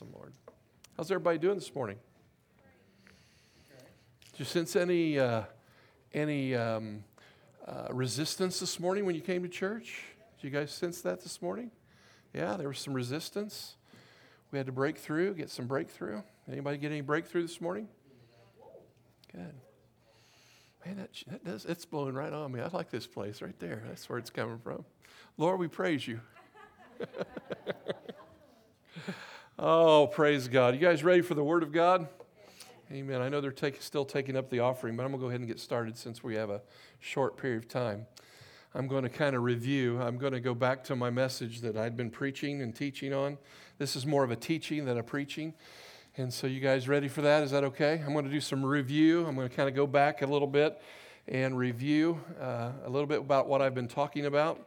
Lord. 0.00 0.32
How's 0.96 1.10
everybody 1.10 1.38
doing 1.38 1.56
this 1.56 1.74
morning? 1.74 1.98
Did 4.32 4.38
you 4.38 4.44
sense 4.44 4.74
any, 4.76 5.18
uh, 5.18 5.42
any 6.14 6.54
um, 6.54 7.04
uh, 7.66 7.88
resistance 7.90 8.60
this 8.60 8.80
morning 8.80 9.04
when 9.04 9.14
you 9.14 9.20
came 9.20 9.42
to 9.42 9.48
church? 9.48 10.04
Did 10.40 10.46
you 10.46 10.50
guys 10.50 10.72
sense 10.72 11.02
that 11.02 11.22
this 11.22 11.42
morning? 11.42 11.70
Yeah, 12.32 12.56
there 12.56 12.68
was 12.68 12.78
some 12.78 12.94
resistance. 12.94 13.76
We 14.50 14.58
had 14.58 14.66
to 14.66 14.72
break 14.72 14.96
through, 14.96 15.34
get 15.34 15.50
some 15.50 15.66
breakthrough. 15.66 16.22
Anybody 16.50 16.78
get 16.78 16.90
any 16.90 17.02
breakthrough 17.02 17.42
this 17.42 17.60
morning? 17.60 17.88
Good. 19.30 19.54
Man, 20.86 20.96
that, 20.96 21.10
that 21.28 21.44
does, 21.44 21.64
it's 21.66 21.84
blowing 21.84 22.14
right 22.14 22.32
on 22.32 22.52
me. 22.52 22.60
I 22.60 22.68
like 22.68 22.90
this 22.90 23.06
place 23.06 23.42
right 23.42 23.58
there. 23.58 23.82
That's 23.86 24.08
where 24.08 24.18
it's 24.18 24.30
coming 24.30 24.58
from. 24.58 24.84
Lord, 25.36 25.60
we 25.60 25.68
praise 25.68 26.06
you. 26.06 26.20
oh, 29.62 30.08
praise 30.08 30.48
God. 30.48 30.74
You 30.74 30.80
guys 30.80 31.04
ready 31.04 31.22
for 31.22 31.34
the 31.34 31.44
Word 31.44 31.62
of 31.62 31.70
God? 31.70 32.08
Amen. 32.90 33.22
I 33.22 33.28
know 33.28 33.40
they're 33.40 33.52
take, 33.52 33.80
still 33.80 34.04
taking 34.04 34.36
up 34.36 34.50
the 34.50 34.58
offering, 34.58 34.96
but 34.96 35.04
I'm 35.04 35.10
going 35.10 35.20
to 35.20 35.24
go 35.24 35.28
ahead 35.28 35.40
and 35.40 35.48
get 35.48 35.60
started 35.60 35.96
since 35.96 36.22
we 36.22 36.34
have 36.34 36.50
a 36.50 36.60
short 36.98 37.36
period 37.36 37.62
of 37.62 37.68
time. 37.68 38.06
I'm 38.74 38.88
going 38.88 39.04
to 39.04 39.08
kind 39.08 39.36
of 39.36 39.42
review. 39.42 40.02
I'm 40.02 40.18
going 40.18 40.32
to 40.32 40.40
go 40.40 40.52
back 40.52 40.82
to 40.84 40.96
my 40.96 41.10
message 41.10 41.60
that 41.60 41.76
I'd 41.76 41.96
been 41.96 42.10
preaching 42.10 42.60
and 42.60 42.74
teaching 42.74 43.14
on. 43.14 43.38
This 43.78 43.94
is 43.94 44.04
more 44.04 44.24
of 44.24 44.32
a 44.32 44.36
teaching 44.36 44.84
than 44.84 44.98
a 44.98 45.02
preaching. 45.02 45.54
And 46.16 46.34
so, 46.34 46.48
you 46.48 46.58
guys 46.58 46.88
ready 46.88 47.06
for 47.06 47.22
that? 47.22 47.44
Is 47.44 47.52
that 47.52 47.62
okay? 47.64 48.02
I'm 48.04 48.12
going 48.12 48.24
to 48.24 48.30
do 48.30 48.40
some 48.40 48.66
review. 48.66 49.24
I'm 49.26 49.36
going 49.36 49.48
to 49.48 49.54
kind 49.54 49.68
of 49.68 49.76
go 49.76 49.86
back 49.86 50.22
a 50.22 50.26
little 50.26 50.48
bit 50.48 50.82
and 51.28 51.56
review 51.56 52.20
uh, 52.40 52.72
a 52.84 52.90
little 52.90 53.06
bit 53.06 53.20
about 53.20 53.46
what 53.46 53.62
I've 53.62 53.74
been 53.76 53.88
talking 53.88 54.26
about. 54.26 54.66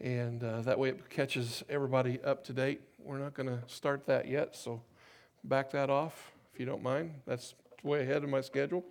And 0.00 0.42
uh, 0.42 0.62
that 0.62 0.80
way 0.80 0.88
it 0.88 1.08
catches 1.10 1.62
everybody 1.68 2.20
up 2.22 2.42
to 2.46 2.52
date. 2.52 2.80
We're 3.04 3.18
not 3.18 3.34
going 3.34 3.48
to 3.48 3.58
start 3.66 4.06
that 4.06 4.28
yet, 4.28 4.54
so 4.54 4.80
back 5.42 5.72
that 5.72 5.90
off 5.90 6.32
if 6.52 6.60
you 6.60 6.66
don't 6.66 6.84
mind. 6.84 7.14
That's 7.26 7.54
way 7.82 8.02
ahead 8.02 8.22
of 8.22 8.30
my 8.30 8.40
schedule. 8.40 8.84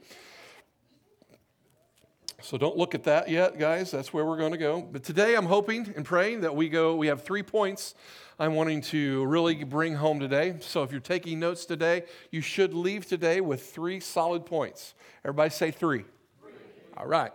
So 2.41 2.57
don't 2.57 2.75
look 2.75 2.93
at 2.93 3.05
that 3.05 3.29
yet, 3.29 3.57
guys. 3.57 3.89
That's 3.89 4.11
where 4.11 4.25
we're 4.25 4.37
going 4.37 4.51
to 4.51 4.57
go. 4.57 4.81
But 4.81 5.03
today 5.03 5.35
I'm 5.35 5.45
hoping 5.45 5.93
and 5.95 6.03
praying 6.03 6.41
that 6.41 6.53
we 6.53 6.67
go, 6.67 6.95
we 6.95 7.07
have 7.07 7.23
three 7.23 7.43
points 7.43 7.95
I'm 8.37 8.53
wanting 8.55 8.81
to 8.81 9.23
really 9.25 9.63
bring 9.63 9.95
home 9.95 10.19
today. 10.19 10.55
So 10.59 10.83
if 10.83 10.91
you're 10.91 10.99
taking 10.99 11.39
notes 11.39 11.63
today, 11.65 12.03
you 12.31 12.41
should 12.41 12.73
leave 12.73 13.05
today 13.05 13.39
with 13.39 13.63
three 13.63 14.01
solid 14.01 14.45
points. 14.45 14.93
Everybody 15.23 15.51
say 15.51 15.71
three. 15.71 15.99
three. 16.41 16.51
All 16.97 17.07
right. 17.07 17.31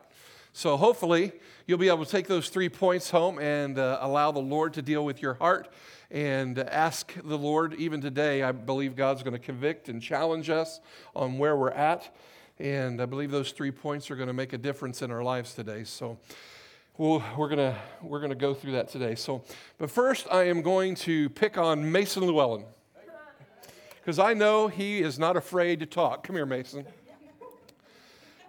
So 0.53 0.77
hopefully 0.77 1.33
you'll 1.67 1.79
be 1.79 1.89
able 1.89 2.05
to 2.05 2.11
take 2.11 2.27
those 2.27 2.49
three 2.49 2.69
points 2.69 3.09
home 3.09 3.39
and 3.39 3.79
uh, 3.79 3.99
allow 4.03 4.33
the 4.33 4.41
Lord 4.41 4.75
to 4.75 4.83
deal 4.83 5.05
with 5.05 5.23
your 5.23 5.35
heart 5.35 5.73
and 6.11 6.59
ask 6.59 7.13
the 7.25 7.37
Lord, 7.37 7.75
even 7.75 8.01
today, 8.01 8.43
I 8.43 8.53
believe 8.53 8.97
God's 8.97 9.23
going 9.23 9.35
to 9.35 9.39
convict 9.39 9.89
and 9.89 10.01
challenge 10.01 10.51
us 10.51 10.81
on 11.15 11.39
where 11.39 11.57
we're 11.57 11.71
at. 11.71 12.15
And 12.59 13.03
I 13.03 13.07
believe 13.07 13.31
those 13.31 13.53
three 13.53 13.71
points 13.71 14.11
are 14.11 14.17
going 14.17 14.29
to 14.29 14.33
make 14.33 14.53
a 14.53 14.59
difference 14.59 15.03
in 15.03 15.11
our 15.11 15.23
lives 15.23 15.55
today. 15.55 15.85
So 15.85 16.19
we'll, 16.97 17.23
we're 17.37 17.49
going 17.49 17.73
to 17.73 17.77
we're 18.03 18.21
going 18.21 18.31
to 18.31 18.37
go 18.37 18.55
through 18.55 18.73
that 18.73 18.89
today. 18.89 19.15
So, 19.15 19.43
but 19.79 19.91
first, 19.91 20.27
I 20.31 20.45
am 20.45 20.63
going 20.63 20.95
to 20.97 21.29
pick 21.31 21.59
on 21.59 21.91
Mason 21.91 22.23
Llewellyn 22.25 22.65
because 24.01 24.19
I 24.19 24.35
know 24.35 24.69
he 24.69 25.01
is 25.01 25.19
not 25.19 25.37
afraid 25.37 25.81
to 25.81 25.87
talk. 25.87 26.23
Come 26.23 26.37
here, 26.37 26.47
Mason. 26.47 26.87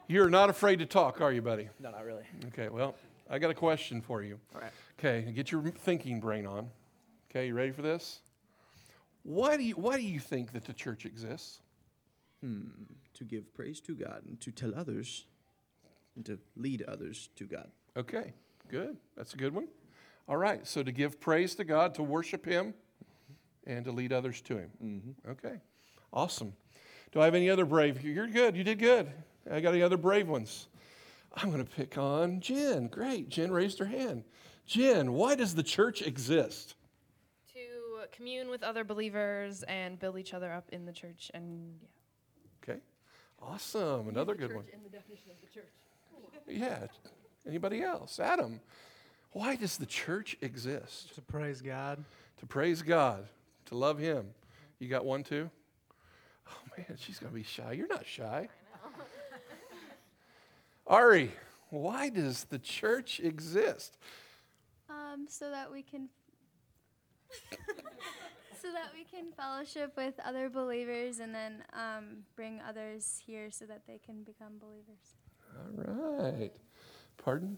You're 0.10 0.30
not 0.30 0.50
afraid 0.50 0.80
to 0.80 0.86
talk, 0.86 1.20
are 1.20 1.34
you, 1.34 1.42
buddy? 1.42 1.68
No, 1.82 1.92
not 1.92 2.06
really. 2.06 2.24
Okay, 2.48 2.70
well, 2.70 2.96
I 3.30 3.40
got 3.40 3.52
a 3.52 3.54
question 3.54 4.00
for 4.00 4.24
you. 4.24 4.40
All 4.56 4.62
right. 4.62 4.72
Okay, 4.98 5.30
get 5.34 5.52
your 5.52 5.62
thinking 5.64 6.22
brain 6.22 6.46
on. 6.46 6.70
Okay, 7.38 7.50
you 7.50 7.54
ready 7.54 7.72
for 7.72 7.84
this? 7.84 8.22
Why 9.22 9.58
do 9.58 9.64
you, 9.64 9.76
why 9.76 9.96
do 9.98 10.02
you 10.02 10.20
think 10.20 10.54
that 10.54 10.66
the 10.66 10.74
church 10.74 11.06
exists? 11.06 11.60
Hmm. 12.42 12.62
To 13.14 13.24
give 13.24 13.54
praise 13.54 13.80
to 13.82 13.94
God 13.94 14.24
and 14.28 14.42
to 14.42 14.50
tell 14.50 14.74
others 14.74 15.28
and 16.16 16.26
to 16.26 16.40
lead 16.56 16.82
others 16.88 17.30
to 17.36 17.44
God. 17.44 17.70
Okay, 17.96 18.34
good. 18.70 18.98
That's 19.16 19.36
a 19.36 19.38
good 19.38 19.54
one. 19.54 19.68
All 20.28 20.38
right, 20.38 20.66
so 20.66 20.82
to 20.82 20.92
give 20.92 21.20
praise 21.20 21.54
to 21.56 21.64
God, 21.64 21.94
to 21.94 22.02
worship 22.02 22.44
Him, 22.44 22.74
and 23.68 23.86
to 23.86 23.92
lead 23.92 24.14
others 24.14 24.42
to 24.42 24.58
Him. 24.58 24.72
Mm-hmm. 24.84 25.32
Okay, 25.34 25.62
awesome. 26.12 26.54
Do 27.12 27.22
I 27.22 27.26
have 27.26 27.36
any 27.36 27.52
other 27.52 27.66
brave? 27.66 28.04
You're 28.04 28.26
good. 28.26 28.58
You 28.58 28.64
did 28.64 28.80
good. 28.80 29.12
I 29.52 29.60
got 29.60 29.76
any 29.76 29.84
other 29.84 29.98
brave 29.98 30.28
ones? 30.28 30.70
I'm 31.36 31.52
going 31.52 31.64
to 31.64 31.70
pick 31.70 32.00
on 32.00 32.40
Jen. 32.40 32.88
Great. 32.88 33.30
Jen 33.30 33.52
raised 33.52 33.78
her 33.78 33.86
hand. 33.86 34.24
Jen, 34.66 35.14
why 35.14 35.36
does 35.36 35.54
the 35.54 35.62
church 35.62 36.02
exist? 36.02 36.74
To 38.18 38.24
commune 38.24 38.50
with 38.50 38.64
other 38.64 38.84
believers 38.84 39.64
and 39.64 40.00
build 40.00 40.18
each 40.18 40.34
other 40.34 40.52
up 40.52 40.66
in 40.72 40.86
the 40.86 40.92
church. 40.92 41.30
And 41.34 41.76
yeah. 41.82 42.74
Okay. 42.74 42.80
Awesome. 43.42 44.10
Another 44.10 44.34
good 44.34 44.56
one. 44.56 44.66
In 44.74 44.82
the 44.84 44.90
definition 44.90 45.32
of 45.32 45.38
the 45.42 45.54
church. 45.54 45.72
Yeah. 46.48 46.88
Anybody 47.48 47.84
else? 47.84 48.20
Adam, 48.20 48.60
why 49.32 49.56
does 49.56 49.78
the 49.78 49.86
church 49.86 50.36
exist? 50.42 51.14
To 51.16 51.22
praise 51.22 51.62
God. 51.62 52.04
To 52.40 52.46
praise 52.46 52.82
God, 52.82 53.28
to 53.66 53.76
love 53.76 54.00
Him. 54.00 54.28
You 54.80 54.90
got 54.90 55.06
one 55.06 55.24
too? 55.24 55.50
Oh 56.50 56.58
man, 56.78 56.98
she's 57.00 57.20
going 57.20 57.32
to 57.32 57.36
be 57.36 57.44
shy. 57.44 57.74
You're 57.74 57.88
not 57.88 58.06
shy. 58.06 58.48
Ari, 60.88 61.32
why 61.70 62.10
does 62.10 62.46
the 62.46 62.60
church 62.60 63.20
exist? 63.20 63.98
Um, 64.90 65.26
so 65.28 65.50
that 65.50 65.72
we 65.72 65.82
can 65.82 66.10
so 68.62 68.72
that 68.72 68.92
we 68.94 69.04
can 69.04 69.32
fellowship 69.32 69.94
with 69.96 70.16
other 70.26 70.50
believers 70.50 71.20
and 71.20 71.34
then 71.34 71.64
um, 71.74 72.24
bring 72.36 72.60
others 72.68 73.22
here 73.26 73.50
so 73.52 73.66
that 73.66 73.82
they 73.88 74.00
can 74.06 74.24
become 74.24 74.54
believers. 74.60 75.16
All 75.88 76.22
right. 76.22 76.52
Pardon? 77.24 77.58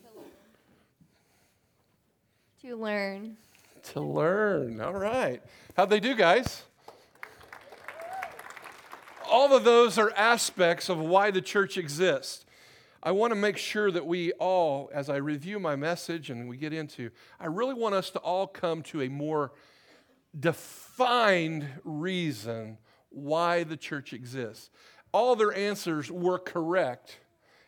To 2.61 2.75
learn. 2.75 3.37
To 3.93 4.01
learn. 4.01 4.81
All 4.81 4.93
right. 4.93 5.41
How'd 5.77 5.89
they 5.89 5.99
do, 5.99 6.15
guys? 6.15 6.63
All 9.29 9.55
of 9.55 9.63
those 9.63 9.97
are 9.97 10.11
aspects 10.15 10.89
of 10.89 10.99
why 10.99 11.31
the 11.31 11.41
church 11.41 11.77
exists. 11.77 12.45
I 13.01 13.11
want 13.11 13.31
to 13.31 13.35
make 13.35 13.57
sure 13.57 13.91
that 13.91 14.05
we 14.05 14.33
all, 14.33 14.89
as 14.93 15.09
I 15.09 15.17
review 15.17 15.57
my 15.57 15.75
message 15.77 16.29
and 16.29 16.49
we 16.49 16.57
get 16.57 16.73
into, 16.73 17.11
I 17.39 17.45
really 17.45 17.73
want 17.73 17.95
us 17.95 18.09
to 18.11 18.19
all 18.19 18.45
come 18.45 18.81
to 18.83 19.01
a 19.01 19.07
more 19.07 19.53
defined 20.37 21.65
reason 21.85 22.77
why 23.09 23.63
the 23.63 23.77
church 23.77 24.11
exists. 24.11 24.69
All 25.13 25.35
their 25.35 25.53
answers 25.53 26.11
were 26.11 26.39
correct 26.39 27.19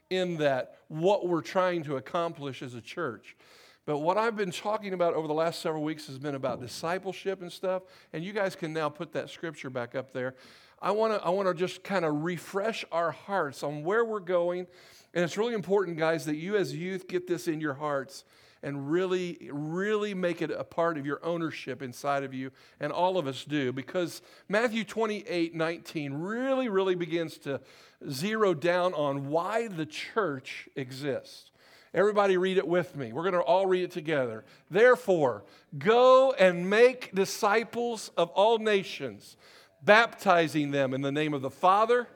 in 0.09 0.37
that 0.37 0.75
what 0.89 1.27
we're 1.27 1.41
trying 1.41 1.83
to 1.83 1.95
accomplish 1.95 2.61
as 2.61 2.75
a 2.75 2.81
church. 2.81 3.37
But 3.85 3.99
what 3.99 4.17
I've 4.17 4.35
been 4.35 4.51
talking 4.51 4.93
about 4.93 5.13
over 5.13 5.27
the 5.27 5.33
last 5.33 5.61
several 5.61 5.83
weeks 5.83 6.07
has 6.07 6.19
been 6.19 6.35
about 6.35 6.59
discipleship 6.59 7.41
and 7.41 7.51
stuff. 7.51 7.83
And 8.13 8.23
you 8.23 8.33
guys 8.33 8.55
can 8.55 8.73
now 8.73 8.89
put 8.89 9.13
that 9.13 9.29
scripture 9.29 9.69
back 9.69 9.95
up 9.95 10.13
there. 10.13 10.35
I 10.81 10.91
want 10.91 11.13
to 11.13 11.25
I 11.25 11.29
want 11.29 11.47
to 11.47 11.53
just 11.53 11.83
kind 11.83 12.05
of 12.05 12.23
refresh 12.23 12.83
our 12.91 13.11
hearts 13.11 13.63
on 13.63 13.83
where 13.83 14.03
we're 14.03 14.19
going. 14.19 14.67
And 15.13 15.23
it's 15.23 15.37
really 15.37 15.53
important, 15.53 15.97
guys, 15.97 16.25
that 16.25 16.35
you 16.35 16.55
as 16.55 16.75
youth 16.75 17.07
get 17.07 17.27
this 17.27 17.47
in 17.47 17.59
your 17.59 17.73
hearts 17.73 18.23
and 18.63 18.91
really, 18.91 19.49
really 19.51 20.13
make 20.13 20.41
it 20.41 20.51
a 20.51 20.63
part 20.63 20.97
of 20.97 21.05
your 21.05 21.23
ownership 21.25 21.81
inside 21.81 22.23
of 22.23 22.33
you. 22.33 22.51
And 22.79 22.91
all 22.91 23.17
of 23.17 23.27
us 23.27 23.43
do, 23.43 23.71
because 23.71 24.21
Matthew 24.47 24.83
28 24.83 25.55
19 25.55 26.13
really, 26.13 26.69
really 26.69 26.95
begins 26.95 27.37
to 27.39 27.59
zero 28.09 28.53
down 28.53 28.93
on 28.93 29.29
why 29.29 29.67
the 29.67 29.85
church 29.85 30.69
exists. 30.75 31.51
Everybody 31.93 32.37
read 32.37 32.57
it 32.57 32.67
with 32.67 32.95
me. 32.95 33.11
We're 33.11 33.23
going 33.23 33.33
to 33.33 33.41
all 33.41 33.65
read 33.65 33.83
it 33.83 33.91
together. 33.91 34.45
Therefore, 34.69 35.43
go 35.77 36.31
and 36.31 36.69
make 36.69 37.13
disciples 37.13 38.11
of 38.15 38.29
all 38.29 38.59
nations, 38.59 39.35
baptizing 39.83 40.71
them 40.71 40.93
in 40.93 41.01
the 41.01 41.11
name 41.11 41.33
of 41.33 41.41
the 41.41 41.49
Father, 41.49 42.07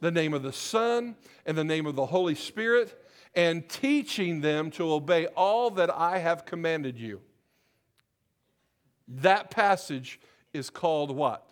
the 0.00 0.10
name 0.10 0.34
of 0.34 0.42
the 0.42 0.52
Son, 0.52 1.16
and 1.46 1.56
the 1.56 1.64
name 1.64 1.86
of 1.86 1.94
the 1.94 2.06
Holy 2.06 2.34
Spirit, 2.34 3.06
and 3.34 3.68
teaching 3.68 4.40
them 4.40 4.70
to 4.72 4.92
obey 4.92 5.26
all 5.28 5.70
that 5.70 5.90
I 5.90 6.18
have 6.18 6.44
commanded 6.44 6.98
you. 6.98 7.20
That 9.06 9.50
passage 9.50 10.20
is 10.52 10.70
called 10.70 11.14
what? 11.14 11.46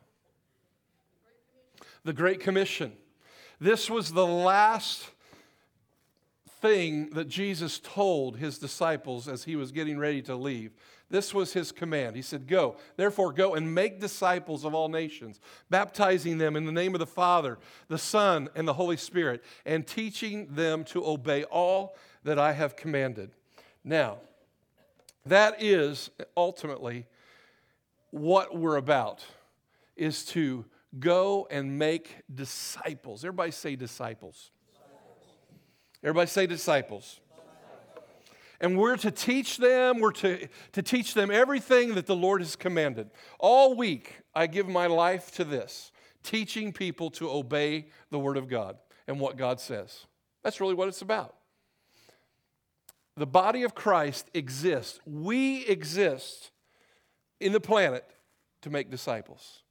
The 2.05 2.13
Great 2.13 2.41
Commission. 2.41 2.93
This 3.61 3.91
was 3.91 4.13
the 4.13 4.27
last 4.27 5.11
thing 6.61 7.11
that 7.11 7.29
Jesus 7.29 7.81
told 7.81 8.37
his 8.37 8.59
disciples 8.59 9.29
as 9.29 9.45
he 9.45 9.57
was 9.57 9.73
getting 9.73 9.99
ready 9.99 10.23
to 10.23 10.35
leave. 10.35 10.73
This 11.11 11.33
was 11.33 11.53
his 11.55 11.73
command. 11.73 12.17
He 12.17 12.23
said, 12.23 12.47
Go, 12.47 12.77
therefore, 12.97 13.33
go 13.33 13.55
and 13.55 13.75
make 13.75 14.01
disciples 14.01 14.65
of 14.65 14.75
all 14.75 14.89
nations, 14.89 15.41
baptizing 15.71 16.39
them 16.39 16.55
in 16.55 16.67
the 16.67 16.73
name 16.73 16.95
of 16.95 16.99
the 16.99 17.07
Father, 17.07 17.59
the 17.89 17.99
Son, 17.99 18.49
and 18.55 18.69
the 18.69 18.75
Holy 18.75 18.97
Spirit, 18.97 19.43
and 19.65 19.87
teaching 19.87 20.49
them 20.55 20.85
to 20.85 21.07
obey 21.07 21.45
all 21.45 21.97
that 22.25 22.39
I 22.39 22.53
have 22.53 22.77
commanded. 22.77 23.31
Now, 23.85 24.19
that 25.25 25.63
is 25.63 26.11
ultimately 26.37 27.07
what 28.11 28.57
we're 28.57 28.77
about 28.77 29.25
is 29.97 30.25
to 30.27 30.65
go 30.99 31.47
and 31.51 31.79
make 31.79 32.17
disciples. 32.35 33.25
Everybody 33.25 33.51
say 33.51 33.77
disciples. 33.77 34.51
Everybody 36.03 36.29
say 36.29 36.47
disciples. 36.47 37.21
And 38.61 38.77
we're 38.77 38.97
to 38.97 39.11
teach 39.11 39.59
them, 39.59 40.01
we're 40.01 40.13
to, 40.13 40.49
to 40.73 40.83
teach 40.83 41.15
them 41.15 41.31
everything 41.31 41.95
that 41.95 42.07
the 42.07 42.17
Lord 42.17 42.41
has 42.41 42.57
commanded. 42.57 43.11
All 43.39 43.77
week, 43.77 44.21
I 44.35 44.47
give 44.49 44.69
my 44.69 44.87
life 44.87 45.31
to 45.33 45.45
this 45.45 45.93
teaching 46.25 46.73
people 46.73 47.11
to 47.11 47.31
obey 47.31 47.87
the 48.11 48.19
Word 48.19 48.37
of 48.37 48.49
God 48.49 48.77
and 49.07 49.21
what 49.21 49.37
God 49.37 49.61
says. 49.61 50.07
That's 50.43 50.61
really 50.61 50.75
what 50.75 50.89
it's 50.89 51.03
about. 51.03 51.35
The 53.17 53.27
body 53.27 53.63
of 53.63 53.75
Christ 53.75 54.29
exists. 54.35 55.01
We 55.07 55.65
exist 55.67 56.51
in 57.41 57.53
the 57.53 57.61
planet 57.61 58.05
to 58.63 58.71
make 58.71 58.91
disciples. 58.91 59.63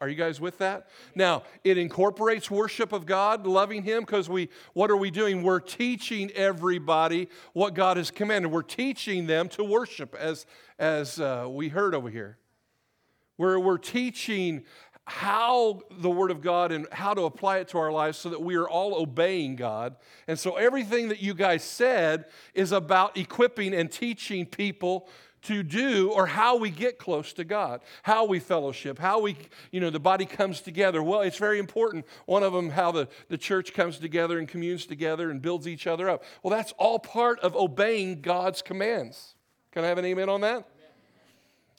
Are 0.00 0.08
you 0.08 0.14
guys 0.14 0.40
with 0.40 0.58
that? 0.58 0.88
Now, 1.14 1.42
it 1.64 1.76
incorporates 1.76 2.50
worship 2.50 2.92
of 2.92 3.04
God, 3.04 3.46
loving 3.46 3.82
Him, 3.82 4.02
because 4.02 4.28
we, 4.28 4.48
what 4.72 4.90
are 4.90 4.96
we 4.96 5.10
doing? 5.10 5.42
We're 5.42 5.60
teaching 5.60 6.30
everybody 6.32 7.28
what 7.52 7.74
God 7.74 7.96
has 7.96 8.10
commanded. 8.10 8.52
We're 8.52 8.62
teaching 8.62 9.26
them 9.26 9.48
to 9.50 9.64
worship, 9.64 10.14
as, 10.14 10.46
as 10.78 11.18
uh, 11.18 11.46
we 11.48 11.68
heard 11.68 11.94
over 11.94 12.10
here. 12.10 12.38
We're, 13.38 13.58
we're 13.58 13.78
teaching 13.78 14.64
how 15.04 15.80
the 15.90 16.10
Word 16.10 16.30
of 16.30 16.42
God 16.42 16.70
and 16.70 16.86
how 16.92 17.14
to 17.14 17.22
apply 17.22 17.58
it 17.58 17.68
to 17.68 17.78
our 17.78 17.90
lives 17.90 18.18
so 18.18 18.28
that 18.28 18.42
we 18.42 18.56
are 18.56 18.68
all 18.68 19.00
obeying 19.00 19.56
God. 19.56 19.96
And 20.26 20.38
so 20.38 20.56
everything 20.56 21.08
that 21.08 21.22
you 21.22 21.32
guys 21.32 21.64
said 21.64 22.26
is 22.52 22.72
about 22.72 23.16
equipping 23.16 23.74
and 23.74 23.90
teaching 23.90 24.44
people 24.44 25.08
to 25.48 25.62
do 25.62 26.12
or 26.12 26.26
how 26.26 26.56
we 26.56 26.68
get 26.68 26.98
close 26.98 27.32
to 27.32 27.42
God, 27.42 27.80
how 28.02 28.26
we 28.26 28.38
fellowship, 28.38 28.98
how 28.98 29.18
we, 29.20 29.34
you 29.72 29.80
know, 29.80 29.88
the 29.88 29.98
body 29.98 30.26
comes 30.26 30.60
together. 30.60 31.02
Well, 31.02 31.22
it's 31.22 31.38
very 31.38 31.58
important. 31.58 32.06
One 32.26 32.42
of 32.42 32.52
them, 32.52 32.68
how 32.68 32.92
the, 32.92 33.08
the 33.28 33.38
church 33.38 33.72
comes 33.72 33.98
together 33.98 34.38
and 34.38 34.46
communes 34.46 34.84
together 34.84 35.30
and 35.30 35.40
builds 35.40 35.66
each 35.66 35.86
other 35.86 36.10
up. 36.10 36.22
Well, 36.42 36.50
that's 36.50 36.72
all 36.72 36.98
part 36.98 37.40
of 37.40 37.56
obeying 37.56 38.20
God's 38.20 38.60
commands. 38.60 39.34
Can 39.72 39.84
I 39.84 39.86
have 39.86 39.96
an 39.96 40.04
amen 40.04 40.28
on 40.28 40.42
that? 40.42 40.68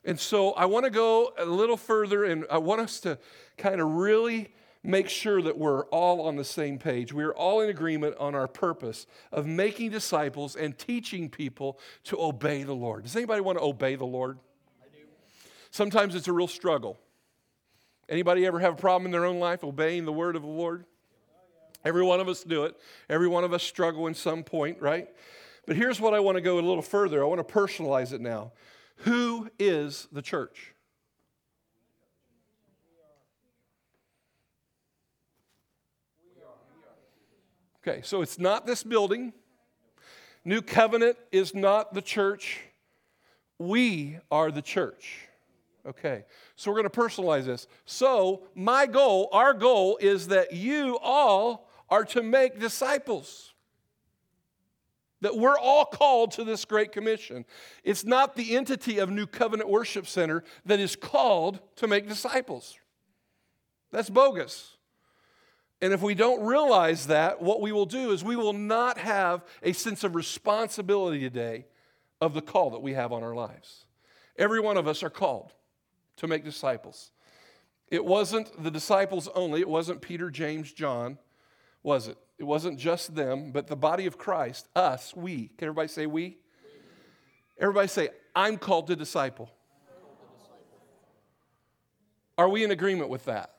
And 0.03 0.19
so 0.19 0.53
I 0.53 0.65
want 0.65 0.85
to 0.85 0.91
go 0.91 1.33
a 1.37 1.45
little 1.45 1.77
further 1.77 2.23
and 2.23 2.45
I 2.49 2.57
want 2.57 2.81
us 2.81 2.99
to 3.01 3.19
kind 3.57 3.79
of 3.79 3.87
really 3.87 4.49
make 4.83 5.09
sure 5.09 5.41
that 5.41 5.57
we're 5.57 5.85
all 5.85 6.21
on 6.21 6.35
the 6.35 6.43
same 6.43 6.77
page. 6.77 7.11
We're 7.11 7.33
all 7.33 7.61
in 7.61 7.69
agreement 7.69 8.15
on 8.17 8.35
our 8.35 8.47
purpose 8.47 9.05
of 9.31 9.45
making 9.45 9.91
disciples 9.91 10.55
and 10.55 10.77
teaching 10.77 11.29
people 11.29 11.79
to 12.05 12.21
obey 12.21 12.63
the 12.63 12.73
Lord. 12.73 13.03
Does 13.03 13.15
anybody 13.15 13.41
want 13.41 13.57
to 13.57 13.63
obey 13.63 13.95
the 13.95 14.05
Lord? 14.05 14.39
I 14.81 14.85
do. 14.95 15.03
Sometimes 15.71 16.15
it's 16.15 16.27
a 16.27 16.33
real 16.33 16.47
struggle. 16.47 16.97
Anybody 18.07 18.45
ever 18.45 18.59
have 18.59 18.73
a 18.73 18.77
problem 18.77 19.05
in 19.05 19.11
their 19.11 19.25
own 19.25 19.39
life 19.39 19.63
obeying 19.63 20.05
the 20.05 20.13
word 20.13 20.35
of 20.35 20.41
the 20.41 20.47
Lord? 20.47 20.85
Every 21.85 22.03
one 22.03 22.19
of 22.19 22.27
us 22.27 22.43
do 22.43 22.65
it. 22.65 22.75
Every 23.09 23.27
one 23.27 23.43
of 23.43 23.53
us 23.53 23.63
struggle 23.63 24.07
in 24.07 24.13
some 24.13 24.43
point, 24.43 24.81
right? 24.81 25.07
But 25.65 25.75
here's 25.75 26.01
what 26.01 26.13
I 26.13 26.19
want 26.19 26.35
to 26.35 26.41
go 26.41 26.55
a 26.55 26.61
little 26.61 26.81
further. 26.81 27.23
I 27.23 27.27
want 27.27 27.45
to 27.45 27.53
personalize 27.53 28.11
it 28.11 28.21
now. 28.21 28.53
Who 29.03 29.49
is 29.59 30.07
the 30.11 30.21
church? 30.21 30.73
Okay, 37.87 38.01
so 38.03 38.21
it's 38.21 38.37
not 38.37 38.65
this 38.65 38.83
building. 38.83 39.33
New 40.43 40.61
Covenant 40.61 41.17
is 41.31 41.53
not 41.53 41.93
the 41.93 42.01
church. 42.01 42.59
We 43.57 44.19
are 44.31 44.51
the 44.51 44.61
church. 44.61 45.27
Okay, 45.85 46.25
so 46.55 46.69
we're 46.69 46.81
going 46.81 46.89
to 46.89 46.99
personalize 46.99 47.45
this. 47.45 47.67
So, 47.85 48.43
my 48.53 48.85
goal, 48.85 49.29
our 49.31 49.53
goal 49.53 49.97
is 50.01 50.27
that 50.27 50.53
you 50.53 50.99
all 51.01 51.69
are 51.89 52.03
to 52.05 52.21
make 52.21 52.59
disciples. 52.59 53.53
That 55.21 55.37
we're 55.37 55.57
all 55.57 55.85
called 55.85 56.31
to 56.33 56.43
this 56.43 56.65
great 56.65 56.91
commission. 56.91 57.45
It's 57.83 58.05
not 58.05 58.35
the 58.35 58.55
entity 58.55 58.99
of 58.99 59.09
New 59.09 59.25
Covenant 59.25 59.69
Worship 59.69 60.05
Center 60.05 60.43
that 60.65 60.79
is 60.79 60.95
called 60.95 61.59
to 61.77 61.87
make 61.87 62.07
disciples. 62.07 62.77
That's 63.91 64.09
bogus. 64.09 64.77
And 65.81 65.93
if 65.93 66.01
we 66.01 66.13
don't 66.13 66.45
realize 66.45 67.07
that, 67.07 67.41
what 67.41 67.61
we 67.61 67.71
will 67.71 67.85
do 67.85 68.11
is 68.11 68.23
we 68.23 68.35
will 68.35 68.53
not 68.53 68.97
have 68.97 69.45
a 69.63 69.71
sense 69.71 70.03
of 70.03 70.13
responsibility 70.13 71.19
today 71.21 71.65
of 72.19 72.33
the 72.33 72.41
call 72.41 72.71
that 72.71 72.81
we 72.81 72.93
have 72.93 73.13
on 73.13 73.23
our 73.23 73.33
lives. 73.33 73.85
Every 74.37 74.59
one 74.59 74.77
of 74.77 74.87
us 74.87 75.03
are 75.03 75.09
called 75.09 75.53
to 76.17 76.27
make 76.27 76.43
disciples. 76.43 77.11
It 77.87 78.03
wasn't 78.03 78.61
the 78.61 78.69
disciples 78.69 79.29
only, 79.33 79.61
it 79.61 79.69
wasn't 79.69 80.01
Peter, 80.01 80.29
James, 80.29 80.71
John, 80.71 81.17
was 81.81 82.07
it? 82.07 82.17
It 82.37 82.43
wasn't 82.43 82.77
just 82.77 83.15
them, 83.15 83.51
but 83.51 83.67
the 83.67 83.75
body 83.75 84.05
of 84.05 84.17
Christ, 84.17 84.67
us, 84.75 85.15
we. 85.15 85.49
Can 85.57 85.67
everybody 85.67 85.87
say 85.87 86.05
we? 86.05 86.37
Everybody 87.57 87.87
say, 87.87 88.09
I'm 88.35 88.57
called 88.57 88.87
to 88.87 88.95
disciple. 88.95 89.49
Are 92.37 92.47
we 92.47 92.63
in 92.63 92.71
agreement 92.71 93.09
with 93.09 93.25
that? 93.25 93.55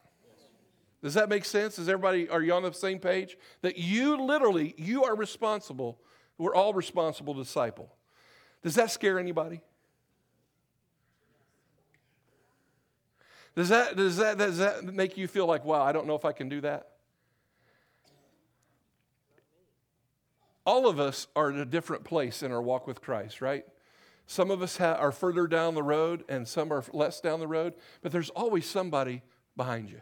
Does 1.02 1.14
that 1.14 1.28
make 1.28 1.44
sense? 1.44 1.78
Is 1.78 1.88
everybody, 1.88 2.28
are 2.28 2.42
you 2.42 2.52
on 2.52 2.62
the 2.62 2.72
same 2.72 2.98
page? 2.98 3.38
That 3.62 3.78
you 3.78 4.22
literally, 4.22 4.74
you 4.76 5.04
are 5.04 5.16
responsible. 5.16 5.98
We're 6.36 6.54
all 6.54 6.74
responsible 6.74 7.34
disciple. 7.34 7.94
Does 8.62 8.74
that 8.74 8.90
scare 8.90 9.18
anybody? 9.18 9.62
Does 13.54 13.70
that, 13.70 13.96
does, 13.96 14.18
that, 14.18 14.38
does 14.38 14.58
that 14.58 14.84
make 14.84 15.16
you 15.16 15.26
feel 15.26 15.46
like, 15.46 15.64
wow, 15.64 15.82
I 15.82 15.92
don't 15.92 16.06
know 16.06 16.14
if 16.14 16.24
I 16.24 16.32
can 16.32 16.48
do 16.48 16.60
that? 16.60 16.88
All 20.66 20.86
of 20.86 21.00
us 21.00 21.26
are 21.34 21.50
at 21.50 21.56
a 21.56 21.64
different 21.64 22.04
place 22.04 22.42
in 22.42 22.52
our 22.52 22.62
walk 22.62 22.86
with 22.86 23.00
Christ, 23.00 23.40
right? 23.40 23.64
Some 24.26 24.50
of 24.50 24.62
us 24.62 24.76
ha- 24.76 24.94
are 24.94 25.10
further 25.10 25.46
down 25.46 25.74
the 25.74 25.82
road 25.82 26.24
and 26.28 26.46
some 26.46 26.72
are 26.72 26.84
less 26.92 27.20
down 27.20 27.40
the 27.40 27.48
road, 27.48 27.74
but 28.02 28.12
there's 28.12 28.30
always 28.30 28.66
somebody 28.66 29.22
behind 29.56 29.88
you. 29.90 30.00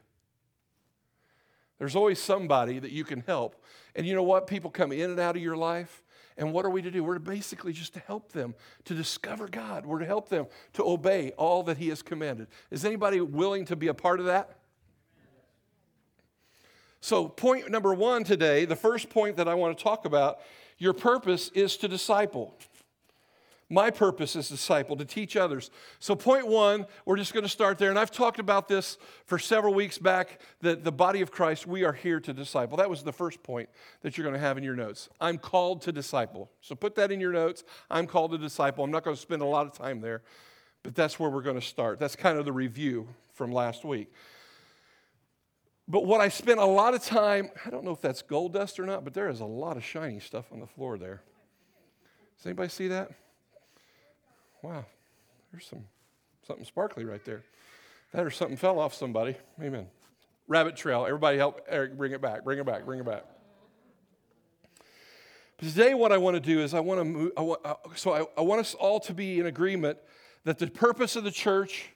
There's 1.78 1.96
always 1.96 2.18
somebody 2.18 2.78
that 2.78 2.90
you 2.90 3.04
can 3.04 3.20
help. 3.26 3.62
And 3.94 4.06
you 4.06 4.14
know 4.14 4.22
what? 4.22 4.46
People 4.46 4.70
come 4.70 4.92
in 4.92 5.10
and 5.10 5.20
out 5.20 5.36
of 5.36 5.42
your 5.42 5.56
life. 5.56 6.02
And 6.36 6.52
what 6.52 6.64
are 6.64 6.70
we 6.70 6.82
to 6.82 6.90
do? 6.90 7.02
We're 7.02 7.18
basically 7.18 7.72
just 7.72 7.94
to 7.94 8.00
help 8.00 8.32
them 8.32 8.54
to 8.84 8.94
discover 8.94 9.48
God. 9.48 9.84
We're 9.86 9.98
to 9.98 10.06
help 10.06 10.28
them 10.28 10.46
to 10.74 10.84
obey 10.84 11.32
all 11.32 11.64
that 11.64 11.78
He 11.78 11.88
has 11.88 12.00
commanded. 12.00 12.46
Is 12.70 12.84
anybody 12.84 13.20
willing 13.20 13.64
to 13.66 13.76
be 13.76 13.88
a 13.88 13.94
part 13.94 14.20
of 14.20 14.26
that? 14.26 14.56
So, 17.00 17.28
point 17.28 17.70
number 17.70 17.94
one 17.94 18.24
today, 18.24 18.64
the 18.64 18.76
first 18.76 19.08
point 19.08 19.36
that 19.36 19.48
I 19.48 19.54
want 19.54 19.76
to 19.76 19.82
talk 19.82 20.04
about, 20.04 20.38
your 20.78 20.92
purpose 20.92 21.48
is 21.54 21.76
to 21.78 21.88
disciple. 21.88 22.56
My 23.70 23.90
purpose 23.90 24.34
is 24.34 24.48
disciple, 24.48 24.96
to 24.96 25.04
teach 25.04 25.36
others. 25.36 25.70
So, 25.98 26.16
point 26.16 26.46
one, 26.46 26.86
we're 27.04 27.18
just 27.18 27.34
going 27.34 27.44
to 27.44 27.50
start 27.50 27.76
there. 27.76 27.90
And 27.90 27.98
I've 27.98 28.10
talked 28.10 28.38
about 28.38 28.66
this 28.66 28.96
for 29.26 29.38
several 29.38 29.74
weeks 29.74 29.98
back 29.98 30.40
that 30.62 30.84
the 30.84 30.92
body 30.92 31.20
of 31.20 31.30
Christ, 31.30 31.66
we 31.66 31.84
are 31.84 31.92
here 31.92 32.18
to 32.18 32.32
disciple. 32.32 32.78
That 32.78 32.88
was 32.88 33.02
the 33.02 33.12
first 33.12 33.42
point 33.42 33.68
that 34.00 34.16
you're 34.16 34.24
going 34.24 34.34
to 34.34 34.40
have 34.40 34.56
in 34.56 34.64
your 34.64 34.74
notes. 34.74 35.10
I'm 35.20 35.36
called 35.36 35.82
to 35.82 35.92
disciple. 35.92 36.50
So, 36.62 36.74
put 36.74 36.94
that 36.94 37.12
in 37.12 37.20
your 37.20 37.32
notes. 37.32 37.62
I'm 37.90 38.06
called 38.06 38.30
to 38.30 38.38
disciple. 38.38 38.84
I'm 38.84 38.90
not 38.90 39.04
going 39.04 39.16
to 39.16 39.20
spend 39.20 39.42
a 39.42 39.46
lot 39.46 39.66
of 39.66 39.74
time 39.74 40.00
there, 40.00 40.22
but 40.82 40.94
that's 40.94 41.20
where 41.20 41.28
we're 41.28 41.42
going 41.42 41.60
to 41.60 41.66
start. 41.66 41.98
That's 41.98 42.16
kind 42.16 42.38
of 42.38 42.46
the 42.46 42.52
review 42.52 43.06
from 43.34 43.52
last 43.52 43.84
week. 43.84 44.10
But 45.86 46.06
what 46.06 46.22
I 46.22 46.28
spent 46.28 46.58
a 46.58 46.64
lot 46.64 46.94
of 46.94 47.02
time, 47.02 47.50
I 47.66 47.70
don't 47.70 47.84
know 47.84 47.92
if 47.92 48.00
that's 48.00 48.22
gold 48.22 48.54
dust 48.54 48.80
or 48.80 48.86
not, 48.86 49.04
but 49.04 49.12
there 49.12 49.28
is 49.28 49.40
a 49.40 49.46
lot 49.46 49.76
of 49.76 49.84
shiny 49.84 50.20
stuff 50.20 50.52
on 50.52 50.60
the 50.60 50.66
floor 50.66 50.96
there. 50.96 51.22
Does 52.38 52.46
anybody 52.46 52.70
see 52.70 52.88
that? 52.88 53.10
Wow, 54.62 54.84
there's 55.52 55.66
some 55.66 55.84
something 56.46 56.64
sparkly 56.64 57.04
right 57.04 57.24
there. 57.24 57.42
That 58.12 58.24
or 58.24 58.30
something 58.30 58.56
fell 58.56 58.78
off 58.78 58.94
somebody. 58.94 59.36
Amen. 59.62 59.86
Rabbit 60.46 60.76
trail. 60.76 61.04
Everybody 61.04 61.36
help 61.36 61.60
Eric 61.68 61.96
bring 61.96 62.12
it 62.12 62.22
back. 62.22 62.42
Bring 62.42 62.58
it 62.58 62.64
back. 62.64 62.84
Bring 62.84 63.00
it 63.00 63.06
back. 63.06 63.24
But 65.58 65.68
today, 65.68 65.92
what 65.92 66.10
I 66.10 66.18
want 66.18 66.34
to 66.34 66.40
do 66.40 66.60
is 66.60 66.72
I 66.72 66.80
want 66.80 67.00
to 67.00 67.04
move. 67.04 67.32
I 67.36 67.42
want, 67.42 67.60
uh, 67.64 67.74
so 67.94 68.12
I, 68.12 68.24
I 68.38 68.42
want 68.42 68.60
us 68.60 68.74
all 68.74 68.98
to 69.00 69.14
be 69.14 69.38
in 69.38 69.46
agreement 69.46 69.98
that 70.44 70.58
the 70.58 70.68
purpose 70.68 71.16
of 71.16 71.24
the 71.24 71.30
church 71.30 71.90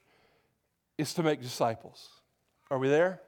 is 0.99 1.15
to 1.15 1.23
make 1.23 1.41
disciples. 1.41 2.09
Are 2.71 2.79
we 2.79 2.89
there? 2.89 3.21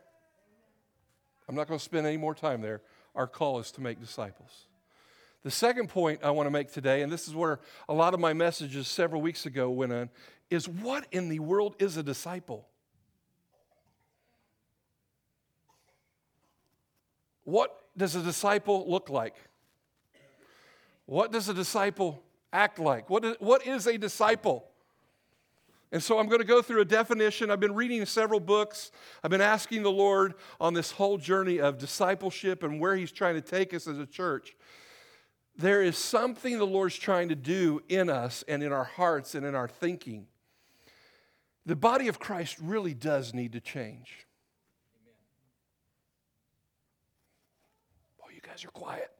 I'm 1.49 1.55
not 1.55 1.69
going 1.69 1.79
to 1.79 1.85
spend 1.85 2.07
any 2.07 2.17
more 2.17 2.35
time 2.35 2.61
there. 2.61 2.83
Our 3.15 3.27
call 3.27 3.59
is 3.59 3.71
to 3.73 3.81
make 3.81 4.01
disciples. 4.01 4.67
The 5.45 5.51
second 5.51 5.91
point 5.91 6.21
I 6.25 6.31
want 6.31 6.47
to 6.47 6.51
make 6.51 6.73
today, 6.73 7.03
and 7.03 7.13
this 7.13 7.29
is 7.29 7.35
where 7.35 7.61
a 7.87 7.95
lot 7.95 8.15
of 8.15 8.21
my 8.21 8.33
messages 8.33 8.89
several 8.89 9.21
weeks 9.21 9.45
ago 9.45 9.71
went 9.71 9.93
on, 9.93 10.09
is 10.51 10.67
what 10.67 11.07
in 11.13 11.29
the 11.29 11.39
world 11.39 11.77
is 11.79 11.99
a 11.99 12.03
disciple? 12.03 12.67
What 17.45 17.79
does 17.95 18.17
a 18.17 18.23
disciple 18.23 18.91
look 18.91 19.11
like? 19.11 19.35
What 21.05 21.31
does 21.31 21.51
a 21.51 21.55
disciple 21.55 22.23
act 22.51 22.79
like? 22.79 23.11
What 23.11 23.27
is, 23.27 23.37
what 23.39 23.67
is 23.67 23.87
a 23.87 23.99
disciple? 23.99 24.67
And 25.93 26.03
so 26.03 26.19
I'm 26.19 26.27
going 26.27 26.41
to 26.41 26.47
go 26.47 26.63
through 26.63 26.81
a 26.81 26.87
definition. 26.87 27.51
I've 27.51 27.61
been 27.61 27.75
reading 27.75 28.07
several 28.07 28.41
books. 28.41 28.91
I've 29.23 29.31
been 29.31 29.43
asking 29.43 29.83
the 29.83 29.93
Lord 29.93 30.35
on 30.59 30.73
this 30.73 30.91
whole 30.91 31.19
journey 31.19 31.61
of 31.61 31.77
discipleship 31.77 32.63
and 32.63 32.81
where 32.81 32.97
He's 32.97 33.13
trying 33.13 33.35
to 33.35 33.43
take 33.43 33.75
us 33.75 33.87
as 33.87 33.99
a 33.99 34.07
church. 34.07 34.57
There 35.57 35.83
is 35.83 35.97
something 35.97 36.59
the 36.59 36.67
Lord's 36.67 36.97
trying 36.97 37.29
to 37.29 37.37
do 37.37 37.81
in 37.89 38.11
us 38.11 38.43
and 38.49 38.63
in 38.63 38.73
our 38.73 38.85
hearts 38.85 39.35
and 39.35 39.47
in 39.47 39.55
our 39.55 39.69
thinking. 39.69 40.27
The 41.65 41.77
body 41.77 42.09
of 42.09 42.19
Christ 42.19 42.57
really 42.61 42.93
does 42.93 43.33
need 43.33 43.53
to 43.53 43.61
change. 43.61 44.27
Boy, 48.19 48.33
you 48.35 48.41
guys 48.41 48.65
are 48.65 48.71
quiet. 48.71 49.11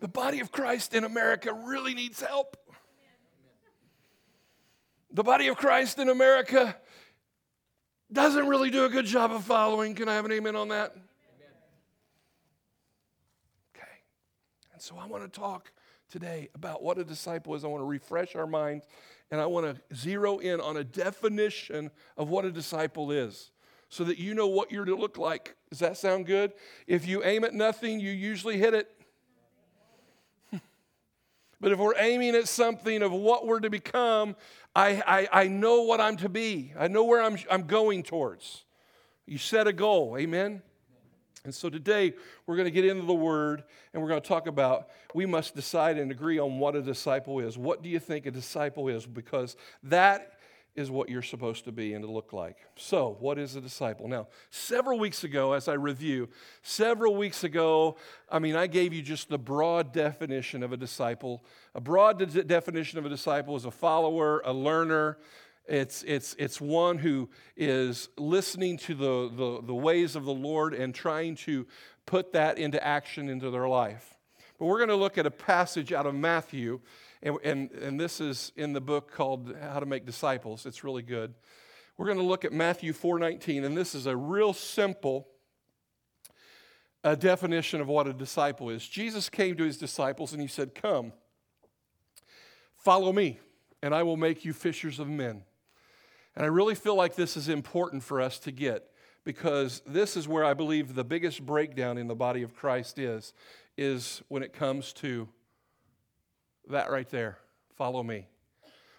The 0.00 0.08
body 0.08 0.40
of 0.40 0.50
Christ 0.50 0.94
in 0.94 1.04
America 1.04 1.52
really 1.52 1.94
needs 1.94 2.20
help. 2.20 2.56
The 5.12 5.22
body 5.22 5.48
of 5.48 5.56
Christ 5.56 5.98
in 5.98 6.08
America 6.08 6.76
doesn't 8.12 8.46
really 8.46 8.70
do 8.70 8.84
a 8.84 8.88
good 8.88 9.06
job 9.06 9.32
of 9.32 9.44
following. 9.44 9.94
Can 9.94 10.08
I 10.08 10.14
have 10.14 10.24
an 10.24 10.32
amen 10.32 10.56
on 10.56 10.68
that? 10.68 10.94
And 14.80 14.84
so 14.86 14.96
I 14.96 15.04
want 15.04 15.30
to 15.30 15.40
talk 15.40 15.72
today 16.10 16.48
about 16.54 16.82
what 16.82 16.96
a 16.96 17.04
disciple 17.04 17.54
is. 17.54 17.64
I 17.64 17.66
want 17.66 17.82
to 17.82 17.86
refresh 17.86 18.34
our 18.34 18.46
minds 18.46 18.86
and 19.30 19.38
I 19.38 19.44
want 19.44 19.66
to 19.66 19.94
zero 19.94 20.38
in 20.38 20.58
on 20.58 20.78
a 20.78 20.84
definition 20.84 21.90
of 22.16 22.30
what 22.30 22.46
a 22.46 22.50
disciple 22.50 23.12
is 23.12 23.50
so 23.90 24.04
that 24.04 24.16
you 24.16 24.32
know 24.32 24.46
what 24.46 24.72
you're 24.72 24.86
to 24.86 24.94
look 24.94 25.18
like. 25.18 25.54
Does 25.68 25.80
that 25.80 25.98
sound 25.98 26.24
good? 26.24 26.54
If 26.86 27.06
you 27.06 27.22
aim 27.22 27.44
at 27.44 27.52
nothing, 27.52 28.00
you 28.00 28.10
usually 28.10 28.56
hit 28.56 28.72
it. 28.72 28.90
But 31.60 31.72
if 31.72 31.78
we're 31.78 31.98
aiming 31.98 32.34
at 32.34 32.48
something 32.48 33.02
of 33.02 33.12
what 33.12 33.46
we're 33.46 33.60
to 33.60 33.68
become, 33.68 34.34
I, 34.74 35.02
I, 35.06 35.42
I 35.42 35.48
know 35.48 35.82
what 35.82 36.00
I'm 36.00 36.16
to 36.16 36.30
be. 36.30 36.72
I 36.78 36.88
know 36.88 37.04
where 37.04 37.20
I'm, 37.20 37.36
I'm 37.50 37.64
going 37.64 38.02
towards. 38.02 38.64
You 39.26 39.36
set 39.36 39.66
a 39.66 39.74
goal, 39.74 40.16
amen? 40.18 40.62
And 41.44 41.54
so 41.54 41.70
today 41.70 42.12
we're 42.46 42.56
going 42.56 42.66
to 42.66 42.70
get 42.70 42.84
into 42.84 43.06
the 43.06 43.14
word 43.14 43.64
and 43.92 44.02
we're 44.02 44.08
going 44.08 44.20
to 44.20 44.28
talk 44.28 44.46
about 44.46 44.88
we 45.14 45.24
must 45.24 45.54
decide 45.54 45.96
and 45.96 46.10
agree 46.10 46.38
on 46.38 46.58
what 46.58 46.76
a 46.76 46.82
disciple 46.82 47.40
is. 47.40 47.56
What 47.56 47.82
do 47.82 47.88
you 47.88 47.98
think 47.98 48.26
a 48.26 48.30
disciple 48.30 48.88
is? 48.88 49.06
Because 49.06 49.56
that 49.84 50.34
is 50.76 50.90
what 50.90 51.08
you're 51.08 51.22
supposed 51.22 51.64
to 51.64 51.72
be 51.72 51.94
and 51.94 52.04
to 52.04 52.10
look 52.10 52.32
like. 52.32 52.56
So, 52.76 53.16
what 53.18 53.38
is 53.38 53.56
a 53.56 53.60
disciple? 53.60 54.06
Now, 54.06 54.28
several 54.50 54.98
weeks 54.98 55.24
ago, 55.24 55.52
as 55.52 55.66
I 55.66 55.72
review, 55.72 56.28
several 56.62 57.16
weeks 57.16 57.42
ago, 57.42 57.96
I 58.30 58.38
mean, 58.38 58.54
I 58.54 58.66
gave 58.66 58.92
you 58.92 59.02
just 59.02 59.28
the 59.28 59.38
broad 59.38 59.92
definition 59.92 60.62
of 60.62 60.72
a 60.72 60.76
disciple. 60.76 61.44
A 61.74 61.80
broad 61.80 62.18
de- 62.18 62.44
definition 62.44 62.98
of 62.98 63.06
a 63.06 63.08
disciple 63.08 63.56
is 63.56 63.64
a 63.64 63.70
follower, 63.70 64.42
a 64.44 64.52
learner. 64.52 65.18
It's, 65.70 66.02
it's, 66.02 66.34
it's 66.38 66.60
one 66.60 66.98
who 66.98 67.30
is 67.56 68.08
listening 68.18 68.76
to 68.78 68.94
the, 68.94 69.30
the, 69.34 69.66
the 69.66 69.74
ways 69.74 70.16
of 70.16 70.24
the 70.24 70.34
Lord 70.34 70.74
and 70.74 70.94
trying 70.94 71.36
to 71.36 71.66
put 72.06 72.32
that 72.32 72.58
into 72.58 72.84
action 72.84 73.28
into 73.28 73.50
their 73.50 73.68
life. 73.68 74.18
But 74.58 74.66
we're 74.66 74.78
going 74.78 74.88
to 74.88 74.96
look 74.96 75.16
at 75.16 75.26
a 75.26 75.30
passage 75.30 75.92
out 75.92 76.06
of 76.06 76.14
Matthew 76.14 76.80
and, 77.22 77.36
and, 77.44 77.70
and 77.72 78.00
this 78.00 78.20
is 78.20 78.52
in 78.56 78.72
the 78.72 78.80
book 78.80 79.12
called 79.12 79.54
How 79.60 79.80
to 79.80 79.86
Make 79.86 80.06
Disciples. 80.06 80.66
It's 80.66 80.82
really 80.82 81.02
good. 81.02 81.34
We're 81.96 82.06
going 82.06 82.18
to 82.18 82.24
look 82.24 82.44
at 82.44 82.52
Matthew 82.52 82.94
4:19, 82.94 83.64
and 83.64 83.76
this 83.76 83.94
is 83.94 84.06
a 84.06 84.16
real 84.16 84.54
simple 84.54 85.28
uh, 87.04 87.14
definition 87.14 87.80
of 87.80 87.88
what 87.88 88.06
a 88.06 88.14
disciple 88.14 88.70
is. 88.70 88.86
Jesus 88.86 89.28
came 89.28 89.56
to 89.56 89.64
his 89.64 89.76
disciples 89.76 90.32
and 90.32 90.40
he 90.40 90.48
said, 90.48 90.74
Come, 90.74 91.12
follow 92.76 93.12
me, 93.12 93.38
and 93.82 93.94
I 93.94 94.02
will 94.02 94.16
make 94.16 94.44
you 94.44 94.54
fishers 94.54 94.98
of 94.98 95.08
men. 95.08 95.42
And 96.36 96.44
I 96.44 96.48
really 96.48 96.74
feel 96.74 96.94
like 96.94 97.14
this 97.14 97.36
is 97.36 97.48
important 97.48 98.02
for 98.02 98.20
us 98.20 98.38
to 98.40 98.52
get 98.52 98.90
because 99.24 99.82
this 99.86 100.16
is 100.16 100.28
where 100.28 100.44
I 100.44 100.54
believe 100.54 100.94
the 100.94 101.04
biggest 101.04 101.44
breakdown 101.44 101.98
in 101.98 102.08
the 102.08 102.14
body 102.14 102.42
of 102.42 102.54
Christ 102.54 102.98
is, 102.98 103.34
is 103.76 104.22
when 104.28 104.42
it 104.42 104.52
comes 104.52 104.92
to 104.94 105.28
that 106.68 106.90
right 106.90 107.08
there. 107.10 107.38
Follow 107.76 108.02
me. 108.02 108.26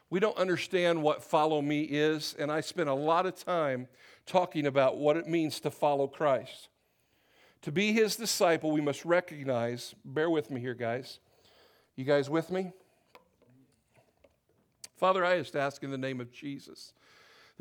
We 0.10 0.20
don't 0.20 0.38
understand 0.38 1.02
what 1.02 1.24
follow 1.24 1.62
me 1.62 1.84
is, 1.84 2.36
and 2.38 2.52
I 2.52 2.62
spent 2.62 2.90
a 2.90 2.94
lot 2.94 3.26
of 3.26 3.36
time 3.36 3.88
talking 4.26 4.68
about 4.68 4.98
what 4.98 5.16
it 5.16 5.28
means 5.28 5.62
to 5.62 5.72
follow 5.72 6.08
Christ. 6.08 6.68
To 7.62 7.72
be 7.72 7.94
his 7.94 8.16
disciple, 8.18 8.72
we 8.72 8.82
must 8.82 9.06
recognize, 9.06 9.96
bear 10.04 10.30
with 10.30 10.52
me 10.52 10.60
here, 10.60 10.74
guys. 10.74 11.20
You 11.96 12.04
guys 12.04 12.30
with 12.30 12.52
me? 12.52 12.74
Father, 14.98 15.24
I 15.24 15.40
just 15.40 15.56
ask 15.56 15.82
in 15.82 15.92
the 15.92 15.98
name 15.98 16.20
of 16.20 16.32
Jesus 16.32 16.94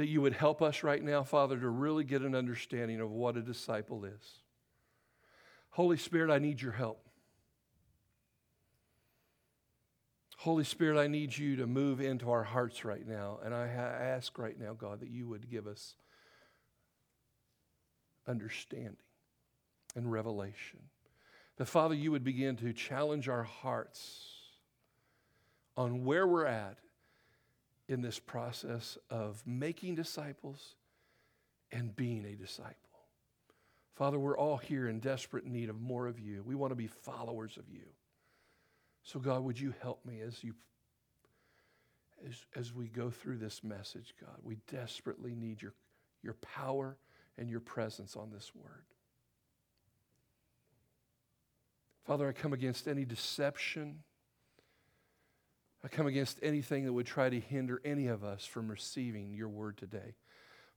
that 0.00 0.09
you 0.09 0.23
would 0.23 0.33
help 0.33 0.62
us 0.62 0.83
right 0.83 1.04
now, 1.04 1.23
Father, 1.23 1.59
to 1.59 1.69
really 1.69 2.04
get 2.04 2.23
an 2.23 2.35
understanding 2.35 3.02
of 3.02 3.11
what 3.11 3.37
a 3.37 3.42
disciple 3.42 4.07
is. 4.07 4.38
Holy 5.69 5.99
Spirit, 5.99 6.33
I 6.33 6.38
need 6.38 6.62
your 6.62 6.73
help. 6.73 7.07
Holy 10.38 10.64
Spirit, 10.64 10.99
I 10.99 11.07
need 11.07 11.37
you 11.37 11.57
to 11.57 11.66
move 11.66 12.00
into 12.00 12.30
our 12.30 12.45
hearts 12.45 12.83
right 12.83 13.07
now. 13.07 13.40
And 13.45 13.54
I 13.54 13.66
ask 13.66 14.38
right 14.38 14.59
now, 14.59 14.73
God, 14.73 15.00
that 15.00 15.11
you 15.11 15.28
would 15.28 15.50
give 15.50 15.66
us 15.66 15.97
understanding 18.26 18.97
and 19.95 20.11
revelation. 20.11 20.80
That, 21.59 21.66
Father, 21.66 21.95
you 21.95 22.11
would 22.11 22.25
begin 22.25 22.57
to 22.57 22.73
challenge 22.73 23.28
our 23.28 23.42
hearts 23.42 24.25
on 25.76 26.07
where 26.07 26.26
we're 26.26 26.47
at 26.47 26.78
in 27.90 28.02
this 28.02 28.20
process 28.20 28.97
of 29.11 29.42
making 29.44 29.97
disciples 29.97 30.76
and 31.73 31.94
being 31.97 32.25
a 32.25 32.37
disciple. 32.37 32.76
Father, 33.97 34.16
we're 34.16 34.38
all 34.38 34.56
here 34.56 34.88
in 34.88 35.00
desperate 35.00 35.44
need 35.44 35.68
of 35.68 35.80
more 35.80 36.06
of 36.06 36.20
you. 36.20 36.44
We 36.47 36.54
want 36.54 36.70
to 36.70 36.76
be 36.76 36.87
followers 36.87 37.56
of 37.56 37.64
you. 37.68 37.87
So, 39.02 39.18
God, 39.18 39.42
would 39.42 39.59
you 39.59 39.75
help 39.82 40.06
me 40.06 40.20
as 40.20 40.42
you 40.44 40.54
as, 42.26 42.44
as 42.54 42.73
we 42.73 42.87
go 42.87 43.11
through 43.11 43.38
this 43.38 43.64
message, 43.64 44.14
God? 44.20 44.37
We 44.44 44.59
desperately 44.70 45.35
need 45.35 45.61
your, 45.61 45.75
your 46.23 46.35
power 46.35 46.97
and 47.38 47.50
your 47.50 47.61
presence 47.61 48.14
on 48.14 48.30
this 48.30 48.52
word. 48.54 48.85
Father, 52.04 52.28
I 52.28 52.32
come 52.32 52.52
against 52.52 52.87
any 52.87 53.04
deception. 53.04 54.04
I 55.85 55.89
come 55.89 56.07
against 56.07 56.39
anything 56.43 56.85
that 56.85 56.93
would 56.93 57.07
try 57.07 57.31
to 57.31 57.41
hinder 57.41 57.81
any 57.85 58.07
of 58.07 58.23
us 58.23 58.45
from 58.45 58.71
receiving 58.71 59.33
your 59.33 59.49
word 59.49 59.79
today. 59.79 60.15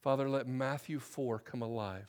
Father, 0.02 0.30
let 0.30 0.48
Matthew 0.48 1.00
4 1.00 1.40
come 1.40 1.62
alive. 1.62 2.08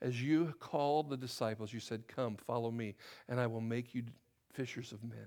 As 0.00 0.22
you 0.22 0.54
called 0.60 1.08
the 1.08 1.16
disciples, 1.16 1.72
you 1.72 1.80
said, 1.80 2.08
Come, 2.08 2.36
follow 2.36 2.70
me, 2.70 2.96
and 3.28 3.40
I 3.40 3.46
will 3.46 3.62
make 3.62 3.94
you 3.94 4.04
fishers 4.52 4.92
of 4.92 5.02
men. 5.02 5.26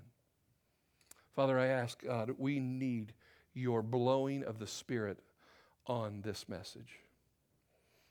Father, 1.34 1.58
I 1.58 1.66
ask 1.66 2.02
uh, 2.04 2.26
God, 2.26 2.34
we 2.38 2.60
need 2.60 3.12
your 3.54 3.82
blowing 3.82 4.44
of 4.44 4.58
the 4.58 4.66
Spirit 4.66 5.18
on 5.86 6.22
this 6.22 6.48
message. 6.48 7.00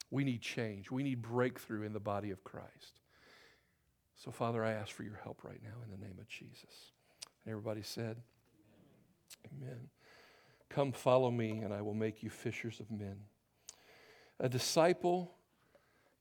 We 0.10 0.24
need 0.24 0.42
change. 0.42 0.90
We 0.92 1.04
need 1.04 1.22
breakthrough 1.22 1.84
in 1.84 1.94
the 1.94 2.00
body 2.00 2.32
of 2.32 2.44
Christ. 2.44 3.02
So, 4.16 4.32
Father, 4.32 4.64
I 4.64 4.72
ask 4.72 4.94
for 4.94 5.04
your 5.04 5.20
help 5.24 5.44
right 5.44 5.62
now 5.64 5.84
in 5.84 5.92
the 5.92 6.06
name 6.06 6.18
of 6.20 6.28
Jesus. 6.28 6.92
And 7.46 7.52
everybody 7.52 7.82
said, 7.84 8.18
Amen. 9.52 9.90
Come 10.70 10.92
follow 10.92 11.32
me, 11.32 11.60
and 11.60 11.74
I 11.74 11.82
will 11.82 11.94
make 11.94 12.24
you 12.24 12.30
fishers 12.30 12.80
of 12.80 12.92
men. 12.92 13.18
A 14.40 14.50
disciple, 14.50 15.34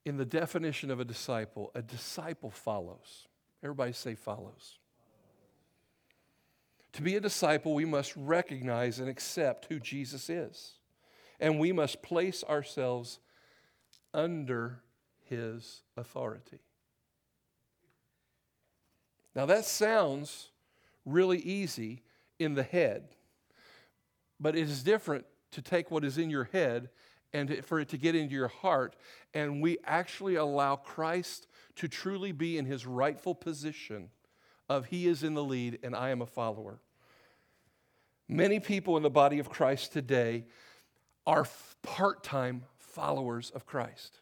in 0.05 0.17
the 0.17 0.25
definition 0.25 0.91
of 0.91 1.01
a 1.01 1.05
disciple, 1.05 1.71
a 1.75 1.83
disciple 1.83 2.51
follows. 2.51 3.27
Everybody 3.63 3.93
say 3.93 4.15
follows. 4.15 4.79
To 6.93 7.03
be 7.03 7.17
a 7.17 7.21
disciple, 7.21 7.75
we 7.75 7.85
must 7.85 8.15
recognize 8.17 9.01
and 9.01 9.09
accept 9.09 9.67
who 9.67 9.79
Jesus 9.79 10.31
is. 10.31 10.79
And 11.39 11.59
we 11.59 11.71
must 11.71 12.03
place 12.03 12.43
ourselves 12.45 13.19
under 14.15 14.81
his 15.25 15.83
authority. 15.97 16.61
Now, 19.35 19.45
that 19.45 19.67
sounds 19.67 20.49
really 21.05 21.39
easy 21.39 22.03
in 22.39 22.55
the 22.55 22.63
head, 22.63 23.09
but 24.39 24.57
it 24.57 24.63
is 24.63 24.83
different 24.83 25.25
to 25.53 25.63
take 25.63 25.91
what 25.91 26.05
is 26.05 26.19
in 26.19 26.31
your 26.31 26.45
head 26.45 26.91
and 27.33 27.65
for 27.65 27.81
it 27.81 27.89
to 27.91 27.99
get 27.99 28.15
into 28.15 28.35
your 28.35 28.49
heart. 28.49 28.97
And 29.35 29.63
we 29.63 29.79
actually 29.85 30.37
allow 30.37 30.77
Christ 30.77 31.47
to 31.77 31.89
truly 31.89 32.33
be 32.33 32.59
in 32.59 32.65
his 32.65 32.87
rightful 32.87 33.35
position 33.35 34.11
of 34.69 34.87
he 34.87 35.07
is 35.07 35.23
in 35.23 35.35
the 35.35 35.45
lead 35.45 35.79
and 35.83 35.95
I 35.95 36.11
am 36.11 36.23
a 36.23 36.27
follower. 36.27 36.81
Many 38.29 38.59
people 38.59 38.97
in 38.97 39.03
the 39.03 39.11
body 39.11 39.39
of 39.39 39.49
Christ 39.49 39.93
today 39.93 40.45
are 41.27 41.47
part 41.83 42.25
time 42.25 42.65
followers 42.79 43.51
of 43.51 43.67
Christ. 43.67 44.21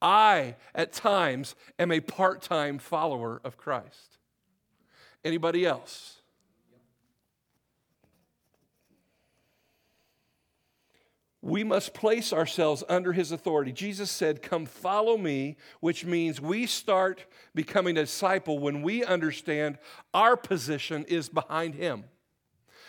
I, 0.00 0.56
at 0.74 0.92
times, 0.92 1.54
am 1.78 1.90
a 1.90 2.00
part 2.00 2.42
time 2.42 2.78
follower 2.78 3.40
of 3.42 3.56
Christ. 3.56 4.17
Anybody 5.24 5.66
else? 5.66 6.18
We 11.40 11.64
must 11.64 11.94
place 11.94 12.32
ourselves 12.32 12.82
under 12.88 13.12
his 13.12 13.30
authority. 13.32 13.72
Jesus 13.72 14.10
said, 14.10 14.42
Come 14.42 14.66
follow 14.66 15.16
me, 15.16 15.56
which 15.80 16.04
means 16.04 16.40
we 16.40 16.66
start 16.66 17.24
becoming 17.54 17.96
a 17.96 18.02
disciple 18.02 18.58
when 18.58 18.82
we 18.82 19.04
understand 19.04 19.78
our 20.12 20.36
position 20.36 21.04
is 21.04 21.28
behind 21.28 21.74
him. 21.74 22.04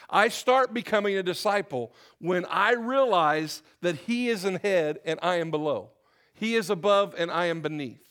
I 0.09 0.29
start 0.29 0.73
becoming 0.73 1.15
a 1.15 1.23
disciple 1.23 1.93
when 2.19 2.43
I 2.45 2.73
realize 2.73 3.61
that 3.81 3.95
he 3.95 4.29
is 4.29 4.43
in 4.43 4.55
head 4.55 4.99
and 5.05 5.19
I 5.21 5.35
am 5.35 5.51
below, 5.51 5.91
he 6.33 6.55
is 6.55 6.69
above 6.69 7.13
and 7.17 7.29
I 7.29 7.45
am 7.45 7.61
beneath. 7.61 8.08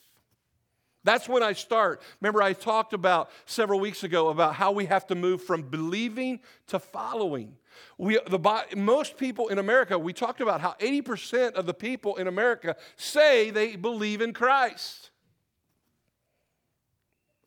That's 1.05 1.29
when 1.29 1.43
I 1.43 1.53
start. 1.53 2.03
Remember, 2.21 2.43
I 2.43 2.53
talked 2.53 2.93
about 2.93 3.31
several 3.47 3.81
weeks 3.81 4.03
ago 4.03 4.29
about 4.29 4.55
how 4.55 4.73
we 4.73 4.87
have 4.87 5.07
to 5.09 5.15
move 5.15 5.43
from 5.43 5.63
believing 5.63 6.41
to 6.69 6.79
following. 6.79 7.57
We, 7.97 8.19
the, 8.29 8.65
most 8.77 9.17
people 9.17 9.49
in 9.49 9.59
America, 9.59 9.99
we 9.99 10.13
talked 10.13 10.41
about 10.41 10.61
how 10.61 10.75
80% 10.81 11.53
of 11.53 11.67
the 11.67 11.75
people 11.75 12.17
in 12.17 12.27
America 12.27 12.77
say 12.97 13.51
they 13.51 13.77
believe 13.77 14.21
in 14.21 14.33
Christ. 14.33 15.11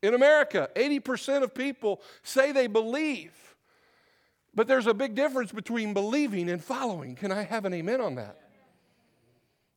In 0.01 0.13
America, 0.13 0.69
80% 0.75 1.43
of 1.43 1.53
people 1.53 2.01
say 2.23 2.51
they 2.51 2.67
believe. 2.67 3.33
But 4.55 4.67
there's 4.67 4.87
a 4.87 4.93
big 4.93 5.13
difference 5.15 5.51
between 5.51 5.93
believing 5.93 6.49
and 6.49 6.63
following. 6.63 7.15
Can 7.15 7.31
I 7.31 7.43
have 7.43 7.65
an 7.65 7.73
amen 7.73 8.01
on 8.01 8.15
that? 8.15 8.37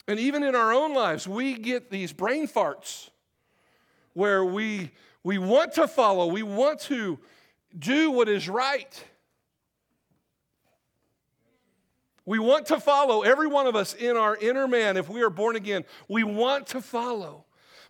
And 0.07 0.19
even 0.19 0.43
in 0.43 0.55
our 0.55 0.73
own 0.73 0.95
lives, 0.95 1.27
we 1.27 1.55
get 1.55 1.91
these 1.91 2.13
brain 2.13 2.47
farts 2.47 3.11
where 4.15 4.45
we, 4.45 4.91
we 5.23 5.39
want 5.39 5.75
to 5.75 5.87
follow, 5.87 6.27
we 6.27 6.43
want 6.43 6.81
to 6.81 7.19
do 7.79 8.11
what 8.11 8.29
is 8.29 8.49
right. 8.49 9.05
We 12.27 12.39
want 12.39 12.67
to 12.67 12.81
follow, 12.81 13.23
every 13.23 13.49
one 13.49 13.67
of 13.67 13.77
us 13.77 13.93
in 13.93 14.17
our 14.17 14.35
inner 14.37 14.67
man, 14.67 14.97
if 14.97 15.11
we 15.11 15.23
are 15.23 15.31
born 15.31 15.57
again, 15.57 15.85
we 16.09 16.25
want 16.25 16.69
to 16.69 16.81
follow. 16.81 17.45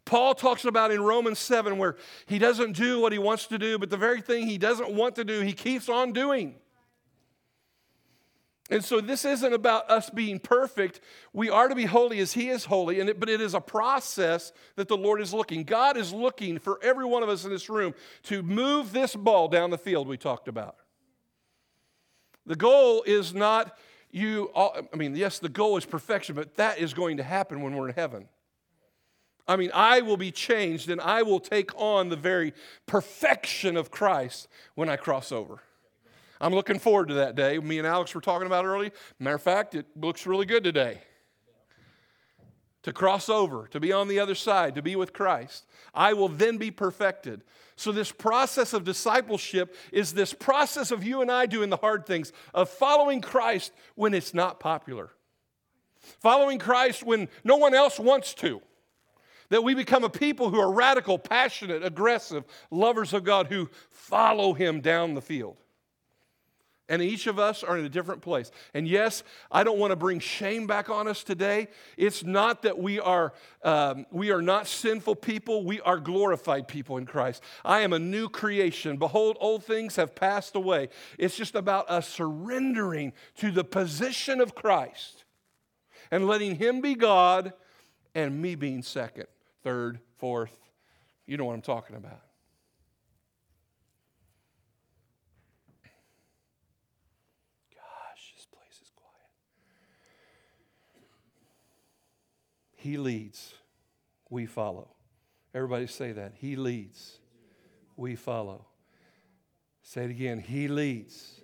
Paul 0.05 0.35
talks 0.35 0.65
about 0.65 0.91
in 0.91 1.01
Romans 1.01 1.39
7 1.39 1.79
where 1.79 1.97
he 2.27 2.39
doesn't 2.39 2.73
do 2.73 3.01
what 3.01 3.13
he 3.13 3.19
wants 3.19 3.47
to 3.47 3.59
do, 3.59 3.79
but 3.79 3.91
the 3.91 3.97
very 3.97 4.21
thing 4.21 4.47
he 4.47 4.59
doesn't 4.59 4.91
want 4.91 5.15
to 5.17 5.25
do, 5.25 5.41
he 5.41 5.53
keeps 5.53 5.89
on 5.89 6.13
doing. 6.13 6.57
And 8.75 8.85
so 8.85 9.01
this 9.01 9.25
isn't 9.25 9.53
about 9.53 9.89
us 9.89 10.11
being 10.11 10.41
perfect. 10.41 11.01
We 11.33 11.49
are 11.49 11.69
to 11.69 11.77
be 11.77 11.85
holy 11.85 12.19
as 12.19 12.33
He 12.33 12.49
is 12.49 12.65
holy, 12.65 12.99
and 12.99 13.09
it, 13.09 13.21
but 13.21 13.29
it 13.29 13.41
is 13.41 13.55
a 13.55 13.61
process 13.61 14.53
that 14.75 14.89
the 14.89 14.97
Lord 14.97 15.21
is 15.21 15.33
looking. 15.33 15.63
God 15.63 15.97
is 15.97 16.13
looking 16.13 16.59
for 16.59 16.81
every 16.83 17.05
one 17.05 17.23
of 17.23 17.29
us 17.29 17.45
in 17.45 17.53
this 17.53 17.71
room 17.71 17.95
to 18.25 18.43
move 18.43 18.93
this 18.93 19.15
ball 19.15 19.47
down 19.47 19.71
the 19.71 19.79
field 19.79 20.09
we 20.09 20.17
talked 20.17 20.49
about. 20.49 20.75
The 22.47 22.57
goal 22.57 23.05
is 23.07 23.33
not 23.33 23.79
you, 24.11 24.51
all, 24.57 24.77
I 24.93 24.97
mean, 24.97 25.15
yes, 25.15 25.39
the 25.39 25.49
goal 25.49 25.77
is 25.77 25.87
perfection, 25.87 26.35
but 26.35 26.57
that 26.57 26.81
is 26.81 26.95
going 26.95 27.19
to 27.19 27.23
happen 27.23 27.63
when 27.63 27.77
we're 27.77 27.91
in 27.91 27.95
heaven. 27.95 28.29
I 29.47 29.55
mean, 29.55 29.71
I 29.73 30.01
will 30.01 30.17
be 30.17 30.33
changed 30.33 30.91
and 30.91 31.01
I 31.01 31.23
will 31.23 31.39
take 31.39 31.71
on 31.77 32.09
the 32.09 32.17
very 32.17 32.53
perfection 32.87 33.77
of 33.77 33.93
Christ 33.93 34.49
when 34.75 34.89
I 34.89 34.97
cross 34.97 35.31
over. 35.31 35.61
I'm 36.45 36.53
looking 36.53 36.79
forward 36.79 37.09
to 37.09 37.15
that 37.15 37.37
day. 37.37 37.57
Me 37.57 37.79
and 37.79 37.87
Alex 37.87 38.15
were 38.15 38.21
talking 38.21 38.47
about 38.47 38.67
it 38.67 38.69
early. 38.69 38.93
Matter 39.19 39.37
of 39.37 39.43
fact, 39.43 39.75
it 39.75 39.87
looks 39.97 40.27
really 40.27 40.45
good 40.45 40.63
today. 40.63 40.99
To 42.83 42.93
cross 42.93 43.31
over, 43.31 43.67
to 43.69 43.81
be 43.81 43.95
on 43.95 44.09
the 44.09 44.21
other 44.21 44.35
side, 44.35 44.75
to 44.75 44.83
be 44.83 44.95
with 44.95 45.15
Christ. 45.15 45.65
I 45.95 46.13
will 46.13 46.29
then 46.29 46.59
be 46.59 46.71
perfected. 46.71 47.45
So, 47.77 47.93
this 47.93 48.13
process 48.13 48.75
of 48.75 48.85
discipleship 48.85 49.75
is 49.91 50.13
this 50.13 50.35
process 50.35 50.91
of 50.91 51.03
you 51.03 51.23
and 51.23 51.33
I 51.33 51.47
doing 51.47 51.71
the 51.71 51.79
hard 51.79 52.05
things, 52.05 52.31
of 52.53 52.69
following 52.69 53.23
Christ 53.23 53.73
when 53.95 54.13
it's 54.13 54.35
not 54.35 54.61
popular, 54.61 55.13
following 56.21 56.59
Christ 56.59 57.05
when 57.05 57.31
no 57.43 57.57
one 57.57 57.73
else 57.73 57.99
wants 57.99 58.35
to. 58.35 58.61
That 59.49 59.65
we 59.65 59.73
become 59.73 60.05
a 60.05 60.11
people 60.11 60.51
who 60.51 60.61
are 60.61 60.71
radical, 60.71 61.19
passionate, 61.19 61.83
aggressive, 61.83 62.45
lovers 62.71 63.15
of 63.15 63.25
God 63.25 63.47
who 63.47 63.71
follow 63.91 64.53
Him 64.53 64.83
down 64.83 65.15
the 65.15 65.23
field. 65.23 65.57
And 66.89 67.01
each 67.01 67.27
of 67.27 67.39
us 67.39 67.65
are 67.65 67.79
in 67.79 67.85
a 67.87 67.89
different 67.89 68.21
place. 68.21 68.51
And 68.75 68.87
yes, 68.87 69.23
I 69.51 69.65
don't 69.65 69.79
want 69.79 69.93
to 69.93 69.97
bring 69.97 70.19
shame 70.19 70.67
back 70.67 70.91
on 70.91 71.09
us 71.09 71.25
today. 71.25 71.69
It's 71.97 72.23
not 72.23 72.63
that 72.63 72.79
we 72.79 73.01
are, 73.01 73.33
um, 73.63 74.05
we 74.11 74.31
are 74.31 74.43
not 74.43 74.67
sinful 74.67 75.17
people, 75.17 75.65
we 75.65 75.81
are 75.81 75.99
glorified 75.99 76.69
people 76.69 76.99
in 76.99 77.07
Christ. 77.07 77.43
I 77.65 77.81
am 77.81 77.95
a 77.95 77.99
new 77.99 78.29
creation. 78.29 78.99
Behold, 78.99 79.39
old 79.41 79.65
things 79.65 79.97
have 79.97 80.15
passed 80.15 80.57
away. 80.57 80.91
It's 81.19 81.37
just 81.37 81.55
about 81.55 81.89
us 81.89 82.07
surrendering 82.07 83.15
to 83.39 83.51
the 83.51 83.65
position 83.65 84.43
of 84.43 84.55
Christ 84.55 85.25
and 86.11 86.27
letting 86.27 86.57
Him 86.57 86.83
be 86.83 86.95
God 86.95 87.55
and 88.15 88.43
me 88.43 88.57
being 88.57 88.83
second, 88.83 89.27
third, 89.63 90.01
fourth. 90.19 90.55
You 91.27 91.39
know 91.39 91.47
what 91.47 91.55
I'm 91.55 91.63
talking 91.63 91.97
about. 91.97 92.21
He 102.85 102.99
leads, 102.99 103.55
we 104.29 104.45
follow. 104.45 104.91
Everybody 105.55 105.87
say 105.87 106.13
that. 106.13 106.35
He 106.35 106.55
leads, 106.55 107.17
we 107.97 108.15
follow. 108.15 108.67
Say 109.83 110.05
it 110.05 110.11
again. 110.11 110.39
He 110.39 110.69
leads, 110.69 111.41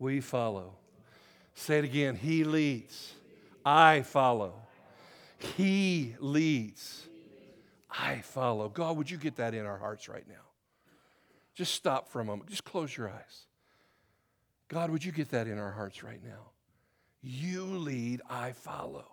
we 0.00 0.20
follow. 0.20 0.74
Say 1.54 1.78
it 1.78 1.84
again. 1.84 2.16
He 2.16 2.42
leads, 2.42 3.12
I 3.64 4.02
follow. 4.02 4.54
He 5.56 6.16
leads, 6.18 7.06
I 7.88 8.22
follow. 8.22 8.68
God, 8.68 8.96
would 8.96 9.08
you 9.08 9.18
get 9.18 9.36
that 9.36 9.54
in 9.54 9.64
our 9.64 9.78
hearts 9.78 10.08
right 10.08 10.26
now? 10.28 10.34
Just 11.54 11.72
stop 11.72 12.08
for 12.08 12.20
a 12.20 12.24
moment. 12.24 12.50
Just 12.50 12.64
close 12.64 12.96
your 12.96 13.08
eyes. 13.08 13.46
God, 14.66 14.90
would 14.90 15.04
you 15.04 15.12
get 15.12 15.30
that 15.30 15.46
in 15.46 15.56
our 15.56 15.70
hearts 15.70 16.02
right 16.02 16.20
now? 16.24 16.50
You 17.22 17.62
lead, 17.62 18.22
I 18.28 18.50
follow. 18.50 19.11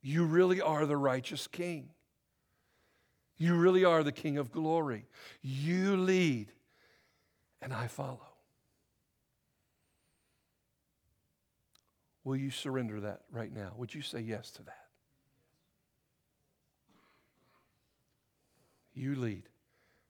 You 0.00 0.24
really 0.24 0.60
are 0.60 0.86
the 0.86 0.96
righteous 0.96 1.46
king. 1.46 1.90
You 3.36 3.54
really 3.54 3.84
are 3.84 4.02
the 4.02 4.12
king 4.12 4.38
of 4.38 4.50
glory. 4.50 5.06
You 5.42 5.96
lead, 5.96 6.52
and 7.62 7.72
I 7.72 7.86
follow. 7.86 8.28
Will 12.24 12.36
you 12.36 12.50
surrender 12.50 13.00
that 13.00 13.22
right 13.32 13.52
now? 13.52 13.72
Would 13.76 13.94
you 13.94 14.02
say 14.02 14.20
yes 14.20 14.50
to 14.52 14.62
that? 14.64 14.88
You 18.92 19.14
lead, 19.14 19.44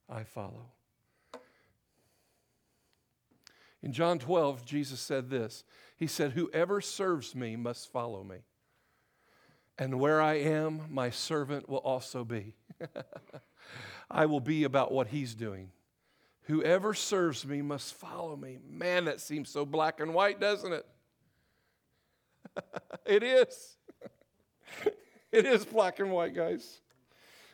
I 0.08 0.24
follow. 0.24 0.72
In 3.82 3.92
John 3.92 4.18
12, 4.18 4.64
Jesus 4.64 4.98
said 4.98 5.30
this 5.30 5.64
He 5.96 6.06
said, 6.06 6.32
Whoever 6.32 6.80
serves 6.80 7.34
me 7.34 7.54
must 7.54 7.92
follow 7.92 8.24
me. 8.24 8.38
And 9.78 10.00
where 10.00 10.20
I 10.20 10.34
am, 10.34 10.82
my 10.90 11.10
servant 11.10 11.68
will 11.68 11.78
also 11.78 12.24
be. 12.24 12.54
I 14.10 14.26
will 14.26 14.40
be 14.40 14.64
about 14.64 14.90
what 14.90 15.08
he's 15.08 15.34
doing. 15.34 15.70
Whoever 16.42 16.94
serves 16.94 17.46
me 17.46 17.62
must 17.62 17.94
follow 17.94 18.34
me. 18.34 18.58
Man, 18.68 19.04
that 19.04 19.20
seems 19.20 19.50
so 19.50 19.64
black 19.64 20.00
and 20.00 20.14
white, 20.14 20.40
doesn't 20.40 20.72
it? 20.72 20.86
it 23.06 23.22
is. 23.22 23.76
it 25.32 25.46
is 25.46 25.64
black 25.64 26.00
and 26.00 26.10
white, 26.10 26.34
guys. 26.34 26.80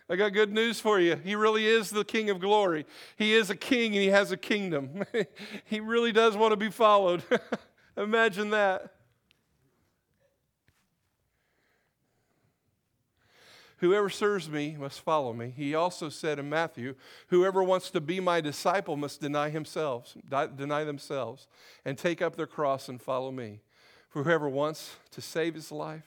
I 0.09 0.17
got 0.17 0.33
good 0.33 0.53
news 0.53 0.81
for 0.81 1.01
you. 1.01 1.17
He 1.17 1.35
really 1.35 1.67
is 1.67 1.91
the 1.91 2.05
King 2.05 2.31
of 2.31 2.39
glory. 2.39 2.87
He 3.17 3.35
is 3.35 3.51
a 3.51 3.57
king 3.57 3.95
and 3.95 4.03
he 4.03 4.09
has 4.09 4.33
a 4.33 4.37
kingdom. 4.37 5.05
he 5.65 5.81
really 5.81 6.13
does 6.13 6.37
want 6.37 6.53
to 6.53 6.57
be 6.57 6.71
followed. 6.71 7.23
Imagine 7.97 8.51
that. 8.51 8.94
Whoever 13.79 14.09
serves 14.09 14.49
me 14.49 14.77
must 14.79 15.01
follow 15.01 15.33
me. 15.33 15.53
He 15.55 15.75
also 15.75 16.09
said 16.09 16.39
in 16.39 16.49
Matthew, 16.49 16.95
Whoever 17.29 17.63
wants 17.63 17.91
to 17.91 18.01
be 18.01 18.21
my 18.21 18.41
disciple 18.41 18.97
must 18.97 19.21
deny 19.21 19.51
himself, 19.51 20.17
deny 20.29 20.85
themselves, 20.85 21.49
and 21.85 21.99
take 21.99 22.23
up 22.23 22.37
their 22.37 22.47
cross 22.47 22.89
and 22.89 23.03
follow 23.03 23.31
me. 23.31 23.61
For 24.09 24.23
whoever 24.23 24.49
wants 24.49 24.97
to 25.11 25.21
save 25.21 25.55
his 25.55 25.73
life 25.73 26.07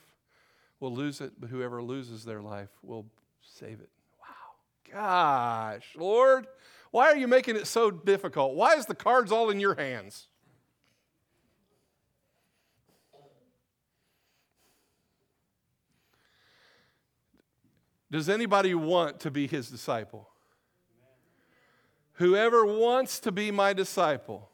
will 0.80 0.94
lose 0.94 1.20
it, 1.20 1.34
but 1.40 1.50
whoever 1.50 1.84
loses 1.84 2.24
their 2.24 2.42
life 2.42 2.70
will 2.82 3.06
save 3.42 3.82
it. 3.82 3.90
Wow. 4.22 4.94
Gosh, 4.94 5.90
Lord, 5.96 6.48
why 6.92 7.12
are 7.12 7.18
you 7.18 7.28
making 7.28 7.58
it 7.58 7.68
so 7.68 7.92
difficult? 7.92 8.56
Why 8.56 8.76
is 8.76 8.86
the 8.86 8.96
cards 8.96 9.32
all 9.32 9.50
in 9.50 9.60
your 9.60 9.76
hands? 9.76 10.28
Does 18.10 18.30
anybody 18.30 18.74
want 18.74 19.20
to 19.22 19.32
be 19.32 19.48
his 19.48 19.70
disciple? 19.70 20.30
Whoever 22.14 22.66
wants 22.66 23.20
to 23.20 23.32
be 23.32 23.52
my 23.52 23.74
disciple. 23.74 24.50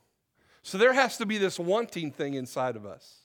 So 0.64 0.78
there 0.78 0.94
has 0.94 1.18
to 1.18 1.26
be 1.26 1.38
this 1.38 1.60
wanting 1.60 2.12
thing 2.12 2.34
inside 2.34 2.76
of 2.76 2.86
us. 2.86 3.20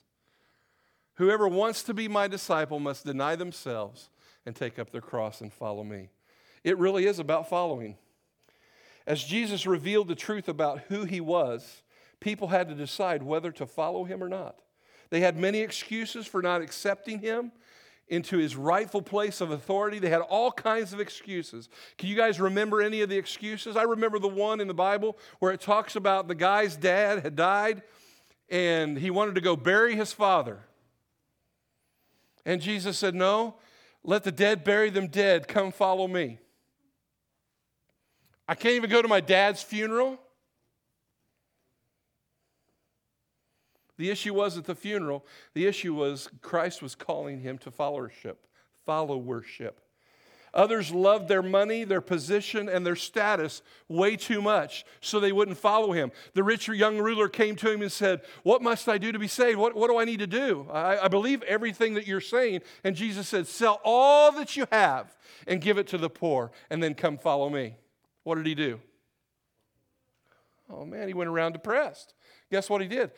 Whoever 1.15 1.47
wants 1.47 1.83
to 1.83 1.93
be 1.93 2.07
my 2.07 2.27
disciple 2.27 2.79
must 2.79 3.05
deny 3.05 3.35
themselves 3.35 4.09
and 4.45 4.55
take 4.55 4.79
up 4.79 4.91
their 4.91 5.01
cross 5.01 5.41
and 5.41 5.51
follow 5.51 5.83
me. 5.83 6.09
It 6.63 6.77
really 6.77 7.05
is 7.05 7.19
about 7.19 7.49
following. 7.49 7.97
As 9.05 9.23
Jesus 9.23 9.65
revealed 9.65 10.07
the 10.07 10.15
truth 10.15 10.47
about 10.47 10.81
who 10.87 11.03
he 11.03 11.19
was, 11.19 11.81
people 12.19 12.49
had 12.49 12.69
to 12.69 12.75
decide 12.75 13.23
whether 13.23 13.51
to 13.53 13.65
follow 13.65 14.03
him 14.03 14.23
or 14.23 14.29
not. 14.29 14.61
They 15.09 15.19
had 15.21 15.35
many 15.35 15.59
excuses 15.59 16.27
for 16.27 16.41
not 16.41 16.61
accepting 16.61 17.19
him 17.19 17.51
into 18.09 18.37
his 18.37 18.55
rightful 18.55 19.01
place 19.01 19.39
of 19.39 19.51
authority. 19.51 19.99
They 19.99 20.09
had 20.09 20.21
all 20.21 20.51
kinds 20.51 20.93
of 20.93 20.99
excuses. 20.99 21.69
Can 21.97 22.09
you 22.09 22.15
guys 22.15 22.39
remember 22.39 22.81
any 22.81 23.01
of 23.01 23.09
the 23.09 23.17
excuses? 23.17 23.77
I 23.77 23.83
remember 23.83 24.19
the 24.19 24.27
one 24.27 24.59
in 24.59 24.67
the 24.67 24.73
Bible 24.73 25.17
where 25.39 25.51
it 25.51 25.61
talks 25.61 25.95
about 25.95 26.27
the 26.27 26.35
guy's 26.35 26.75
dad 26.75 27.23
had 27.23 27.35
died 27.35 27.83
and 28.49 28.97
he 28.97 29.11
wanted 29.11 29.35
to 29.35 29.41
go 29.41 29.55
bury 29.55 29.95
his 29.95 30.11
father. 30.11 30.59
And 32.45 32.61
Jesus 32.61 32.97
said, 32.97 33.13
No, 33.13 33.55
let 34.03 34.23
the 34.23 34.31
dead 34.31 34.63
bury 34.63 34.89
them 34.89 35.07
dead. 35.07 35.47
Come 35.47 35.71
follow 35.71 36.07
me. 36.07 36.39
I 38.47 38.55
can't 38.55 38.73
even 38.73 38.89
go 38.89 39.01
to 39.01 39.07
my 39.07 39.21
dad's 39.21 39.61
funeral. 39.61 40.19
The 43.99 44.09
issue 44.09 44.33
wasn't 44.33 44.65
the 44.65 44.75
funeral. 44.75 45.25
The 45.53 45.67
issue 45.67 45.93
was 45.93 46.29
Christ 46.41 46.81
was 46.81 46.95
calling 46.95 47.41
him 47.41 47.57
to 47.57 47.69
followership, 47.69 48.37
followership. 48.87 49.73
Others 50.53 50.93
loved 50.93 51.27
their 51.27 51.43
money, 51.43 51.83
their 51.83 51.99
position, 51.99 52.69
and 52.69 52.85
their 52.85 52.95
status 52.95 53.61
way 53.89 54.15
too 54.15 54.41
much, 54.41 54.85
so 55.01 55.19
they 55.19 55.33
wouldn't 55.33 55.57
follow 55.57 55.91
him. 55.91 56.13
The 56.33 56.45
rich 56.45 56.69
young 56.69 56.97
ruler 56.97 57.27
came 57.27 57.57
to 57.57 57.69
him 57.69 57.81
and 57.81 57.91
said, 57.91 58.21
What 58.43 58.61
must 58.61 58.87
I 58.87 58.97
do 58.99 59.11
to 59.11 59.19
be 59.19 59.27
saved? 59.27 59.59
What, 59.59 59.75
what 59.75 59.89
do 59.89 59.99
I 59.99 60.05
need 60.05 60.19
to 60.19 60.27
do? 60.27 60.65
I, 60.71 60.99
I 60.99 61.07
believe 61.09 61.43
everything 61.43 61.95
that 61.95 62.07
you're 62.07 62.21
saying. 62.21 62.61
And 62.85 62.95
Jesus 62.95 63.27
said, 63.27 63.47
Sell 63.47 63.81
all 63.83 64.31
that 64.31 64.55
you 64.55 64.65
have 64.71 65.13
and 65.45 65.59
give 65.59 65.77
it 65.77 65.87
to 65.87 65.97
the 65.97 66.09
poor, 66.09 66.51
and 66.69 66.81
then 66.81 66.93
come 66.93 67.17
follow 67.17 67.49
me. 67.49 67.75
What 68.23 68.35
did 68.35 68.45
he 68.45 68.55
do? 68.55 68.79
Oh 70.69 70.85
man, 70.85 71.09
he 71.09 71.13
went 71.13 71.29
around 71.29 71.51
depressed. 71.51 72.13
Guess 72.49 72.69
what 72.69 72.81
he 72.81 72.87
did? 72.87 73.11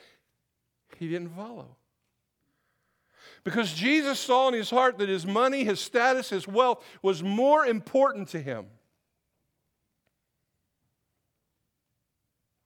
He 0.98 1.08
didn't 1.08 1.36
follow. 1.36 1.76
Because 3.44 3.74
Jesus 3.74 4.20
saw 4.20 4.48
in 4.48 4.54
his 4.54 4.70
heart 4.70 4.98
that 5.00 5.10
his 5.10 5.26
money, 5.26 5.64
his 5.64 5.80
status, 5.80 6.30
his 6.30 6.48
wealth 6.48 6.84
was 7.02 7.24
more 7.24 7.66
important 7.66 8.28
to 8.30 8.40
him 8.40 8.66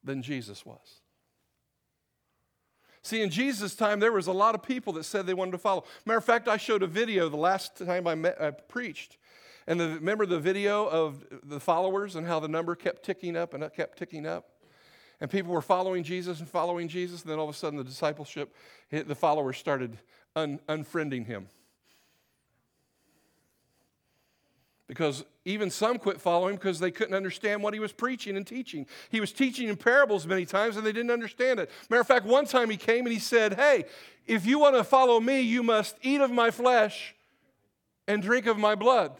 than 0.03 0.21
Jesus 0.21 0.65
was. 0.65 1.01
See, 3.01 3.21
in 3.21 3.29
Jesus' 3.29 3.75
time, 3.75 3.99
there 3.99 4.11
was 4.11 4.27
a 4.27 4.33
lot 4.33 4.55
of 4.55 4.63
people 4.63 4.91
that 4.93 5.03
said 5.03 5.27
they 5.27 5.33
wanted 5.33 5.51
to 5.51 5.57
follow. 5.59 5.83
Matter 6.05 6.17
of 6.17 6.25
fact, 6.25 6.47
I 6.47 6.57
showed 6.57 6.81
a 6.81 6.87
video 6.87 7.29
the 7.29 7.37
last 7.37 7.77
time 7.77 8.07
I, 8.07 8.15
met, 8.15 8.41
I 8.41 8.51
preached. 8.51 9.17
And 9.67 9.79
the, 9.79 9.89
remember 9.89 10.25
the 10.25 10.39
video 10.39 10.87
of 10.87 11.23
the 11.43 11.59
followers 11.59 12.15
and 12.15 12.25
how 12.25 12.39
the 12.39 12.47
number 12.47 12.75
kept 12.75 13.03
ticking 13.03 13.37
up 13.37 13.53
and 13.53 13.71
kept 13.73 13.99
ticking 13.99 14.25
up? 14.25 14.49
And 15.21 15.29
people 15.29 15.53
were 15.53 15.61
following 15.61 16.03
Jesus 16.03 16.39
and 16.39 16.49
following 16.49 16.87
Jesus, 16.87 17.21
and 17.21 17.31
then 17.31 17.39
all 17.39 17.47
of 17.47 17.55
a 17.55 17.57
sudden 17.57 17.77
the 17.77 17.83
discipleship, 17.83 18.53
the 18.89 19.15
followers 19.15 19.57
started 19.57 19.97
un- 20.35 20.59
unfriending 20.67 21.25
him. 21.25 21.47
Because 24.87 25.25
even 25.45 25.71
some 25.71 25.97
quit 25.97 26.21
following 26.21 26.53
him 26.53 26.57
because 26.57 26.79
they 26.79 26.91
couldn't 26.91 27.15
understand 27.15 27.63
what 27.63 27.73
he 27.73 27.79
was 27.79 27.91
preaching 27.91 28.37
and 28.37 28.45
teaching. 28.45 28.85
He 29.09 29.19
was 29.19 29.31
teaching 29.31 29.67
in 29.67 29.77
parables 29.77 30.27
many 30.27 30.45
times 30.45 30.77
and 30.77 30.85
they 30.85 30.91
didn't 30.91 31.09
understand 31.09 31.59
it. 31.59 31.71
Matter 31.89 32.01
of 32.01 32.07
fact, 32.07 32.25
one 32.25 32.45
time 32.45 32.69
he 32.69 32.77
came 32.77 33.05
and 33.05 33.13
he 33.13 33.17
said, 33.17 33.55
Hey, 33.55 33.85
if 34.27 34.45
you 34.45 34.59
want 34.59 34.75
to 34.75 34.83
follow 34.83 35.19
me, 35.19 35.41
you 35.41 35.63
must 35.63 35.95
eat 36.03 36.21
of 36.21 36.29
my 36.29 36.51
flesh 36.51 37.15
and 38.07 38.21
drink 38.21 38.45
of 38.45 38.59
my 38.59 38.75
blood. 38.75 39.13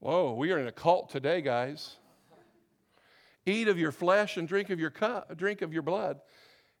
Whoa, 0.00 0.32
we 0.32 0.50
are 0.50 0.58
in 0.58 0.66
a 0.66 0.72
cult 0.72 1.10
today, 1.10 1.42
guys 1.42 1.96
eat 3.46 3.68
of 3.68 3.78
your 3.78 3.92
flesh 3.92 4.36
and 4.36 4.48
drink 4.48 4.70
of 4.70 4.80
your 4.80 4.90
cup, 4.90 5.36
drink 5.36 5.62
of 5.62 5.72
your 5.72 5.82
blood. 5.82 6.20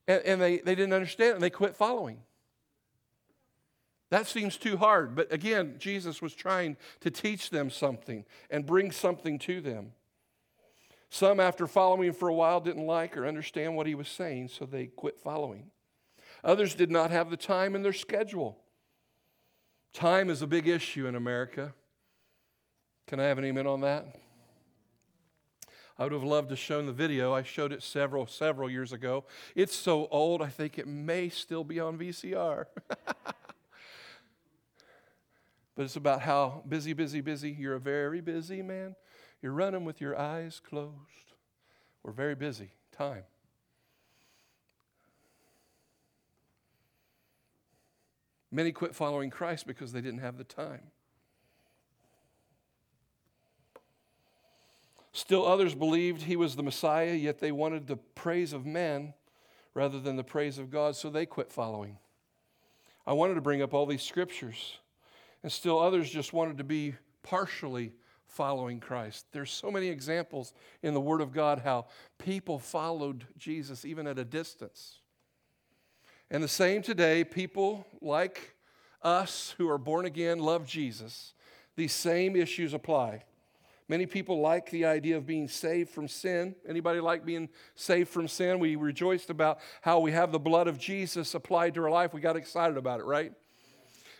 And, 0.06 0.22
and 0.24 0.40
they, 0.40 0.58
they 0.58 0.74
didn't 0.74 0.92
understand 0.92 1.30
it 1.30 1.34
and 1.34 1.42
they 1.42 1.50
quit 1.50 1.76
following. 1.76 2.18
That 4.10 4.26
seems 4.26 4.56
too 4.56 4.76
hard. 4.76 5.14
But 5.14 5.32
again, 5.32 5.76
Jesus 5.78 6.22
was 6.22 6.34
trying 6.34 6.76
to 7.00 7.10
teach 7.10 7.50
them 7.50 7.70
something 7.70 8.24
and 8.50 8.66
bring 8.66 8.90
something 8.90 9.38
to 9.40 9.60
them. 9.60 9.92
Some, 11.10 11.40
after 11.40 11.66
following 11.66 12.12
for 12.12 12.28
a 12.28 12.34
while, 12.34 12.60
didn't 12.60 12.86
like 12.86 13.16
or 13.16 13.26
understand 13.26 13.76
what 13.76 13.86
he 13.86 13.94
was 13.94 14.08
saying, 14.08 14.48
so 14.48 14.66
they 14.66 14.86
quit 14.86 15.20
following. 15.20 15.70
Others 16.42 16.74
did 16.74 16.90
not 16.90 17.10
have 17.10 17.30
the 17.30 17.36
time 17.36 17.74
in 17.74 17.82
their 17.82 17.92
schedule. 17.92 18.58
Time 19.92 20.28
is 20.28 20.42
a 20.42 20.46
big 20.46 20.66
issue 20.66 21.06
in 21.06 21.14
America. 21.14 21.72
Can 23.06 23.20
I 23.20 23.24
have 23.24 23.38
an 23.38 23.44
amen 23.44 23.66
on 23.66 23.82
that? 23.82 24.16
I 25.96 26.02
would 26.02 26.12
have 26.12 26.24
loved 26.24 26.48
to 26.48 26.56
shown 26.56 26.86
the 26.86 26.92
video. 26.92 27.32
I 27.32 27.44
showed 27.44 27.72
it 27.72 27.82
several, 27.82 28.26
several 28.26 28.68
years 28.68 28.92
ago. 28.92 29.24
It's 29.54 29.76
so 29.76 30.08
old, 30.10 30.42
I 30.42 30.48
think 30.48 30.78
it 30.78 30.88
may 30.88 31.28
still 31.28 31.62
be 31.62 31.78
on 31.78 31.96
VCR. 31.96 32.64
but 32.88 33.34
it's 35.78 35.94
about 35.96 36.22
how 36.22 36.64
busy, 36.68 36.94
busy, 36.94 37.20
busy. 37.20 37.50
You're 37.52 37.74
a 37.74 37.80
very 37.80 38.20
busy 38.20 38.60
man. 38.60 38.96
You're 39.40 39.52
running 39.52 39.84
with 39.84 40.00
your 40.00 40.18
eyes 40.18 40.60
closed. 40.60 41.34
We're 42.02 42.12
very 42.12 42.34
busy. 42.34 42.72
Time. 42.90 43.22
Many 48.50 48.72
quit 48.72 48.94
following 48.94 49.30
Christ 49.30 49.66
because 49.66 49.92
they 49.92 50.00
didn't 50.00 50.20
have 50.20 50.38
the 50.38 50.44
time. 50.44 50.92
Still, 55.16 55.46
others 55.46 55.76
believed 55.76 56.22
he 56.22 56.34
was 56.34 56.56
the 56.56 56.62
Messiah, 56.64 57.14
yet 57.14 57.38
they 57.38 57.52
wanted 57.52 57.86
the 57.86 57.96
praise 57.96 58.52
of 58.52 58.66
men 58.66 59.14
rather 59.72 60.00
than 60.00 60.16
the 60.16 60.24
praise 60.24 60.58
of 60.58 60.70
God, 60.70 60.96
so 60.96 61.08
they 61.08 61.24
quit 61.24 61.52
following. 61.52 61.98
I 63.06 63.12
wanted 63.12 63.34
to 63.34 63.40
bring 63.40 63.62
up 63.62 63.72
all 63.72 63.86
these 63.86 64.02
scriptures, 64.02 64.78
and 65.44 65.52
still 65.52 65.78
others 65.78 66.10
just 66.10 66.32
wanted 66.32 66.58
to 66.58 66.64
be 66.64 66.96
partially 67.22 67.92
following 68.26 68.80
Christ. 68.80 69.26
There's 69.30 69.52
so 69.52 69.70
many 69.70 69.86
examples 69.86 70.52
in 70.82 70.94
the 70.94 71.00
Word 71.00 71.20
of 71.20 71.32
God 71.32 71.60
how 71.60 71.86
people 72.18 72.58
followed 72.58 73.24
Jesus 73.38 73.84
even 73.84 74.08
at 74.08 74.18
a 74.18 74.24
distance. 74.24 74.98
And 76.28 76.42
the 76.42 76.48
same 76.48 76.82
today, 76.82 77.22
people 77.22 77.86
like 78.00 78.56
us 79.00 79.54
who 79.58 79.70
are 79.70 79.78
born 79.78 80.06
again 80.06 80.40
love 80.40 80.66
Jesus. 80.66 81.34
These 81.76 81.92
same 81.92 82.34
issues 82.34 82.74
apply. 82.74 83.22
Many 83.88 84.06
people 84.06 84.40
like 84.40 84.70
the 84.70 84.86
idea 84.86 85.16
of 85.16 85.26
being 85.26 85.46
saved 85.46 85.90
from 85.90 86.08
sin. 86.08 86.54
Anybody 86.66 87.00
like 87.00 87.24
being 87.26 87.50
saved 87.74 88.08
from 88.08 88.28
sin? 88.28 88.58
We 88.58 88.76
rejoiced 88.76 89.28
about 89.28 89.58
how 89.82 90.00
we 90.00 90.12
have 90.12 90.32
the 90.32 90.38
blood 90.38 90.68
of 90.68 90.78
Jesus 90.78 91.34
applied 91.34 91.74
to 91.74 91.82
our 91.82 91.90
life. 91.90 92.14
We 92.14 92.22
got 92.22 92.36
excited 92.36 92.78
about 92.78 93.00
it, 93.00 93.04
right? 93.04 93.32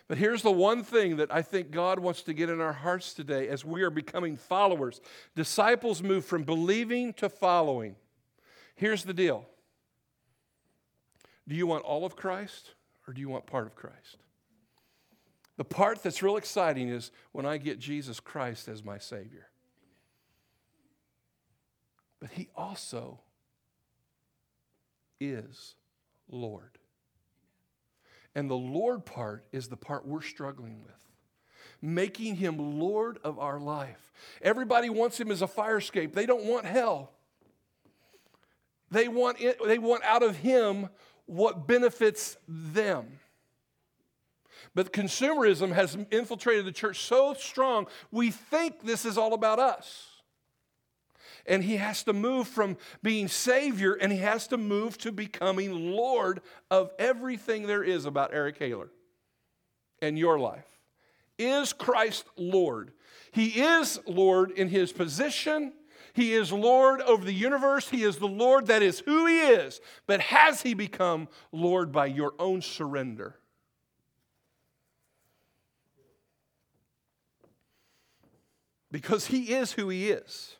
But 0.07 0.19
here's 0.19 0.43
the 0.43 0.51
one 0.51 0.83
thing 0.83 1.17
that 1.17 1.33
I 1.33 1.41
think 1.41 1.71
God 1.71 1.97
wants 1.97 2.21
to 2.23 2.33
get 2.33 2.49
in 2.49 2.61
our 2.61 2.73
hearts 2.73 3.13
today 3.13 3.47
as 3.47 3.65
we 3.65 3.81
are 3.81 3.89
becoming 3.89 4.37
followers. 4.37 5.01
Disciples 5.35 6.03
move 6.03 6.25
from 6.25 6.43
believing 6.43 7.13
to 7.13 7.27
following. 7.27 7.95
Here's 8.75 9.03
the 9.03 9.15
deal 9.15 9.47
Do 11.47 11.55
you 11.55 11.65
want 11.65 11.83
all 11.85 12.05
of 12.05 12.15
Christ 12.15 12.75
or 13.07 13.13
do 13.13 13.21
you 13.21 13.29
want 13.29 13.47
part 13.47 13.65
of 13.65 13.75
Christ? 13.75 14.17
The 15.57 15.65
part 15.65 16.03
that's 16.03 16.21
real 16.21 16.37
exciting 16.37 16.89
is 16.89 17.11
when 17.31 17.47
I 17.47 17.57
get 17.57 17.79
Jesus 17.79 18.19
Christ 18.19 18.67
as 18.67 18.83
my 18.83 18.99
Savior 18.99 19.47
but 22.19 22.31
he 22.31 22.49
also 22.55 23.19
is 25.19 25.75
Lord. 26.29 26.77
And 28.33 28.49
the 28.49 28.55
Lord 28.55 29.05
part 29.05 29.45
is 29.51 29.67
the 29.67 29.77
part 29.77 30.05
we're 30.05 30.21
struggling 30.21 30.83
with. 30.83 30.93
Making 31.81 32.35
him 32.35 32.79
Lord 32.79 33.19
of 33.23 33.39
our 33.39 33.59
life. 33.59 34.11
Everybody 34.41 34.89
wants 34.89 35.19
him 35.19 35.31
as 35.31 35.41
a 35.41 35.47
fire 35.47 35.77
escape. 35.77 36.13
They 36.13 36.25
don't 36.25 36.45
want 36.45 36.65
hell. 36.65 37.11
They 38.91 39.07
want, 39.07 39.39
it, 39.41 39.59
they 39.65 39.77
want 39.77 40.03
out 40.03 40.23
of 40.23 40.37
him 40.37 40.89
what 41.25 41.67
benefits 41.67 42.37
them. 42.47 43.19
But 44.73 44.91
consumerism 44.91 45.73
has 45.73 45.97
infiltrated 46.11 46.65
the 46.65 46.71
church 46.71 47.01
so 47.01 47.33
strong, 47.33 47.87
we 48.11 48.31
think 48.31 48.83
this 48.83 49.05
is 49.05 49.17
all 49.17 49.33
about 49.33 49.59
us 49.59 50.14
and 51.45 51.63
he 51.63 51.77
has 51.77 52.03
to 52.03 52.13
move 52.13 52.47
from 52.47 52.77
being 53.03 53.27
Savior 53.27 53.93
and 53.93 54.11
he 54.11 54.19
has 54.19 54.47
to 54.47 54.57
move 54.57 54.97
to 54.99 55.11
becoming 55.11 55.91
Lord 55.91 56.41
of 56.71 56.91
everything 56.97 57.67
there 57.67 57.83
is 57.83 58.05
about 58.05 58.33
Eric 58.33 58.57
Haler 58.57 58.89
and 60.01 60.17
your 60.17 60.39
life. 60.39 60.65
Is 61.37 61.73
Christ 61.73 62.25
Lord? 62.37 62.91
He 63.31 63.61
is 63.61 63.99
Lord 64.07 64.51
in 64.51 64.69
his 64.69 64.91
position, 64.91 65.73
He 66.13 66.33
is 66.33 66.51
Lord 66.51 67.01
over 67.01 67.25
the 67.25 67.33
universe. 67.33 67.89
He 67.89 68.03
is 68.03 68.17
the 68.17 68.27
Lord. 68.27 68.67
That 68.67 68.81
is 68.81 68.99
who 69.01 69.25
He 69.25 69.39
is. 69.39 69.81
But 70.07 70.21
has 70.21 70.61
He 70.61 70.73
become 70.73 71.27
Lord 71.51 71.91
by 71.91 72.05
your 72.05 72.33
own 72.39 72.61
surrender? 72.61 73.35
Because 78.89 79.25
He 79.27 79.53
is 79.53 79.73
who 79.73 79.89
He 79.89 80.09
is. 80.09 80.55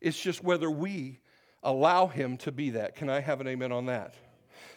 It's 0.00 0.20
just 0.20 0.42
whether 0.42 0.70
we 0.70 1.20
allow 1.62 2.06
Him 2.06 2.36
to 2.38 2.52
be 2.52 2.70
that. 2.70 2.94
Can 2.94 3.10
I 3.10 3.20
have 3.20 3.40
an 3.40 3.46
amen 3.46 3.72
on 3.72 3.86
that? 3.86 4.14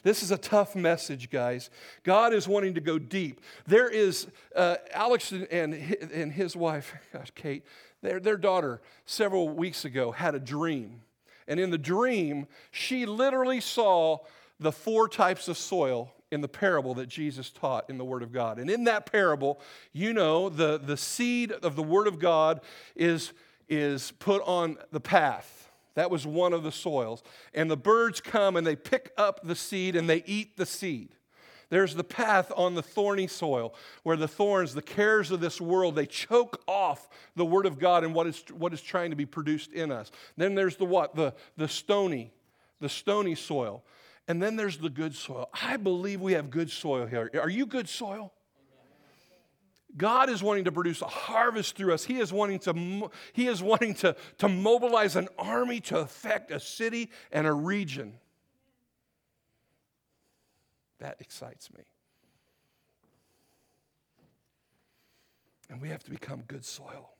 This 0.03 0.21
is 0.21 0.31
a 0.31 0.37
tough 0.37 0.75
message, 0.75 1.29
guys. 1.29 1.69
God 2.03 2.33
is 2.33 2.45
wanting 2.45 2.73
to 2.73 2.81
go 2.81 2.99
deep. 2.99 3.39
There 3.65 3.87
is 3.87 4.27
uh, 4.53 4.75
Alex 4.91 5.31
and, 5.31 5.73
and 5.73 6.31
his 6.31 6.57
wife, 6.57 6.93
gosh, 7.13 7.31
Kate, 7.35 7.63
their, 8.01 8.19
their 8.19 8.35
daughter 8.35 8.81
several 9.05 9.47
weeks 9.49 9.85
ago 9.85 10.11
had 10.11 10.35
a 10.35 10.39
dream. 10.39 11.01
And 11.47 11.59
in 11.59 11.69
the 11.69 11.77
dream, 11.77 12.47
she 12.71 13.05
literally 13.05 13.61
saw 13.61 14.19
the 14.59 14.71
four 14.71 15.07
types 15.07 15.47
of 15.47 15.57
soil 15.57 16.13
in 16.31 16.41
the 16.41 16.47
parable 16.49 16.95
that 16.95 17.07
Jesus 17.07 17.49
taught 17.49 17.89
in 17.89 17.97
the 17.97 18.05
Word 18.05 18.23
of 18.23 18.31
God. 18.31 18.59
And 18.59 18.69
in 18.69 18.85
that 18.85 19.05
parable, 19.11 19.61
you 19.93 20.13
know, 20.13 20.49
the, 20.49 20.77
the 20.77 20.97
seed 20.97 21.51
of 21.51 21.75
the 21.75 21.83
Word 21.83 22.07
of 22.07 22.19
God 22.19 22.61
is, 22.95 23.31
is 23.69 24.11
put 24.19 24.41
on 24.45 24.77
the 24.91 24.99
path 24.99 25.63
that 25.95 26.09
was 26.09 26.25
one 26.25 26.53
of 26.53 26.63
the 26.63 26.71
soils. 26.71 27.23
And 27.53 27.69
the 27.69 27.77
birds 27.77 28.19
come 28.19 28.55
and 28.55 28.65
they 28.65 28.75
pick 28.75 29.11
up 29.17 29.41
the 29.43 29.55
seed 29.55 29.95
and 29.95 30.09
they 30.09 30.23
eat 30.25 30.57
the 30.57 30.65
seed. 30.65 31.09
There's 31.69 31.95
the 31.95 32.03
path 32.03 32.51
on 32.55 32.75
the 32.75 32.83
thorny 32.83 33.25
soil 33.25 33.73
where 34.03 34.17
the 34.17 34.27
thorns, 34.27 34.75
the 34.75 34.81
cares 34.81 35.31
of 35.31 35.39
this 35.39 35.59
world, 35.59 35.95
they 35.95 36.05
choke 36.05 36.61
off 36.67 37.09
the 37.35 37.45
word 37.45 37.65
of 37.65 37.79
God 37.79 38.03
and 38.03 38.13
what 38.13 38.27
is, 38.27 38.43
what 38.51 38.73
is 38.73 38.81
trying 38.81 39.09
to 39.09 39.15
be 39.15 39.25
produced 39.25 39.71
in 39.71 39.91
us. 39.91 40.11
Then 40.37 40.55
there's 40.55 40.75
the 40.75 40.85
what? 40.85 41.15
The, 41.15 41.33
the 41.57 41.67
stony, 41.67 42.31
the 42.79 42.89
stony 42.89 43.33
soil. 43.33 43.83
And 44.27 44.41
then 44.41 44.55
there's 44.55 44.77
the 44.77 44.89
good 44.89 45.15
soil. 45.15 45.49
I 45.61 45.77
believe 45.77 46.21
we 46.21 46.33
have 46.33 46.49
good 46.49 46.69
soil 46.69 47.07
here. 47.07 47.29
Are 47.41 47.49
you 47.49 47.65
good 47.65 47.89
soil? 47.89 48.31
God 49.95 50.29
is 50.29 50.41
wanting 50.41 50.63
to 50.65 50.71
produce 50.71 51.01
a 51.01 51.07
harvest 51.07 51.75
through 51.75 51.93
us. 51.93 52.03
He 52.03 52.19
is 52.19 52.33
wanting 52.33 52.59
to, 52.59 53.11
he 53.33 53.47
is 53.47 53.61
wanting 53.61 53.93
to, 53.95 54.15
to 54.39 54.49
mobilize 54.49 55.15
an 55.15 55.27
army 55.37 55.79
to 55.81 55.99
affect 55.99 56.51
a 56.51 56.59
city 56.59 57.11
and 57.31 57.45
a 57.45 57.53
region. 57.53 58.13
That 60.99 61.17
excites 61.19 61.71
me. 61.71 61.83
And 65.69 65.81
we 65.81 65.89
have 65.89 66.03
to 66.03 66.11
become 66.11 66.43
good 66.47 66.65
soil. 66.65 67.11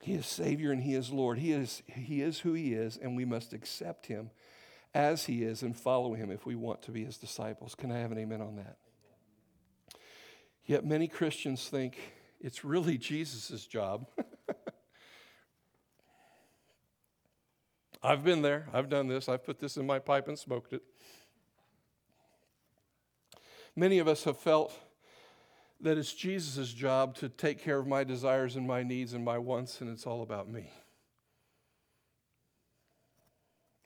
He 0.00 0.14
is 0.14 0.26
Savior 0.26 0.70
and 0.70 0.82
He 0.82 0.94
is 0.94 1.10
Lord. 1.10 1.38
He 1.38 1.52
is, 1.52 1.82
he 1.86 2.20
is 2.22 2.40
who 2.40 2.52
He 2.52 2.74
is, 2.74 2.96
and 2.96 3.16
we 3.16 3.24
must 3.24 3.52
accept 3.52 4.06
Him 4.06 4.30
as 4.94 5.24
He 5.24 5.42
is 5.42 5.62
and 5.62 5.76
follow 5.76 6.14
Him 6.14 6.30
if 6.30 6.46
we 6.46 6.54
want 6.54 6.82
to 6.82 6.92
be 6.92 7.04
His 7.04 7.16
disciples. 7.16 7.74
Can 7.74 7.90
I 7.90 7.98
have 7.98 8.12
an 8.12 8.18
amen 8.18 8.40
on 8.40 8.56
that? 8.56 8.76
Yet 10.66 10.84
many 10.84 11.06
Christians 11.06 11.68
think 11.68 11.96
it's 12.40 12.64
really 12.64 12.98
Jesus' 12.98 13.64
job. 13.66 14.08
I've 18.02 18.24
been 18.24 18.42
there. 18.42 18.66
I've 18.72 18.88
done 18.88 19.06
this. 19.06 19.28
I've 19.28 19.44
put 19.44 19.60
this 19.60 19.76
in 19.76 19.86
my 19.86 20.00
pipe 20.00 20.26
and 20.26 20.36
smoked 20.36 20.72
it. 20.72 20.82
Many 23.76 24.00
of 24.00 24.08
us 24.08 24.24
have 24.24 24.38
felt 24.38 24.72
that 25.80 25.98
it's 25.98 26.12
Jesus' 26.12 26.72
job 26.72 27.14
to 27.16 27.28
take 27.28 27.62
care 27.62 27.78
of 27.78 27.86
my 27.86 28.02
desires 28.02 28.56
and 28.56 28.66
my 28.66 28.82
needs 28.82 29.12
and 29.12 29.24
my 29.24 29.38
wants, 29.38 29.80
and 29.80 29.90
it's 29.90 30.06
all 30.06 30.22
about 30.22 30.48
me. 30.48 30.70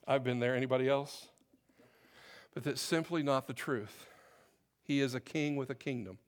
I've 0.07 0.25
been 0.25 0.38
there. 0.38 0.55
Anybody 0.57 0.88
else? 0.88 1.27
But 2.55 2.64
that's 2.64 2.81
simply 2.81 3.23
not 3.23 3.47
the 3.47 3.53
truth. 3.53 4.07
He 4.83 5.01
is 5.01 5.14
a 5.14 5.21
king 5.21 5.57
with 5.57 5.71
a 5.71 5.75
kingdom 5.75 6.19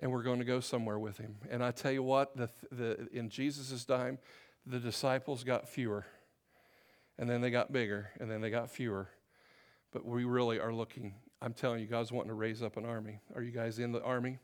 and 0.00 0.10
we're 0.10 0.22
going 0.22 0.38
to 0.38 0.44
go 0.44 0.60
somewhere 0.60 0.98
with 0.98 1.18
him. 1.18 1.36
And 1.50 1.62
I 1.62 1.70
tell 1.70 1.92
you 1.92 2.02
what, 2.02 2.36
the, 2.36 2.48
the, 2.72 3.06
in 3.12 3.28
Jesus' 3.28 3.84
time, 3.84 4.18
the 4.66 4.78
disciples 4.78 5.44
got 5.44 5.68
fewer, 5.68 6.06
and 7.18 7.28
then 7.28 7.42
they 7.42 7.50
got 7.50 7.70
bigger, 7.70 8.10
and 8.18 8.30
then 8.30 8.40
they 8.40 8.50
got 8.50 8.70
fewer. 8.70 9.08
But 9.92 10.04
we 10.06 10.24
really 10.24 10.58
are 10.58 10.72
looking, 10.72 11.14
I'm 11.42 11.52
telling 11.52 11.80
you, 11.80 11.86
God's 11.86 12.10
wanting 12.10 12.30
to 12.30 12.34
raise 12.34 12.62
up 12.62 12.76
an 12.76 12.86
army. 12.86 13.20
Are 13.34 13.42
you 13.42 13.50
guys 13.50 13.78
in 13.78 13.92
the 13.92 14.02
army? 14.02 14.38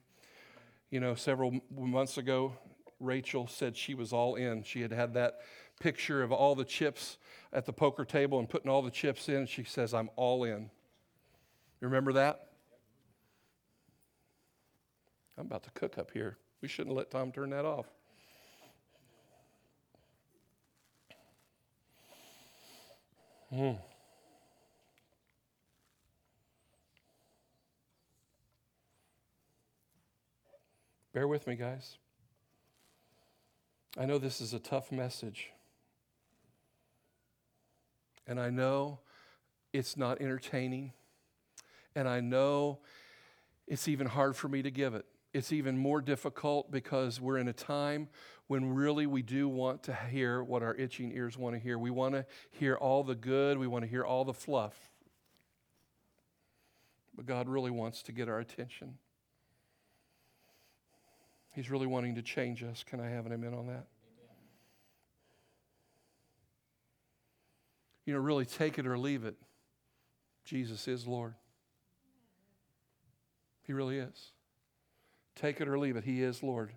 You 0.90 1.00
know, 1.00 1.14
several 1.14 1.60
months 1.74 2.18
ago, 2.18 2.52
Rachel 3.00 3.46
said 3.46 3.76
she 3.76 3.94
was 3.94 4.12
all 4.12 4.34
in. 4.34 4.62
She 4.62 4.82
had 4.82 4.92
had 4.92 5.14
that 5.14 5.40
picture 5.80 6.22
of 6.22 6.32
all 6.32 6.54
the 6.54 6.64
chips 6.64 7.18
at 7.52 7.64
the 7.64 7.72
poker 7.72 8.04
table 8.04 8.38
and 8.38 8.48
putting 8.48 8.70
all 8.70 8.82
the 8.82 8.90
chips 8.90 9.28
in. 9.28 9.46
She 9.46 9.64
says, 9.64 9.94
I'm 9.94 10.10
all 10.16 10.44
in. 10.44 10.70
You 11.80 11.88
remember 11.88 12.12
that? 12.14 12.45
I'm 15.38 15.46
about 15.46 15.64
to 15.64 15.70
cook 15.70 15.98
up 15.98 16.10
here. 16.12 16.38
We 16.62 16.68
shouldn't 16.68 16.96
let 16.96 17.10
Tom 17.10 17.30
turn 17.30 17.50
that 17.50 17.64
off. 17.64 17.86
Hmm. 23.50 23.72
Bear 31.12 31.28
with 31.28 31.46
me, 31.46 31.54
guys. 31.54 31.96
I 33.98 34.04
know 34.04 34.18
this 34.18 34.40
is 34.40 34.52
a 34.52 34.58
tough 34.58 34.92
message. 34.92 35.50
And 38.26 38.40
I 38.40 38.50
know 38.50 38.98
it's 39.72 39.96
not 39.96 40.20
entertaining. 40.20 40.92
And 41.94 42.08
I 42.08 42.20
know 42.20 42.80
it's 43.66 43.88
even 43.88 44.06
hard 44.06 44.36
for 44.36 44.48
me 44.48 44.60
to 44.62 44.70
give 44.70 44.94
it 44.94 45.06
it's 45.36 45.52
even 45.52 45.76
more 45.76 46.00
difficult 46.00 46.70
because 46.70 47.20
we're 47.20 47.36
in 47.36 47.46
a 47.46 47.52
time 47.52 48.08
when 48.46 48.74
really 48.74 49.06
we 49.06 49.20
do 49.20 49.46
want 49.46 49.82
to 49.82 49.94
hear 49.94 50.42
what 50.42 50.62
our 50.62 50.74
itching 50.76 51.12
ears 51.12 51.36
want 51.36 51.54
to 51.54 51.60
hear. 51.60 51.78
We 51.78 51.90
want 51.90 52.14
to 52.14 52.24
hear 52.50 52.74
all 52.74 53.04
the 53.04 53.14
good, 53.14 53.58
we 53.58 53.66
want 53.66 53.84
to 53.84 53.90
hear 53.90 54.02
all 54.02 54.24
the 54.24 54.32
fluff. 54.32 54.74
But 57.14 57.26
God 57.26 57.50
really 57.50 57.70
wants 57.70 58.02
to 58.04 58.12
get 58.12 58.30
our 58.30 58.38
attention. 58.38 58.94
He's 61.50 61.70
really 61.70 61.86
wanting 61.86 62.14
to 62.14 62.22
change 62.22 62.62
us. 62.62 62.82
Can 62.82 62.98
I 62.98 63.10
have 63.10 63.26
an 63.26 63.32
amen 63.32 63.52
on 63.52 63.66
that? 63.66 63.84
You 68.06 68.14
know, 68.14 68.20
really 68.20 68.46
take 68.46 68.78
it 68.78 68.86
or 68.86 68.96
leave 68.96 69.26
it. 69.26 69.36
Jesus 70.46 70.88
is 70.88 71.06
Lord. 71.06 71.34
He 73.66 73.74
really 73.74 73.98
is. 73.98 74.32
Take 75.36 75.60
it 75.60 75.68
or 75.68 75.78
leave 75.78 75.96
it. 75.96 76.04
He 76.04 76.22
is 76.22 76.42
Lord. 76.42 76.72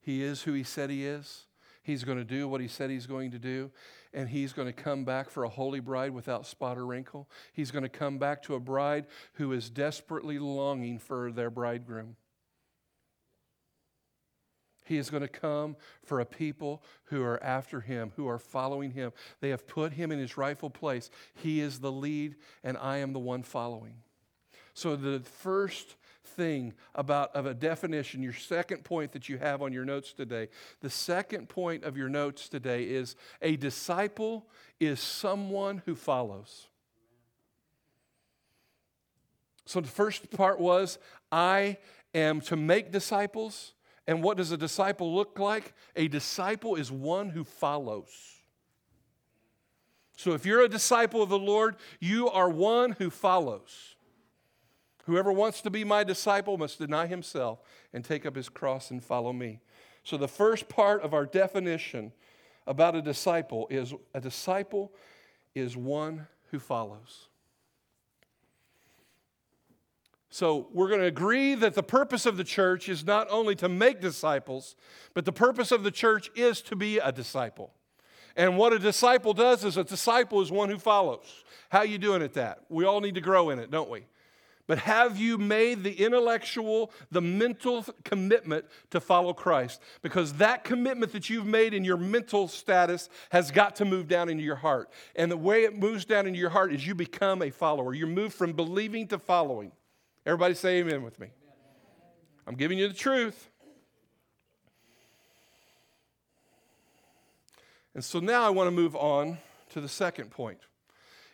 He 0.00 0.22
is 0.22 0.42
who 0.42 0.52
He 0.52 0.64
said 0.64 0.90
He 0.90 1.06
is. 1.06 1.46
He's 1.84 2.04
going 2.04 2.18
to 2.18 2.24
do 2.24 2.48
what 2.48 2.60
He 2.60 2.68
said 2.68 2.90
He's 2.90 3.06
going 3.06 3.30
to 3.30 3.38
do. 3.38 3.70
And 4.12 4.28
He's 4.28 4.52
going 4.52 4.66
to 4.66 4.72
come 4.72 5.04
back 5.04 5.30
for 5.30 5.44
a 5.44 5.48
holy 5.48 5.80
bride 5.80 6.12
without 6.12 6.46
spot 6.46 6.78
or 6.78 6.86
wrinkle. 6.86 7.28
He's 7.52 7.70
going 7.70 7.84
to 7.84 7.88
come 7.88 8.18
back 8.18 8.42
to 8.44 8.54
a 8.54 8.60
bride 8.60 9.06
who 9.34 9.52
is 9.52 9.70
desperately 9.70 10.38
longing 10.38 10.98
for 10.98 11.30
their 11.30 11.50
bridegroom. 11.50 12.16
He 14.84 14.98
is 14.98 15.10
going 15.10 15.22
to 15.22 15.28
come 15.28 15.76
for 16.02 16.20
a 16.20 16.26
people 16.26 16.82
who 17.04 17.22
are 17.22 17.42
after 17.42 17.80
him, 17.80 18.12
who 18.16 18.26
are 18.26 18.38
following 18.38 18.90
him. 18.90 19.12
They 19.40 19.50
have 19.50 19.66
put 19.66 19.92
him 19.92 20.10
in 20.10 20.18
his 20.18 20.36
rightful 20.36 20.70
place. 20.70 21.08
He 21.34 21.60
is 21.60 21.78
the 21.78 21.92
lead, 21.92 22.34
and 22.64 22.76
I 22.76 22.98
am 22.98 23.12
the 23.12 23.20
one 23.20 23.42
following. 23.42 23.94
So, 24.74 24.96
the 24.96 25.20
first 25.20 25.96
thing 26.24 26.74
about 26.94 27.34
of 27.34 27.46
a 27.46 27.54
definition, 27.54 28.22
your 28.22 28.32
second 28.32 28.84
point 28.84 29.12
that 29.12 29.28
you 29.28 29.38
have 29.38 29.62
on 29.62 29.72
your 29.72 29.84
notes 29.84 30.12
today. 30.12 30.48
The 30.80 30.90
second 30.90 31.48
point 31.48 31.84
of 31.84 31.96
your 31.96 32.08
notes 32.08 32.48
today 32.48 32.84
is 32.84 33.16
a 33.40 33.56
disciple 33.56 34.46
is 34.80 35.00
someone 35.00 35.82
who 35.84 35.94
follows. 35.94 36.68
So 39.64 39.80
the 39.80 39.88
first 39.88 40.30
part 40.30 40.60
was 40.60 40.98
I 41.30 41.78
am 42.14 42.40
to 42.42 42.56
make 42.56 42.92
disciples. 42.92 43.74
And 44.06 44.22
what 44.22 44.36
does 44.36 44.50
a 44.50 44.56
disciple 44.56 45.14
look 45.14 45.38
like? 45.38 45.74
A 45.94 46.08
disciple 46.08 46.74
is 46.74 46.90
one 46.90 47.30
who 47.30 47.44
follows. 47.44 48.10
So 50.16 50.32
if 50.32 50.44
you're 50.44 50.62
a 50.62 50.68
disciple 50.68 51.22
of 51.22 51.28
the 51.28 51.38
Lord, 51.38 51.76
you 52.00 52.28
are 52.28 52.48
one 52.50 52.92
who 52.92 53.10
follows. 53.10 53.96
Whoever 55.04 55.32
wants 55.32 55.60
to 55.62 55.70
be 55.70 55.84
my 55.84 56.04
disciple 56.04 56.56
must 56.56 56.78
deny 56.78 57.06
himself 57.06 57.60
and 57.92 58.04
take 58.04 58.24
up 58.24 58.36
his 58.36 58.48
cross 58.48 58.90
and 58.90 59.02
follow 59.02 59.32
me. 59.32 59.60
So, 60.04 60.16
the 60.16 60.28
first 60.28 60.68
part 60.68 61.02
of 61.02 61.14
our 61.14 61.26
definition 61.26 62.12
about 62.66 62.94
a 62.94 63.02
disciple 63.02 63.66
is 63.70 63.94
a 64.14 64.20
disciple 64.20 64.92
is 65.54 65.76
one 65.76 66.26
who 66.50 66.58
follows. 66.58 67.28
So 70.32 70.68
we're 70.72 70.88
going 70.88 71.00
to 71.00 71.06
agree 71.06 71.54
that 71.56 71.74
the 71.74 71.82
purpose 71.82 72.24
of 72.24 72.38
the 72.38 72.44
church 72.44 72.88
is 72.88 73.04
not 73.04 73.26
only 73.30 73.54
to 73.56 73.68
make 73.68 74.00
disciples, 74.00 74.76
but 75.12 75.26
the 75.26 75.32
purpose 75.32 75.70
of 75.70 75.82
the 75.84 75.90
church 75.90 76.30
is 76.34 76.62
to 76.62 76.74
be 76.74 76.96
a 76.96 77.12
disciple. 77.12 77.74
And 78.34 78.56
what 78.56 78.72
a 78.72 78.78
disciple 78.78 79.34
does 79.34 79.62
is 79.62 79.76
a 79.76 79.84
disciple 79.84 80.40
is 80.40 80.50
one 80.50 80.70
who 80.70 80.78
follows. 80.78 81.44
How 81.68 81.82
you 81.82 81.98
doing 81.98 82.22
at 82.22 82.32
that? 82.32 82.60
We 82.70 82.86
all 82.86 83.02
need 83.02 83.14
to 83.16 83.20
grow 83.20 83.50
in 83.50 83.58
it, 83.58 83.70
don't 83.70 83.90
we? 83.90 84.06
But 84.68 84.78
have 84.78 85.18
you 85.18 85.38
made 85.38 85.82
the 85.82 85.92
intellectual, 85.92 86.92
the 87.10 87.20
mental 87.20 87.84
commitment 88.04 88.64
to 88.90 89.00
follow 89.00 89.32
Christ? 89.32 89.82
Because 90.02 90.34
that 90.34 90.62
commitment 90.62 91.12
that 91.12 91.28
you've 91.28 91.46
made 91.46 91.74
in 91.74 91.84
your 91.84 91.96
mental 91.96 92.46
status 92.46 93.08
has 93.30 93.50
got 93.50 93.76
to 93.76 93.84
move 93.84 94.06
down 94.06 94.28
into 94.28 94.44
your 94.44 94.56
heart. 94.56 94.88
And 95.16 95.30
the 95.30 95.36
way 95.36 95.64
it 95.64 95.76
moves 95.76 96.04
down 96.04 96.26
into 96.26 96.38
your 96.38 96.50
heart 96.50 96.72
is 96.72 96.86
you 96.86 96.94
become 96.94 97.42
a 97.42 97.50
follower. 97.50 97.92
You 97.92 98.06
move 98.06 98.32
from 98.32 98.52
believing 98.52 99.08
to 99.08 99.18
following. 99.18 99.72
Everybody 100.24 100.54
say 100.54 100.78
amen 100.78 101.02
with 101.02 101.18
me. 101.18 101.28
I'm 102.46 102.54
giving 102.54 102.78
you 102.78 102.86
the 102.86 102.94
truth. 102.94 103.50
And 107.94 108.04
so 108.04 108.20
now 108.20 108.44
I 108.44 108.50
want 108.50 108.68
to 108.68 108.72
move 108.72 108.94
on 108.94 109.38
to 109.70 109.80
the 109.80 109.88
second 109.88 110.30
point. 110.30 110.60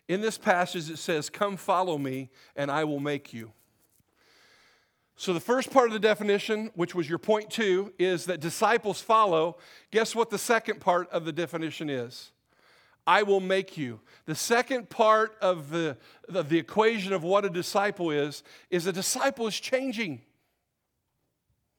In 0.08 0.22
this 0.22 0.38
passage, 0.38 0.90
it 0.90 0.96
says, 0.96 1.28
Come 1.28 1.56
follow 1.56 1.98
me, 1.98 2.30
and 2.56 2.70
I 2.70 2.84
will 2.84 3.00
make 3.00 3.32
you. 3.32 3.52
So, 5.16 5.34
the 5.34 5.40
first 5.40 5.70
part 5.70 5.88
of 5.88 5.92
the 5.92 5.98
definition, 5.98 6.70
which 6.74 6.94
was 6.94 7.08
your 7.08 7.18
point 7.18 7.50
two, 7.50 7.92
is 7.98 8.26
that 8.26 8.40
disciples 8.40 9.00
follow. 9.00 9.58
Guess 9.90 10.14
what 10.14 10.30
the 10.30 10.38
second 10.38 10.80
part 10.80 11.10
of 11.10 11.24
the 11.24 11.32
definition 11.32 11.90
is? 11.90 12.30
I 13.06 13.22
will 13.22 13.40
make 13.40 13.76
you. 13.76 14.00
The 14.26 14.34
second 14.34 14.90
part 14.90 15.36
of 15.40 15.70
the, 15.70 15.96
the 16.28 16.58
equation 16.58 17.12
of 17.12 17.24
what 17.24 17.44
a 17.44 17.50
disciple 17.50 18.10
is, 18.10 18.42
is 18.70 18.86
a 18.86 18.92
disciple 18.92 19.46
is 19.46 19.58
changing. 19.58 20.20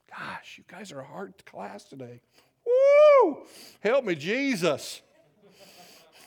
Gosh, 0.10 0.58
you 0.58 0.64
guys 0.68 0.92
are 0.92 1.00
a 1.00 1.06
hard 1.06 1.34
class 1.46 1.84
today. 1.84 2.22
Woo! 2.66 3.44
Help 3.80 4.06
me, 4.06 4.16
Jesus. 4.16 5.02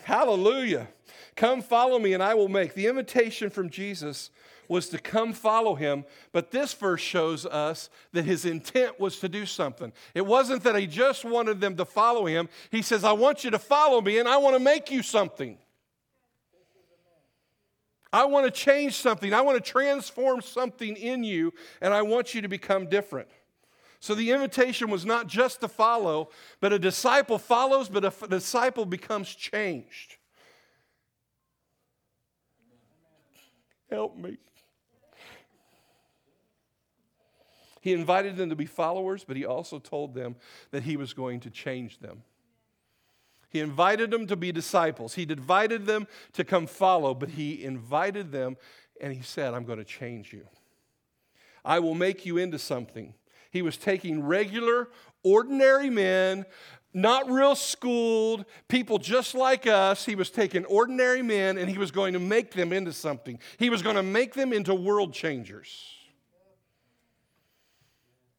Hallelujah. 0.05 0.89
Come 1.37 1.63
follow 1.63 1.99
me 1.99 2.13
and 2.13 2.23
I 2.23 2.35
will 2.35 2.49
make. 2.49 2.75
The 2.75 2.87
invitation 2.87 3.51
from 3.51 3.71
Jesus 3.71 4.31
was 4.69 4.89
to 4.91 4.99
come 4.99 5.33
follow 5.33 5.75
him, 5.75 6.05
but 6.33 6.51
this 6.51 6.73
verse 6.73 7.01
shows 7.01 7.45
us 7.45 7.91
that 8.13 8.25
his 8.25 8.45
intent 8.45 8.99
was 8.99 9.19
to 9.19 9.29
do 9.29 9.45
something. 9.45 9.93
It 10.15 10.25
wasn't 10.25 10.63
that 10.63 10.77
he 10.77 10.87
just 10.87 11.25
wanted 11.25 11.61
them 11.61 11.77
to 11.77 11.85
follow 11.85 12.27
him. 12.27 12.49
He 12.71 12.81
says, 12.81 13.05
I 13.05 13.13
want 13.13 13.45
you 13.45 13.51
to 13.51 13.59
follow 13.59 14.01
me 14.01 14.19
and 14.19 14.29
I 14.29 14.37
want 14.37 14.57
to 14.57 14.61
make 14.63 14.91
you 14.91 15.03
something. 15.03 15.59
I 18.13 18.27
want 18.27 18.45
to 18.45 18.51
change 18.51 18.95
something. 18.95 19.33
I 19.33 19.41
want 19.41 19.63
to 19.63 19.71
transform 19.71 20.43
something 20.43 20.97
in 20.97 21.25
you, 21.25 21.55
and 21.81 21.95
I 21.95 22.03
want 22.03 22.35
you 22.35 22.43
to 22.43 22.49
become 22.49 22.87
different. 22.87 23.29
So 24.01 24.15
the 24.15 24.33
invitation 24.33 24.91
was 24.91 25.07
not 25.07 25.29
just 25.29 25.61
to 25.61 25.69
follow, 25.69 26.29
but 26.61 26.73
a 26.73 26.79
disciple 26.79 27.39
follows, 27.39 27.89
but 27.89 28.05
a 28.05 28.29
disciple 28.29 28.85
becomes 28.85 29.35
changed. 29.35 30.17
Help 33.93 34.17
me. 34.17 34.39
He 37.83 37.93
invited 37.93 38.39
them 38.39 38.49
to 38.49 38.57
be 38.57 38.65
followers, 38.65 39.23
but 39.23 39.37
he 39.37 39.45
also 39.45 39.79
told 39.79 40.15
them 40.15 40.37
that 40.71 40.85
he 40.85 40.97
was 40.97 41.13
going 41.13 41.41
to 41.41 41.51
change 41.51 41.99
them. 41.99 42.23
He 43.51 43.61
invited 43.61 44.11
them 44.11 44.27
to 44.29 44.37
be 44.37 44.51
disciples. 44.51 45.13
He 45.13 45.25
invited 45.25 45.85
them 45.85 46.07
to 46.33 46.43
come 46.43 46.67
follow, 46.67 47.13
but 47.13 47.29
he 47.31 47.63
invited 47.63 48.33
them 48.33 48.57
and 48.99 49.13
he 49.13 49.21
said, 49.21 49.53
I'm 49.53 49.65
going 49.65 49.79
to 49.79 49.85
change 49.85 50.33
you. 50.33 50.47
I 51.63 51.79
will 51.79 51.95
make 51.95 52.25
you 52.25 52.39
into 52.39 52.59
something. 52.59 53.13
He 53.51 53.61
was 53.61 53.77
taking 53.77 54.23
regular, 54.23 54.89
ordinary 55.23 55.91
men, 55.91 56.47
not 56.95 57.31
real 57.31 57.55
schooled, 57.55 58.45
people 58.69 58.99
just 58.99 59.35
like 59.35 59.67
us. 59.67 60.05
He 60.05 60.15
was 60.15 60.31
taking 60.31 60.65
ordinary 60.67 61.23
men 61.23 61.59
and 61.59 61.69
he 61.71 61.79
was 61.79 61.91
going 61.91 62.13
to 62.13 62.19
make 62.19 62.53
them 62.53 62.73
into 62.73 62.93
something. 62.93 63.39
He 63.59 63.71
was 63.71 63.83
going 63.83 63.97
to 63.97 64.03
make 64.03 64.35
them 64.35 64.53
into 64.53 64.75
world 64.75 65.13
changers. 65.15 65.95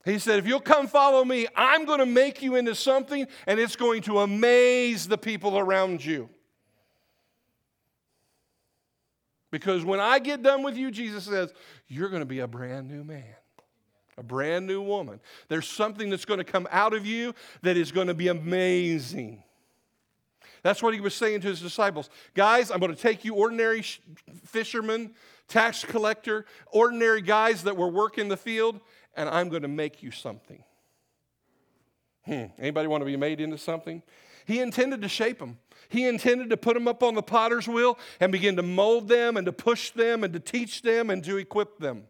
He 0.05 0.19
said, 0.19 0.39
If 0.39 0.47
you'll 0.47 0.59
come 0.59 0.87
follow 0.87 1.23
me, 1.23 1.47
I'm 1.55 1.85
going 1.85 1.99
to 1.99 2.05
make 2.05 2.41
you 2.41 2.55
into 2.55 2.75
something 2.75 3.25
and 3.47 3.59
it's 3.59 3.75
going 3.75 4.01
to 4.03 4.19
amaze 4.19 5.07
the 5.07 5.17
people 5.17 5.57
around 5.57 6.03
you. 6.03 6.29
Because 9.53 9.85
when 9.85 9.99
I 9.99 10.17
get 10.17 10.41
done 10.41 10.63
with 10.63 10.75
you, 10.75 10.89
Jesus 10.89 11.25
says, 11.25 11.53
you're 11.87 12.09
going 12.09 12.23
to 12.23 12.25
be 12.25 12.39
a 12.39 12.47
brand 12.47 12.89
new 12.89 13.03
man, 13.03 13.35
a 14.17 14.23
brand 14.23 14.67
new 14.67 14.82
woman. 14.82 15.19
There's 15.47 15.67
something 15.67 16.10
that's 16.10 16.26
going 16.26 16.39
to 16.39 16.43
come 16.43 16.67
out 16.71 16.93
of 16.93 17.06
you 17.06 17.34
that 17.62 17.78
is 17.78 17.91
going 17.91 18.08
to 18.08 18.13
be 18.13 18.28
amazing. 18.28 19.43
That's 20.63 20.82
what 20.82 20.93
he 20.93 21.02
was 21.02 21.13
saying 21.13 21.41
to 21.41 21.47
his 21.47 21.62
disciples. 21.62 22.10
Guys, 22.34 22.71
I'm 22.71 22.80
going 22.80 22.95
to 22.95 23.02
take 23.02 23.26
you 23.26 23.36
ordinary 23.36 23.84
fishermen, 24.45 25.13
tax 25.47 25.84
collector, 25.84 26.45
ordinary 26.71 27.21
guys 27.21 27.63
that 27.63 27.76
were 27.76 27.89
working 27.89 28.30
the 28.30 28.38
field, 28.38 28.80
and 29.15 29.28
I'm 29.28 29.49
going 29.49 29.63
to 29.63 29.67
make 29.67 30.02
you 30.02 30.12
something. 30.12 30.63
Hmm. 32.26 32.45
Anybody 32.58 32.88
want 32.88 33.02
to 33.02 33.06
be 33.06 33.17
made 33.17 33.41
into 33.41 33.58
something? 33.58 34.02
He 34.45 34.60
intended 34.60 35.02
to 35.02 35.10
shape 35.10 35.39
them. 35.39 35.60
He 35.89 36.06
intended 36.06 36.49
to 36.49 36.58
put 36.58 36.73
them 36.73 36.88
up 36.88 37.04
on 37.04 37.13
the 37.13 37.21
potter's 37.21 37.67
wheel 37.67 37.97
and 38.19 38.32
begin 38.32 38.56
to 38.56 38.63
mold 38.63 39.10
them 39.10 39.36
and 39.38 39.45
to 39.45 39.54
push 39.54 39.91
them 39.91 40.23
and 40.23 40.34
to 40.34 40.39
teach 40.39 40.82
them 40.82 41.10
and 41.10 41.23
to 41.26 41.38
equip 41.38 41.78
them. 41.80 42.04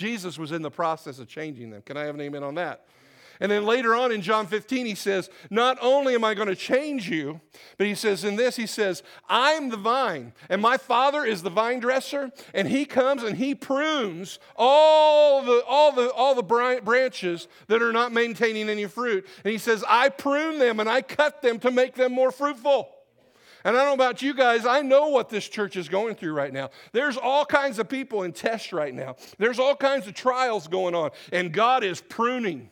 Jesus 0.00 0.38
was 0.38 0.50
in 0.50 0.62
the 0.62 0.70
process 0.70 1.18
of 1.18 1.28
changing 1.28 1.68
them. 1.68 1.82
Can 1.82 1.98
I 1.98 2.04
have 2.04 2.14
an 2.14 2.22
amen 2.22 2.42
on 2.42 2.54
that? 2.54 2.86
And 3.38 3.52
then 3.52 3.66
later 3.66 3.94
on 3.94 4.12
in 4.12 4.22
John 4.22 4.46
15, 4.46 4.86
he 4.86 4.94
says, 4.94 5.28
Not 5.50 5.76
only 5.82 6.14
am 6.14 6.24
I 6.24 6.32
going 6.32 6.48
to 6.48 6.56
change 6.56 7.08
you, 7.08 7.42
but 7.76 7.86
he 7.86 7.94
says, 7.94 8.24
In 8.24 8.36
this, 8.36 8.56
he 8.56 8.66
says, 8.66 9.02
I'm 9.28 9.68
the 9.68 9.76
vine, 9.76 10.32
and 10.48 10.62
my 10.62 10.78
father 10.78 11.22
is 11.22 11.42
the 11.42 11.50
vine 11.50 11.80
dresser, 11.80 12.30
and 12.54 12.66
he 12.66 12.86
comes 12.86 13.22
and 13.22 13.36
he 13.36 13.54
prunes 13.54 14.38
all 14.56 15.42
the, 15.42 15.62
all 15.66 15.92
the, 15.92 16.10
all 16.12 16.34
the 16.34 16.42
branches 16.42 17.46
that 17.66 17.82
are 17.82 17.92
not 17.92 18.10
maintaining 18.10 18.70
any 18.70 18.86
fruit. 18.86 19.26
And 19.44 19.52
he 19.52 19.58
says, 19.58 19.84
I 19.86 20.08
prune 20.08 20.58
them 20.58 20.80
and 20.80 20.88
I 20.88 21.02
cut 21.02 21.42
them 21.42 21.58
to 21.60 21.70
make 21.70 21.94
them 21.94 22.12
more 22.12 22.30
fruitful. 22.30 22.88
And 23.64 23.76
I 23.76 23.80
don't 23.80 23.98
know 23.98 24.04
about 24.04 24.22
you 24.22 24.34
guys, 24.34 24.64
I 24.64 24.82
know 24.82 25.08
what 25.08 25.28
this 25.28 25.48
church 25.48 25.76
is 25.76 25.88
going 25.88 26.14
through 26.14 26.32
right 26.32 26.52
now. 26.52 26.70
There's 26.92 27.16
all 27.16 27.44
kinds 27.44 27.78
of 27.78 27.88
people 27.88 28.22
in 28.22 28.32
test 28.32 28.72
right 28.72 28.94
now, 28.94 29.16
there's 29.38 29.58
all 29.58 29.76
kinds 29.76 30.06
of 30.06 30.14
trials 30.14 30.68
going 30.68 30.94
on, 30.94 31.10
and 31.32 31.52
God 31.52 31.84
is 31.84 32.00
pruning. 32.00 32.70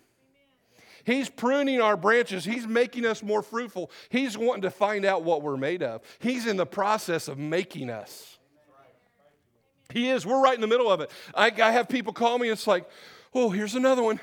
He's 1.05 1.31
pruning 1.31 1.81
our 1.81 1.96
branches. 1.96 2.44
He's 2.44 2.66
making 2.66 3.07
us 3.07 3.22
more 3.22 3.40
fruitful. 3.40 3.90
He's 4.11 4.37
wanting 4.37 4.61
to 4.62 4.70
find 4.70 5.07
out 5.07 5.22
what 5.22 5.40
we're 5.40 5.57
made 5.57 5.83
of. 5.83 6.03
He's 6.18 6.46
in 6.46 6.59
the 6.59 6.66
process 6.66 7.29
of 7.29 7.38
making 7.38 7.88
us. 7.88 8.37
He 9.90 10.11
is. 10.11 10.27
We're 10.27 10.42
right 10.42 10.55
in 10.55 10.61
the 10.61 10.66
middle 10.66 10.90
of 10.92 11.01
it. 11.01 11.11
I, 11.35 11.51
I 11.62 11.70
have 11.70 11.88
people 11.88 12.12
call 12.12 12.38
me, 12.38 12.51
it's 12.51 12.66
like, 12.66 12.87
oh, 13.33 13.48
here's 13.48 13.74
another 13.74 14.03
one. 14.03 14.20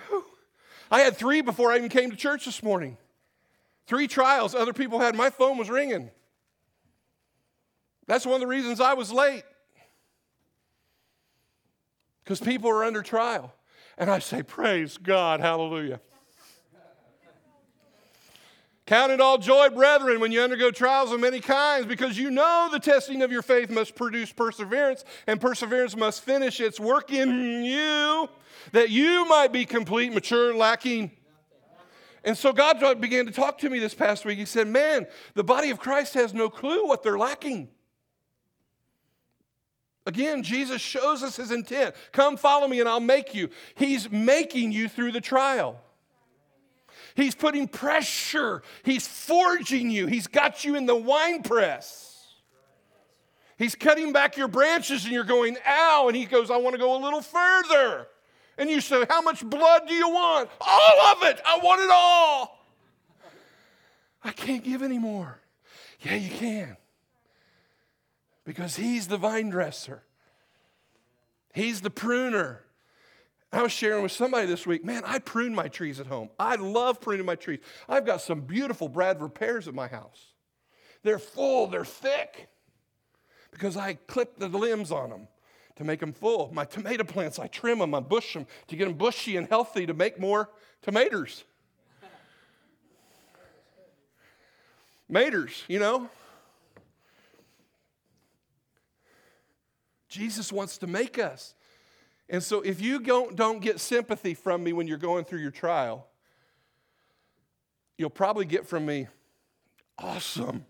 I 0.92 1.00
had 1.00 1.18
three 1.18 1.42
before 1.42 1.72
I 1.72 1.78
even 1.78 1.90
came 1.90 2.12
to 2.12 2.18
church 2.18 2.46
this 2.46 2.62
morning. 2.62 2.98
Three 3.88 4.08
trials 4.08 4.54
other 4.54 4.74
people 4.74 5.00
had. 5.00 5.16
My 5.16 5.32
phone 5.32 5.58
was 5.58 5.70
ringing. 5.70 6.12
That's 8.08 8.26
one 8.26 8.36
of 8.36 8.42
the 8.42 8.48
reasons 8.48 8.80
I 8.80 8.94
was 8.94 9.12
late. 9.12 9.44
Because 12.24 12.40
people 12.40 12.70
are 12.70 12.84
under 12.84 13.02
trial. 13.02 13.54
And 13.98 14.10
I 14.10 14.20
say, 14.20 14.44
Praise 14.44 14.98
God, 14.98 15.40
hallelujah. 15.40 16.00
Count 18.86 19.12
it 19.12 19.20
all 19.20 19.40
joy, 19.40 19.70
brethren, 19.70 20.20
when 20.20 20.32
you 20.32 20.42
undergo 20.42 20.70
trials 20.70 21.12
of 21.12 21.20
many 21.20 21.40
kinds, 21.40 21.88
because 21.88 22.20
you 22.20 22.30
know 22.30 22.70
the 22.72 22.80
testing 22.80 23.24
of 23.24 23.32
your 23.32 23.42
faith 23.42 23.72
must 23.72 23.96
produce 23.96 24.32
perseverance, 24.32 25.04
and 25.26 25.42
perseverance 25.42 25.96
must 25.96 26.22
finish 26.24 26.60
its 26.60 26.80
work 26.80 27.12
in 27.12 27.66
you, 27.66 28.30
that 28.74 28.92
you 28.92 29.26
might 29.26 29.52
be 29.52 29.66
complete, 29.66 30.14
mature, 30.14 30.54
lacking. 30.54 31.10
And 32.24 32.38
so 32.38 32.54
God 32.54 32.80
began 33.02 33.26
to 33.26 33.32
talk 33.32 33.58
to 33.60 33.70
me 33.72 33.80
this 33.80 33.96
past 33.96 34.24
week. 34.24 34.38
He 34.38 34.46
said, 34.46 34.68
Man, 34.68 35.08
the 35.34 35.44
body 35.44 35.72
of 35.72 35.80
Christ 35.80 36.14
has 36.14 36.34
no 36.34 36.48
clue 36.48 36.88
what 36.88 37.02
they're 37.02 37.18
lacking. 37.18 37.70
Again, 40.06 40.44
Jesus 40.44 40.82
shows 40.82 41.24
us 41.24 41.36
his 41.36 41.52
intent. 41.52 41.96
Come 42.12 42.38
follow 42.38 42.68
me 42.68 42.80
and 42.80 42.88
I'll 42.88 43.00
make 43.00 43.34
you. 43.34 43.50
He's 43.74 44.10
making 44.12 44.72
you 44.72 44.88
through 44.88 45.12
the 45.14 45.22
trial. 45.22 45.82
He's 47.16 47.34
putting 47.34 47.68
pressure. 47.68 48.62
He's 48.84 49.08
forging 49.08 49.90
you. 49.90 50.06
He's 50.06 50.28
got 50.28 50.64
you 50.64 50.76
in 50.76 50.86
the 50.86 50.96
wine 50.96 51.42
press. 51.44 52.12
He's 53.58 53.74
cutting 53.74 54.12
back 54.12 54.36
your 54.36 54.50
branches 54.50 55.06
and 55.06 55.14
you're 55.14 55.24
going, 55.24 55.58
ow. 55.66 56.08
And 56.08 56.16
he 56.16 56.26
goes, 56.26 56.52
I 56.52 56.58
want 56.58 56.74
to 56.76 56.80
go 56.80 56.98
a 56.98 57.02
little 57.02 57.22
further. 57.22 58.08
And 58.58 58.70
you 58.70 58.82
say, 58.82 59.06
How 59.10 59.22
much 59.22 59.44
blood 59.44 59.88
do 59.88 59.94
you 59.94 60.10
want? 60.10 60.50
All 60.62 61.02
of 61.12 61.24
it. 61.24 61.42
I 61.46 61.60
want 61.60 61.82
it 61.82 61.90
all. 61.92 62.66
I 64.24 64.32
can't 64.32 64.64
give 64.64 64.82
any 64.82 64.98
more. 64.98 65.40
Yeah, 66.02 66.16
you 66.16 66.30
can. 66.30 66.78
Because 68.46 68.76
he's 68.76 69.08
the 69.08 69.18
vine 69.18 69.50
dresser. 69.50 70.04
He's 71.54 71.82
the 71.82 71.90
pruner. 71.90 72.62
I 73.52 73.62
was 73.62 73.72
sharing 73.72 74.04
with 74.04 74.12
somebody 74.12 74.46
this 74.46 74.68
week, 74.68 74.84
man, 74.84 75.04
I 75.06 75.20
prune 75.20 75.56
my 75.56 75.68
trees 75.68 76.00
at 76.00 76.08
home. 76.08 76.30
I 76.38 76.56
love 76.56 77.00
pruning 77.00 77.26
my 77.26 77.36
trees. 77.36 77.60
I've 77.88 78.06
got 78.06 78.22
some 78.22 78.42
beautiful 78.42 78.90
Bradford 78.90 79.34
pears 79.34 79.68
at 79.68 79.74
my 79.74 79.88
house. 79.88 80.34
They're 81.04 81.20
full, 81.20 81.68
they're 81.68 81.86
thick 81.86 82.50
because 83.52 83.78
I 83.78 83.94
clip 83.94 84.38
the 84.38 84.50
limbs 84.50 84.92
on 84.92 85.10
them 85.10 85.28
to 85.78 85.84
make 85.84 86.02
them 86.02 86.12
full. 86.12 86.52
My 86.54 86.66
tomato 86.66 87.06
plants, 87.06 87.40
I 87.40 87.48
trim 87.48 87.80
them, 87.80 87.96
I 87.96 88.02
bush 88.02 88.34
them 88.34 88.46
to 88.68 88.76
get 88.76 88.86
them 88.86 88.98
bushy 88.98 89.38
and 89.38 89.48
healthy 89.48 89.86
to 89.86 89.94
make 89.94 90.20
more 90.20 90.50
tomatoes. 90.82 91.46
Maters, 95.10 95.64
you 95.68 95.80
know? 95.80 96.10
Jesus 100.16 100.52
wants 100.52 100.78
to 100.78 100.88
make 100.88 101.20
us. 101.20 101.54
And 102.30 102.42
so 102.42 102.62
if 102.62 102.82
you 102.82 103.00
don't, 103.00 103.36
don't 103.36 103.60
get 103.60 103.82
sympathy 103.82 104.34
from 104.34 104.64
me 104.64 104.72
when 104.72 104.88
you're 104.88 104.98
going 104.98 105.26
through 105.26 105.42
your 105.42 105.52
trial, 105.52 106.08
you'll 107.98 108.10
probably 108.10 108.46
get 108.46 108.66
from 108.66 108.86
me, 108.86 109.08
awesome. 109.98 110.66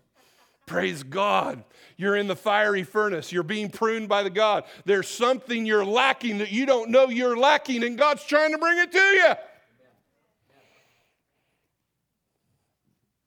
Praise 0.66 1.04
God. 1.04 1.62
You're 1.96 2.16
in 2.16 2.26
the 2.26 2.34
fiery 2.34 2.82
furnace. 2.82 3.30
You're 3.30 3.44
being 3.44 3.70
pruned 3.70 4.08
by 4.08 4.24
the 4.24 4.30
God. 4.30 4.64
There's 4.84 5.08
something 5.08 5.64
you're 5.64 5.84
lacking 5.84 6.38
that 6.38 6.50
you 6.50 6.66
don't 6.66 6.90
know 6.90 7.08
you're 7.08 7.36
lacking, 7.36 7.84
and 7.84 7.96
God's 7.96 8.24
trying 8.24 8.50
to 8.50 8.58
bring 8.58 8.78
it 8.78 8.90
to 8.90 8.98
you. 8.98 9.34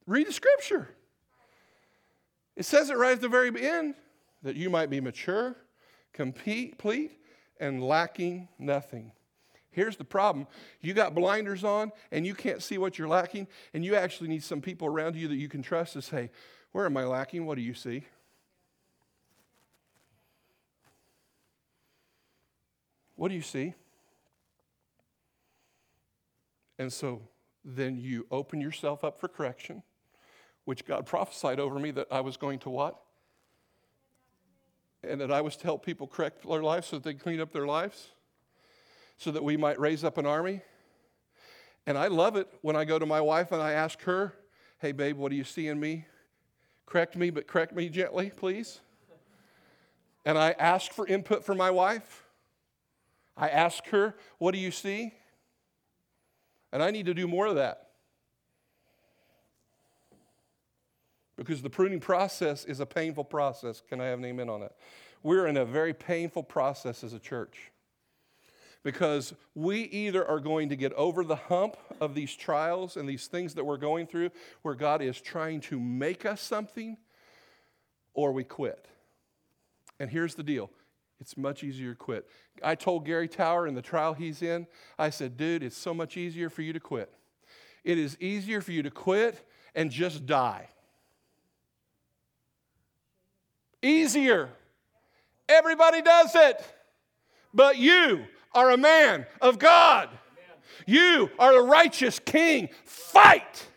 Read 0.05 0.27
the 0.27 0.33
scripture. 0.33 0.89
It 2.57 2.65
says 2.65 2.89
it 2.89 2.97
right 2.97 3.13
at 3.13 3.21
the 3.21 3.29
very 3.29 3.49
end 3.65 3.95
that 4.43 4.57
you 4.57 4.69
might 4.69 4.89
be 4.89 4.99
mature, 4.99 5.55
complete, 6.13 6.77
and 7.59 7.83
lacking 7.83 8.47
nothing. 8.57 9.11
Here's 9.71 9.97
the 9.97 10.03
problem 10.03 10.47
you 10.81 10.93
got 10.93 11.13
blinders 11.13 11.63
on 11.63 11.91
and 12.11 12.25
you 12.25 12.33
can't 12.33 12.63
see 12.63 12.77
what 12.77 12.97
you're 12.97 13.07
lacking, 13.07 13.47
and 13.73 13.83
you 13.85 13.95
actually 13.95 14.29
need 14.29 14.43
some 14.43 14.61
people 14.61 14.87
around 14.87 15.15
you 15.15 15.27
that 15.27 15.35
you 15.35 15.49
can 15.49 15.61
trust 15.61 15.93
to 15.93 16.01
say, 16.01 16.31
Where 16.71 16.85
am 16.85 16.97
I 16.97 17.05
lacking? 17.05 17.45
What 17.45 17.55
do 17.55 17.61
you 17.61 17.73
see? 17.73 18.05
What 23.15 23.27
do 23.27 23.35
you 23.35 23.41
see? 23.41 23.73
And 26.77 26.91
so 26.91 27.21
then 27.65 27.97
you 27.97 28.25
open 28.31 28.61
yourself 28.61 29.03
up 29.03 29.19
for 29.19 29.27
correction 29.27 29.83
which 30.69 30.85
God 30.85 31.07
prophesied 31.07 31.59
over 31.59 31.79
me 31.79 31.89
that 31.89 32.05
I 32.11 32.21
was 32.21 32.37
going 32.37 32.59
to 32.59 32.69
what? 32.69 32.95
And 35.03 35.21
that 35.21 35.31
I 35.31 35.41
was 35.41 35.55
to 35.57 35.63
help 35.63 35.85
people 35.85 36.07
correct 36.07 36.47
their 36.47 36.61
lives 36.61 36.87
so 36.87 36.97
that 36.97 37.03
they 37.03 37.13
clean 37.13 37.39
up 37.39 37.53
their 37.53 37.65
lives, 37.65 38.09
so 39.17 39.31
that 39.31 39.43
we 39.43 39.55
might 39.55 39.79
raise 39.79 40.03
up 40.03 40.17
an 40.17 40.25
army. 40.25 40.61
And 41.85 41.97
I 41.97 42.07
love 42.07 42.35
it 42.35 42.47
when 42.61 42.75
I 42.75 42.85
go 42.85 42.99
to 42.99 43.05
my 43.05 43.21
wife 43.21 43.51
and 43.51 43.61
I 43.61 43.71
ask 43.71 44.01
her, 44.03 44.33
Hey, 44.79 44.91
babe, 44.91 45.17
what 45.17 45.29
do 45.29 45.35
you 45.35 45.43
see 45.43 45.67
in 45.67 45.79
me? 45.79 46.05
Correct 46.85 47.15
me, 47.15 47.29
but 47.29 47.47
correct 47.47 47.75
me 47.75 47.89
gently, 47.89 48.31
please. 48.35 48.79
And 50.25 50.37
I 50.37 50.51
ask 50.51 50.91
for 50.91 51.07
input 51.07 51.43
from 51.43 51.57
my 51.57 51.71
wife. 51.71 52.23
I 53.35 53.49
ask 53.49 53.85
her, 53.87 54.15
What 54.37 54.51
do 54.51 54.57
you 54.57 54.71
see? 54.71 55.13
And 56.71 56.83
I 56.83 56.91
need 56.91 57.07
to 57.07 57.13
do 57.13 57.27
more 57.27 57.47
of 57.47 57.55
that. 57.55 57.88
Because 61.39 61.61
the 61.61 61.69
pruning 61.69 61.99
process 61.99 62.65
is 62.65 62.79
a 62.79 62.85
painful 62.85 63.23
process. 63.23 63.81
Can 63.87 64.01
I 64.01 64.07
have 64.07 64.19
an 64.19 64.25
amen 64.25 64.49
on 64.49 64.59
that? 64.59 64.73
We're 65.23 65.47
in 65.47 65.57
a 65.57 65.65
very 65.65 65.93
painful 65.93 66.43
process 66.43 67.03
as 67.03 67.13
a 67.13 67.19
church 67.19 67.71
because 68.83 69.33
we 69.55 69.83
either 69.83 70.25
are 70.25 70.39
going 70.39 70.69
to 70.69 70.75
get 70.75 70.93
over 70.93 71.23
the 71.23 71.35
hump 71.35 71.77
of 71.99 72.13
these 72.13 72.35
trials 72.35 72.97
and 72.97 73.07
these 73.07 73.27
things 73.27 73.53
that 73.55 73.65
we're 73.65 73.77
going 73.77 74.07
through 74.07 74.31
where 74.61 74.75
God 74.75 75.01
is 75.01 75.19
trying 75.19 75.61
to 75.61 75.79
make 75.79 76.25
us 76.25 76.41
something 76.41 76.97
or 78.13 78.31
we 78.31 78.43
quit. 78.43 78.87
And 79.99 80.09
here's 80.09 80.35
the 80.35 80.43
deal 80.43 80.69
it's 81.21 81.37
much 81.37 81.63
easier 81.63 81.91
to 81.91 81.97
quit. 81.97 82.27
I 82.61 82.75
told 82.75 83.05
Gary 83.05 83.29
Tower 83.29 83.65
in 83.65 83.75
the 83.75 83.81
trial 83.81 84.13
he's 84.13 84.41
in, 84.41 84.67
I 84.97 85.09
said, 85.09 85.37
dude, 85.37 85.63
it's 85.63 85.77
so 85.77 85.93
much 85.93 86.17
easier 86.17 86.49
for 86.49 86.61
you 86.61 86.73
to 86.73 86.79
quit. 86.81 87.13
It 87.85 87.97
is 87.97 88.17
easier 88.19 88.59
for 88.59 88.73
you 88.73 88.83
to 88.83 88.91
quit 88.91 89.45
and 89.73 89.89
just 89.89 90.25
die 90.25 90.69
easier. 93.81 94.49
Everybody 95.47 96.01
does 96.01 96.31
it. 96.35 96.63
But 97.53 97.77
you 97.77 98.25
are 98.53 98.71
a 98.71 98.77
man 98.77 99.25
of 99.41 99.59
God. 99.59 100.09
You 100.85 101.29
are 101.39 101.57
a 101.57 101.63
righteous 101.63 102.19
king. 102.19 102.69
Fight 102.85 103.67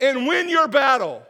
and 0.00 0.26
win 0.26 0.48
your 0.48 0.68
battle 0.68 1.22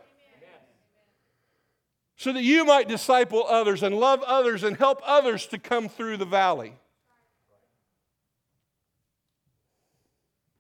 so 2.17 2.35
that 2.35 2.43
you 2.43 2.67
might 2.67 2.87
disciple 2.87 3.47
others 3.47 3.83
and 3.83 3.99
love 3.99 4.23
others 4.25 4.63
and 4.63 4.77
help 4.77 5.01
others 5.07 5.47
to 5.47 5.59
come 5.59 5.89
through 5.89 6.19
the 6.19 6.27
valley. 6.27 6.75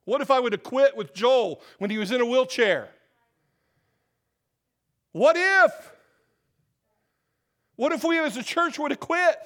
What 0.07 0.23
if 0.23 0.31
I 0.31 0.41
would 0.41 0.53
have 0.53 0.63
quit 0.63 0.97
with 0.97 1.13
Joel 1.13 1.61
when 1.79 1.91
he 1.91 1.99
was 1.99 2.11
in 2.11 2.21
a 2.21 2.25
wheelchair? 2.25 2.89
What 5.13 5.37
if? 5.37 5.93
What 7.81 7.93
if 7.93 8.05
we 8.05 8.19
as 8.19 8.37
a 8.37 8.43
church 8.43 8.79
would 8.79 8.91
have 8.91 9.01
quit? 9.01 9.39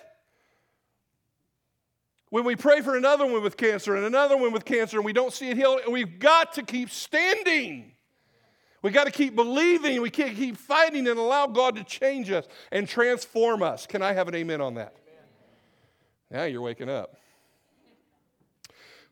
When 2.30 2.42
we 2.42 2.56
pray 2.56 2.80
for 2.80 2.96
another 2.96 3.24
one 3.24 3.44
with 3.44 3.56
cancer 3.56 3.94
and 3.94 4.04
another 4.04 4.36
one 4.36 4.50
with 4.50 4.64
cancer 4.64 4.96
and 4.96 5.06
we 5.06 5.12
don't 5.12 5.32
see 5.32 5.50
it 5.50 5.56
healed, 5.56 5.82
we've 5.88 6.18
got 6.18 6.54
to 6.54 6.64
keep 6.64 6.90
standing. 6.90 7.92
We 8.82 8.90
got 8.90 9.04
to 9.04 9.12
keep 9.12 9.36
believing. 9.36 10.02
We 10.02 10.10
can't 10.10 10.34
keep 10.34 10.56
fighting 10.56 11.06
and 11.06 11.16
allow 11.16 11.46
God 11.46 11.76
to 11.76 11.84
change 11.84 12.28
us 12.32 12.48
and 12.72 12.88
transform 12.88 13.62
us. 13.62 13.86
Can 13.86 14.02
I 14.02 14.12
have 14.14 14.26
an 14.26 14.34
amen 14.34 14.60
on 14.60 14.74
that? 14.74 14.96
Now 16.28 16.42
you're 16.42 16.60
waking 16.60 16.90
up. 16.90 17.16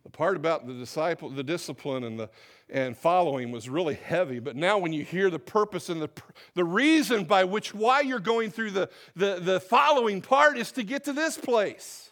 The 0.02 0.10
part 0.10 0.34
about 0.34 0.66
the 0.66 0.74
disciple, 0.74 1.30
the 1.30 1.44
discipline 1.44 2.02
and 2.02 2.18
the 2.18 2.28
and 2.72 2.96
following 2.96 3.52
was 3.52 3.68
really 3.68 3.94
heavy. 3.94 4.38
But 4.38 4.56
now, 4.56 4.78
when 4.78 4.94
you 4.94 5.04
hear 5.04 5.28
the 5.28 5.38
purpose 5.38 5.90
and 5.90 6.00
the, 6.00 6.10
the 6.54 6.64
reason 6.64 7.24
by 7.24 7.44
which 7.44 7.74
why 7.74 8.00
you're 8.00 8.18
going 8.18 8.50
through 8.50 8.70
the, 8.70 8.88
the, 9.14 9.38
the 9.40 9.60
following 9.60 10.22
part 10.22 10.56
is 10.56 10.72
to 10.72 10.82
get 10.82 11.04
to 11.04 11.12
this 11.12 11.36
place. 11.36 12.10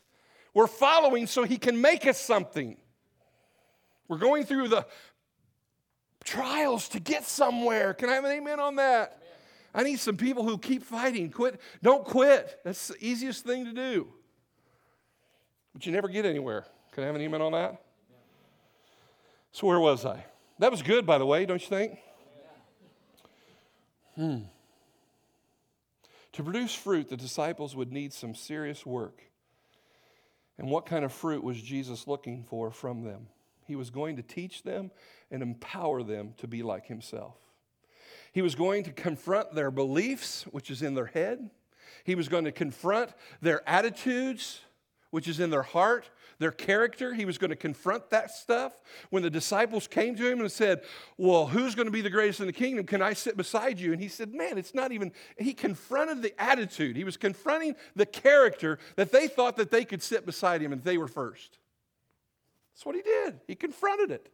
We're 0.52 0.66
following 0.66 1.26
so 1.26 1.44
he 1.44 1.56
can 1.56 1.80
make 1.80 2.06
us 2.06 2.20
something. 2.20 2.76
We're 4.06 4.18
going 4.18 4.44
through 4.44 4.68
the 4.68 4.86
trials 6.24 6.90
to 6.90 7.00
get 7.00 7.24
somewhere. 7.24 7.94
Can 7.94 8.10
I 8.10 8.14
have 8.14 8.24
an 8.24 8.32
amen 8.32 8.60
on 8.60 8.76
that? 8.76 9.16
Amen. 9.16 9.28
I 9.74 9.82
need 9.82 9.98
some 9.98 10.18
people 10.18 10.44
who 10.44 10.58
keep 10.58 10.82
fighting. 10.82 11.30
Quit. 11.30 11.58
Don't 11.82 12.04
quit. 12.04 12.60
That's 12.64 12.88
the 12.88 12.96
easiest 13.00 13.46
thing 13.46 13.64
to 13.64 13.72
do. 13.72 14.08
But 15.72 15.86
you 15.86 15.92
never 15.92 16.08
get 16.08 16.26
anywhere. 16.26 16.66
Can 16.92 17.04
I 17.04 17.06
have 17.06 17.14
an 17.14 17.22
amen 17.22 17.40
on 17.40 17.52
that? 17.52 17.80
So, 19.52 19.66
where 19.66 19.80
was 19.80 20.04
I? 20.04 20.24
That 20.60 20.70
was 20.70 20.82
good, 20.82 21.06
by 21.06 21.16
the 21.16 21.24
way, 21.24 21.46
don't 21.46 21.62
you 21.62 21.68
think? 21.68 21.98
Hmm. 24.14 24.38
To 26.32 26.42
produce 26.42 26.74
fruit, 26.74 27.08
the 27.08 27.16
disciples 27.16 27.74
would 27.74 27.90
need 27.90 28.12
some 28.12 28.34
serious 28.34 28.84
work. 28.84 29.22
And 30.58 30.68
what 30.68 30.84
kind 30.84 31.02
of 31.02 31.14
fruit 31.14 31.42
was 31.42 31.60
Jesus 31.62 32.06
looking 32.06 32.44
for 32.44 32.70
from 32.70 33.04
them? 33.04 33.28
He 33.66 33.74
was 33.74 33.88
going 33.88 34.16
to 34.16 34.22
teach 34.22 34.62
them 34.62 34.90
and 35.30 35.42
empower 35.42 36.02
them 36.02 36.34
to 36.36 36.46
be 36.46 36.62
like 36.62 36.86
himself. 36.86 37.36
He 38.34 38.42
was 38.42 38.54
going 38.54 38.84
to 38.84 38.92
confront 38.92 39.54
their 39.54 39.70
beliefs, 39.70 40.42
which 40.50 40.70
is 40.70 40.82
in 40.82 40.92
their 40.92 41.06
head. 41.06 41.48
He 42.04 42.14
was 42.14 42.28
going 42.28 42.44
to 42.44 42.52
confront 42.52 43.14
their 43.40 43.66
attitudes, 43.66 44.60
which 45.10 45.26
is 45.26 45.40
in 45.40 45.48
their 45.48 45.62
heart 45.62 46.10
their 46.40 46.50
character. 46.50 47.14
He 47.14 47.24
was 47.24 47.38
going 47.38 47.50
to 47.50 47.56
confront 47.56 48.10
that 48.10 48.32
stuff. 48.32 48.72
When 49.10 49.22
the 49.22 49.30
disciples 49.30 49.86
came 49.86 50.16
to 50.16 50.26
him 50.26 50.40
and 50.40 50.50
said, 50.50 50.82
Well, 51.16 51.46
who's 51.46 51.76
going 51.76 51.86
to 51.86 51.92
be 51.92 52.00
the 52.00 52.10
greatest 52.10 52.40
in 52.40 52.46
the 52.46 52.52
kingdom? 52.52 52.86
Can 52.86 53.02
I 53.02 53.12
sit 53.12 53.36
beside 53.36 53.78
you? 53.78 53.92
And 53.92 54.00
he 54.00 54.08
said, 54.08 54.34
Man, 54.34 54.58
it's 54.58 54.74
not 54.74 54.90
even. 54.90 55.12
He 55.38 55.54
confronted 55.54 56.22
the 56.22 56.34
attitude. 56.42 56.96
He 56.96 57.04
was 57.04 57.16
confronting 57.16 57.76
the 57.94 58.06
character 58.06 58.78
that 58.96 59.12
they 59.12 59.28
thought 59.28 59.56
that 59.58 59.70
they 59.70 59.84
could 59.84 60.02
sit 60.02 60.26
beside 60.26 60.60
him 60.62 60.72
and 60.72 60.82
they 60.82 60.98
were 60.98 61.08
first. 61.08 61.58
That's 62.74 62.86
what 62.86 62.96
he 62.96 63.02
did. 63.02 63.40
He 63.46 63.54
confronted 63.54 64.10
it. 64.10 64.32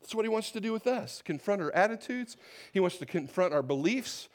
That's 0.00 0.14
what 0.14 0.24
he 0.24 0.28
wants 0.28 0.50
to 0.52 0.60
do 0.60 0.72
with 0.72 0.86
us 0.86 1.22
confront 1.24 1.62
our 1.62 1.72
attitudes, 1.72 2.36
he 2.72 2.80
wants 2.80 2.98
to 2.98 3.06
confront 3.06 3.54
our 3.54 3.62
beliefs, 3.62 4.28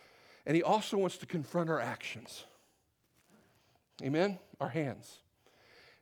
and 0.46 0.56
he 0.56 0.64
also 0.64 0.98
wants 0.98 1.18
to 1.18 1.26
confront 1.26 1.70
our 1.70 1.80
actions. 1.80 2.46
Amen? 4.04 4.40
Our 4.62 4.70
hands. 4.70 5.18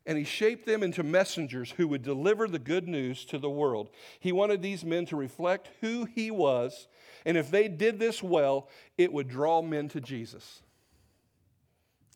And 0.06 0.18
he 0.18 0.24
shaped 0.24 0.66
them 0.66 0.84
into 0.84 1.02
messengers 1.02 1.72
who 1.72 1.88
would 1.88 2.02
deliver 2.02 2.48
the 2.48 2.60
good 2.60 2.88
news 2.88 3.24
to 3.26 3.38
the 3.38 3.50
world. 3.50 3.90
He 4.20 4.32
wanted 4.32 4.62
these 4.62 4.84
men 4.84 5.06
to 5.08 5.16
reflect 5.16 5.70
who 5.82 6.06
he 6.06 6.30
was, 6.30 6.88
and 7.26 7.38
if 7.38 7.50
they 7.50 7.68
did 7.70 8.00
this 8.00 8.22
well, 8.22 8.70
it 8.98 9.14
would 9.14 9.30
draw 9.30 9.62
men 9.62 9.88
to 9.90 10.02
Jesus. 10.02 10.62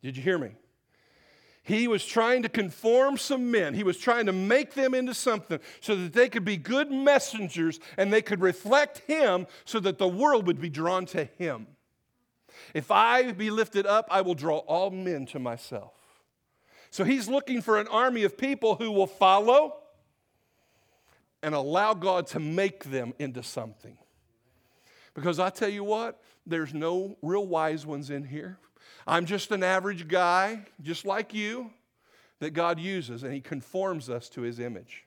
Did 0.02 0.18
you 0.18 0.24
hear 0.24 0.38
me? 0.38 0.52
He 1.64 1.88
was 1.88 2.06
trying 2.06 2.44
to 2.44 2.50
conform 2.50 3.18
some 3.18 3.50
men. 3.50 3.74
He 3.74 3.86
was 3.86 3.98
trying 3.98 4.26
to 4.26 4.34
make 4.34 4.74
them 4.74 4.94
into 4.94 5.14
something 5.14 5.60
so 5.80 5.96
that 5.96 6.12
they 6.12 6.28
could 6.28 6.44
be 6.44 6.58
good 6.58 6.92
messengers 6.92 7.80
and 7.98 8.12
they 8.12 8.22
could 8.22 8.42
reflect 8.42 9.00
Him 9.08 9.48
so 9.64 9.80
that 9.80 9.98
the 9.98 10.08
world 10.08 10.46
would 10.48 10.60
be 10.60 10.70
drawn 10.70 11.06
to 11.08 11.24
Him. 11.24 11.68
If 12.74 12.92
I 12.92 13.32
be 13.32 13.50
lifted 13.50 13.86
up, 13.86 14.08
I 14.12 14.22
will 14.22 14.36
draw 14.36 14.58
all 14.58 14.90
men 14.90 15.26
to 15.28 15.40
myself. 15.40 15.94
So 16.94 17.04
He's 17.04 17.28
looking 17.28 17.64
for 17.64 17.80
an 17.80 17.88
army 17.88 18.22
of 18.22 18.38
people 18.38 18.76
who 18.76 18.92
will 18.92 19.08
follow 19.08 19.78
and 21.42 21.56
allow 21.56 21.96
God 21.96 22.28
to 22.28 22.40
make 22.40 22.84
them 22.84 23.16
into 23.18 23.42
something. 23.42 23.98
Because 25.16 25.40
I 25.40 25.50
tell 25.50 25.70
you 25.70 25.84
what, 25.84 26.22
there's 26.46 26.72
no 26.72 27.18
real 27.24 27.48
wise 27.48 27.84
ones 27.84 28.12
in 28.12 28.24
here. 28.24 28.60
I'm 29.08 29.26
just 29.26 29.52
an 29.52 29.64
average 29.64 30.08
guy, 30.08 30.68
just 30.84 31.04
like 31.04 31.34
you, 31.34 31.72
that 32.38 32.52
God 32.52 32.80
uses, 32.80 33.24
and 33.24 33.34
He 33.34 33.42
conforms 33.42 34.08
us 34.08 34.30
to 34.30 34.42
His 34.42 34.60
image. 34.60 35.04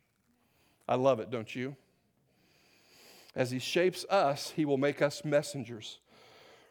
I 0.88 0.96
love 0.96 1.20
it, 1.20 1.30
don't 1.30 1.54
you? 1.54 1.76
As 3.36 3.52
He 3.52 3.60
shapes 3.60 4.04
us, 4.10 4.50
He 4.56 4.64
will 4.64 4.76
make 4.76 5.00
us 5.00 5.24
messengers. 5.24 6.00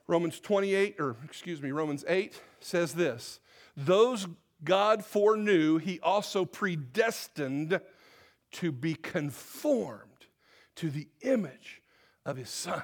Romans 0.08 0.42
28, 0.42 0.98
or 1.00 1.16
excuse 1.24 1.62
me, 1.62 1.72
Romans 1.72 2.04
8 2.06 2.38
says 2.60 2.96
this 2.96 3.40
Those 3.78 4.28
God 4.64 5.04
foreknew, 5.04 5.78
He 5.78 6.00
also 6.00 6.46
predestined 6.46 7.80
to 8.54 8.72
be 8.72 8.96
conformed 8.96 10.02
to 10.76 10.90
the 10.90 11.08
image 11.22 11.82
of 12.26 12.38
His 12.38 12.50
Son. 12.50 12.84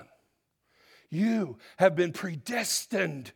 You 1.10 1.58
have 1.78 1.96
been 1.96 2.14
predestined 2.14 3.34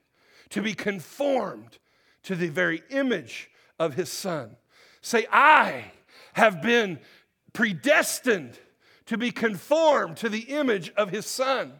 to 0.49 0.61
be 0.61 0.73
conformed 0.73 1.77
to 2.23 2.35
the 2.35 2.47
very 2.47 2.81
image 2.89 3.49
of 3.77 3.93
his 3.93 4.09
son. 4.09 4.55
Say, 5.01 5.27
I 5.31 5.91
have 6.33 6.61
been 6.61 6.99
predestined 7.53 8.57
to 9.05 9.17
be 9.17 9.31
conformed 9.31 10.17
to 10.17 10.29
the 10.29 10.39
image 10.39 10.91
of 10.95 11.09
his 11.09 11.25
son, 11.25 11.73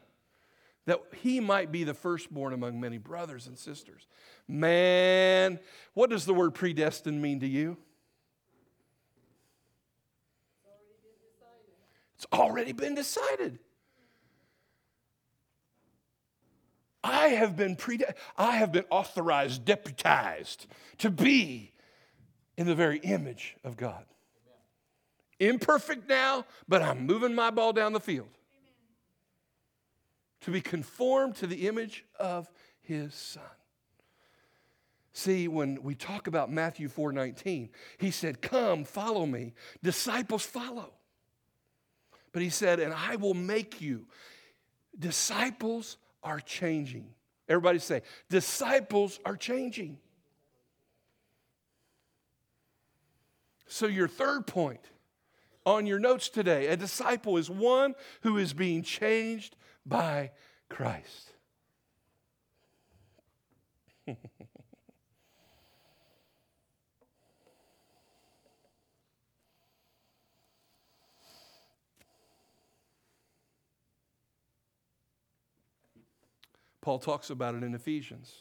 that 0.86 1.00
he 1.22 1.40
might 1.40 1.72
be 1.72 1.84
the 1.84 1.94
firstborn 1.94 2.54
among 2.54 2.80
many 2.80 2.98
brothers 2.98 3.48
and 3.48 3.58
sisters. 3.58 4.08
Man, 4.48 5.60
what 5.94 6.10
does 6.10 6.26
the 6.26 6.34
word 6.34 6.54
predestined 6.54 7.22
mean 7.22 7.40
to 7.40 7.48
you? 7.48 7.78
It's 12.16 12.28
already 12.32 12.72
been 12.72 12.96
decided. 12.96 13.60
I 17.04 17.28
have 17.28 17.56
been 17.56 17.76
pre- 17.76 18.04
I 18.38 18.56
have 18.56 18.72
been 18.72 18.86
authorized, 18.90 19.64
deputized 19.64 20.66
to 21.00 21.12
be 21.12 21.72
in 22.58 22.66
the 22.66 22.76
very 22.76 22.98
image 23.00 23.56
of 23.64 23.78
God. 23.78 24.06
Imperfect 25.40 26.08
now, 26.10 26.46
but 26.68 26.82
I'm 26.82 27.06
moving 27.06 27.36
my 27.36 27.52
ball 27.52 27.74
down 27.74 27.94
the 27.94 28.00
field. 28.00 28.30
To 30.42 30.52
be 30.52 30.62
conformed 30.62 31.36
to 31.38 31.48
the 31.48 31.68
image 31.68 32.06
of 32.20 32.50
his 32.82 33.14
son. 33.14 33.44
See, 35.16 35.48
when 35.48 35.82
we 35.82 35.96
talk 35.96 36.28
about 36.28 36.52
Matthew 36.52 36.90
4:19, 36.90 37.70
he 37.98 38.12
said, 38.12 38.42
"Come, 38.42 38.84
follow 38.84 39.26
me." 39.26 39.54
Disciples 39.82 40.46
follow. 40.46 40.94
But 42.34 42.42
he 42.42 42.50
said, 42.50 42.82
"And 42.82 42.94
I 42.94 43.16
will 43.16 43.34
make 43.34 43.80
you 43.80 44.08
disciples 45.00 45.98
are 46.22 46.42
changing. 46.42 47.14
Everybody 47.48 47.80
say, 47.80 48.02
disciples 48.30 49.20
are 49.26 49.38
changing. 49.38 50.00
So, 53.68 53.88
your 53.88 54.10
third 54.10 54.48
point 54.48 54.90
on 55.66 55.86
your 55.86 56.00
notes 56.00 56.28
today 56.28 56.68
a 56.68 56.76
disciple 56.76 57.38
is 57.38 57.50
one 57.50 57.96
who 58.22 58.38
is 58.38 58.54
being 58.54 58.84
changed 58.84 59.56
by 59.86 60.32
Christ. 60.70 61.35
Paul 76.86 77.00
talks 77.00 77.32
about 77.32 77.56
it 77.56 77.64
in 77.64 77.74
Ephesians, 77.74 78.32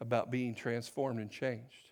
about 0.00 0.30
being 0.30 0.54
transformed 0.54 1.18
and 1.18 1.28
changed. 1.28 1.88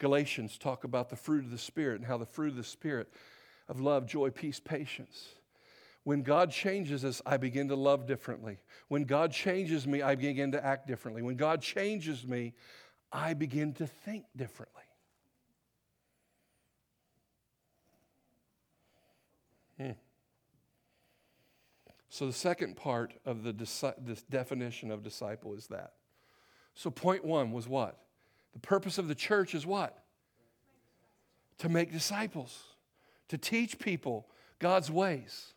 Galatians 0.00 0.58
talk 0.58 0.82
about 0.82 1.10
the 1.10 1.14
fruit 1.14 1.44
of 1.44 1.52
the 1.52 1.58
Spirit 1.58 2.00
and 2.00 2.04
how 2.04 2.18
the 2.18 2.26
fruit 2.26 2.48
of 2.48 2.56
the 2.56 2.64
Spirit 2.64 3.08
of 3.68 3.78
love, 3.78 4.04
joy, 4.04 4.30
peace, 4.30 4.58
patience. 4.58 5.28
When 6.02 6.22
God 6.22 6.50
changes 6.50 7.04
us, 7.04 7.22
I 7.24 7.36
begin 7.36 7.68
to 7.68 7.76
love 7.76 8.08
differently. 8.08 8.58
When 8.88 9.04
God 9.04 9.30
changes 9.30 9.86
me, 9.86 10.02
I 10.02 10.16
begin 10.16 10.50
to 10.50 10.66
act 10.66 10.88
differently. 10.88 11.22
When 11.22 11.36
God 11.36 11.62
changes 11.62 12.26
me, 12.26 12.54
I 13.12 13.34
begin 13.34 13.74
to 13.74 13.86
think 13.86 14.24
differently. 14.36 14.82
Hmm. 19.78 19.90
So, 22.14 22.28
the 22.28 22.32
second 22.32 22.76
part 22.76 23.12
of 23.26 23.42
the 23.42 23.52
this 23.52 24.22
definition 24.30 24.92
of 24.92 25.02
disciple 25.02 25.52
is 25.52 25.66
that. 25.66 25.94
So, 26.72 26.88
point 26.88 27.24
one 27.24 27.50
was 27.50 27.66
what? 27.66 27.98
The 28.52 28.60
purpose 28.60 28.98
of 28.98 29.08
the 29.08 29.16
church 29.16 29.52
is 29.52 29.66
what? 29.66 29.98
To 31.58 31.68
make 31.68 31.90
disciples, 31.90 32.56
to 33.30 33.36
teach 33.36 33.80
people 33.80 34.28
God's 34.60 34.92
ways. 34.92 35.54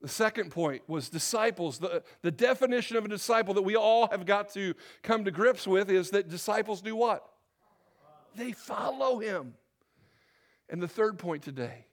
The 0.00 0.08
second 0.08 0.50
point 0.50 0.80
was 0.88 1.10
disciples. 1.10 1.78
The, 1.78 2.02
the 2.22 2.30
definition 2.30 2.96
of 2.96 3.04
a 3.04 3.08
disciple 3.08 3.52
that 3.52 3.62
we 3.64 3.76
all 3.76 4.08
have 4.08 4.24
got 4.24 4.48
to 4.54 4.72
come 5.02 5.26
to 5.26 5.30
grips 5.30 5.66
with 5.66 5.90
is 5.90 6.08
that 6.12 6.30
disciples 6.30 6.80
do 6.80 6.96
what? 6.96 7.22
They 8.34 8.52
follow 8.52 9.18
him. 9.18 9.56
And 10.70 10.80
the 10.80 10.88
third 10.88 11.18
point 11.18 11.42
today 11.42 11.84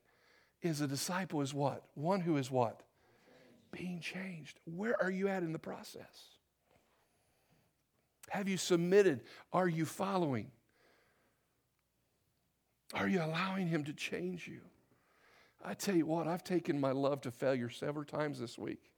is 0.61 0.79
a 0.79 0.87
disciple 0.87 1.41
is 1.41 1.53
what? 1.53 1.83
One 1.95 2.21
who 2.21 2.37
is 2.37 2.49
what? 2.49 2.82
Being 3.73 3.99
changed. 3.99 4.59
Where 4.65 5.01
are 5.01 5.11
you 5.11 5.27
at 5.27 5.43
in 5.43 5.51
the 5.51 5.59
process? 5.59 6.29
Have 8.29 8.47
you 8.47 8.57
submitted? 8.57 9.21
Are 9.51 9.67
you 9.67 9.85
following? 9.85 10.51
Are 12.93 13.07
you 13.07 13.21
allowing 13.21 13.67
Him 13.67 13.83
to 13.85 13.93
change 13.93 14.47
you? 14.47 14.61
I 15.65 15.73
tell 15.73 15.95
you 15.95 16.05
what, 16.05 16.27
I've 16.27 16.43
taken 16.43 16.79
my 16.79 16.91
love 16.91 17.21
to 17.21 17.31
failure 17.31 17.69
several 17.69 18.05
times 18.05 18.39
this 18.39 18.57
week. 18.57 18.91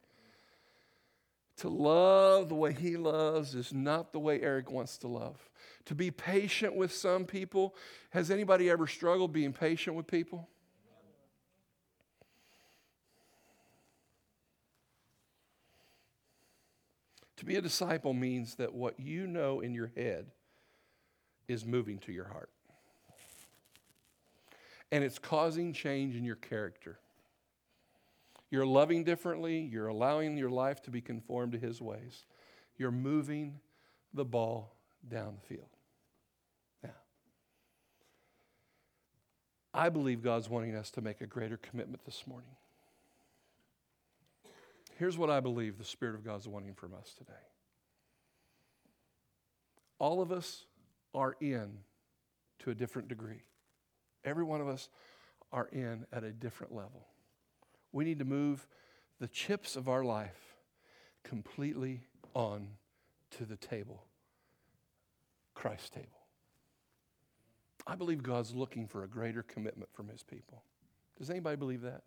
To 1.58 1.68
love 1.70 2.50
the 2.50 2.54
way 2.54 2.74
He 2.74 2.96
loves 2.96 3.54
is 3.54 3.72
not 3.72 4.12
the 4.12 4.18
way 4.18 4.42
Eric 4.42 4.70
wants 4.70 4.98
to 4.98 5.08
love. 5.08 5.48
To 5.86 5.94
be 5.94 6.10
patient 6.10 6.76
with 6.76 6.92
some 6.92 7.24
people, 7.24 7.74
has 8.10 8.30
anybody 8.30 8.68
ever 8.68 8.86
struggled 8.86 9.32
being 9.32 9.54
patient 9.54 9.96
with 9.96 10.06
people? 10.06 10.48
To 17.36 17.44
be 17.44 17.56
a 17.56 17.60
disciple 17.60 18.14
means 18.14 18.54
that 18.56 18.74
what 18.74 18.98
you 18.98 19.26
know 19.26 19.60
in 19.60 19.74
your 19.74 19.92
head 19.96 20.26
is 21.48 21.64
moving 21.64 21.98
to 22.00 22.12
your 22.12 22.24
heart. 22.26 22.50
And 24.90 25.04
it's 25.04 25.18
causing 25.18 25.72
change 25.72 26.16
in 26.16 26.24
your 26.24 26.36
character. 26.36 26.98
You're 28.50 28.66
loving 28.66 29.04
differently, 29.04 29.58
you're 29.60 29.88
allowing 29.88 30.36
your 30.38 30.50
life 30.50 30.82
to 30.82 30.90
be 30.90 31.00
conformed 31.00 31.52
to 31.52 31.58
His 31.58 31.80
ways. 31.80 32.24
You're 32.78 32.92
moving 32.92 33.60
the 34.14 34.24
ball 34.24 34.76
down 35.08 35.36
the 35.40 35.54
field. 35.54 35.68
Now, 36.82 36.90
I 39.74 39.88
believe 39.88 40.22
God's 40.22 40.48
wanting 40.48 40.76
us 40.76 40.90
to 40.92 41.00
make 41.00 41.20
a 41.20 41.26
greater 41.26 41.56
commitment 41.56 42.04
this 42.04 42.26
morning. 42.26 42.56
Here's 44.98 45.18
what 45.18 45.28
I 45.28 45.40
believe 45.40 45.76
the 45.76 45.84
Spirit 45.84 46.14
of 46.14 46.24
God 46.24 46.40
is 46.40 46.48
wanting 46.48 46.74
from 46.74 46.94
us 46.94 47.12
today. 47.16 47.32
All 49.98 50.22
of 50.22 50.32
us 50.32 50.64
are 51.14 51.36
in 51.40 51.78
to 52.60 52.70
a 52.70 52.74
different 52.74 53.08
degree. 53.08 53.42
Every 54.24 54.44
one 54.44 54.60
of 54.60 54.68
us 54.68 54.88
are 55.52 55.68
in 55.70 56.06
at 56.12 56.24
a 56.24 56.32
different 56.32 56.74
level. 56.74 57.06
We 57.92 58.04
need 58.04 58.18
to 58.18 58.24
move 58.24 58.66
the 59.20 59.28
chips 59.28 59.76
of 59.76 59.88
our 59.88 60.02
life 60.02 60.56
completely 61.24 62.00
on 62.34 62.68
to 63.32 63.44
the 63.44 63.56
table, 63.56 64.04
Christ's 65.54 65.90
table. 65.90 66.08
I 67.86 67.96
believe 67.96 68.22
God's 68.22 68.54
looking 68.54 68.86
for 68.86 69.04
a 69.04 69.08
greater 69.08 69.42
commitment 69.42 69.90
from 69.92 70.08
his 70.08 70.22
people. 70.22 70.62
Does 71.18 71.30
anybody 71.30 71.56
believe 71.56 71.82
that? 71.82 72.02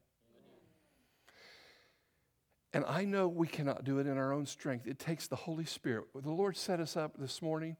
And 2.73 2.85
I 2.85 3.03
know 3.03 3.27
we 3.27 3.47
cannot 3.47 3.83
do 3.83 3.97
it 3.99 4.07
in 4.07 4.17
our 4.17 4.31
own 4.31 4.45
strength. 4.45 4.85
It 4.85 4.99
takes 4.99 5.27
the 5.27 5.35
Holy 5.35 5.65
Spirit. 5.65 6.05
The 6.13 6.29
Lord 6.29 6.55
set 6.55 6.79
us 6.79 6.95
up 6.95 7.17
this 7.17 7.41
morning 7.41 7.77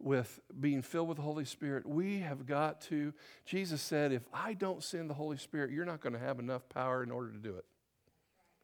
with 0.00 0.40
being 0.58 0.82
filled 0.82 1.08
with 1.08 1.18
the 1.18 1.22
Holy 1.22 1.44
Spirit, 1.44 1.86
we 1.86 2.20
have 2.20 2.46
got 2.46 2.80
to. 2.80 3.12
Jesus 3.44 3.82
said, 3.82 4.12
if 4.12 4.22
I 4.32 4.54
don't 4.54 4.82
send 4.82 5.10
the 5.10 5.14
Holy 5.14 5.36
Spirit, 5.36 5.70
you're 5.70 5.84
not 5.84 6.00
going 6.00 6.14
to 6.14 6.18
have 6.18 6.38
enough 6.38 6.68
power 6.68 7.02
in 7.02 7.10
order 7.10 7.30
to 7.30 7.38
do 7.38 7.54
it. 7.54 7.64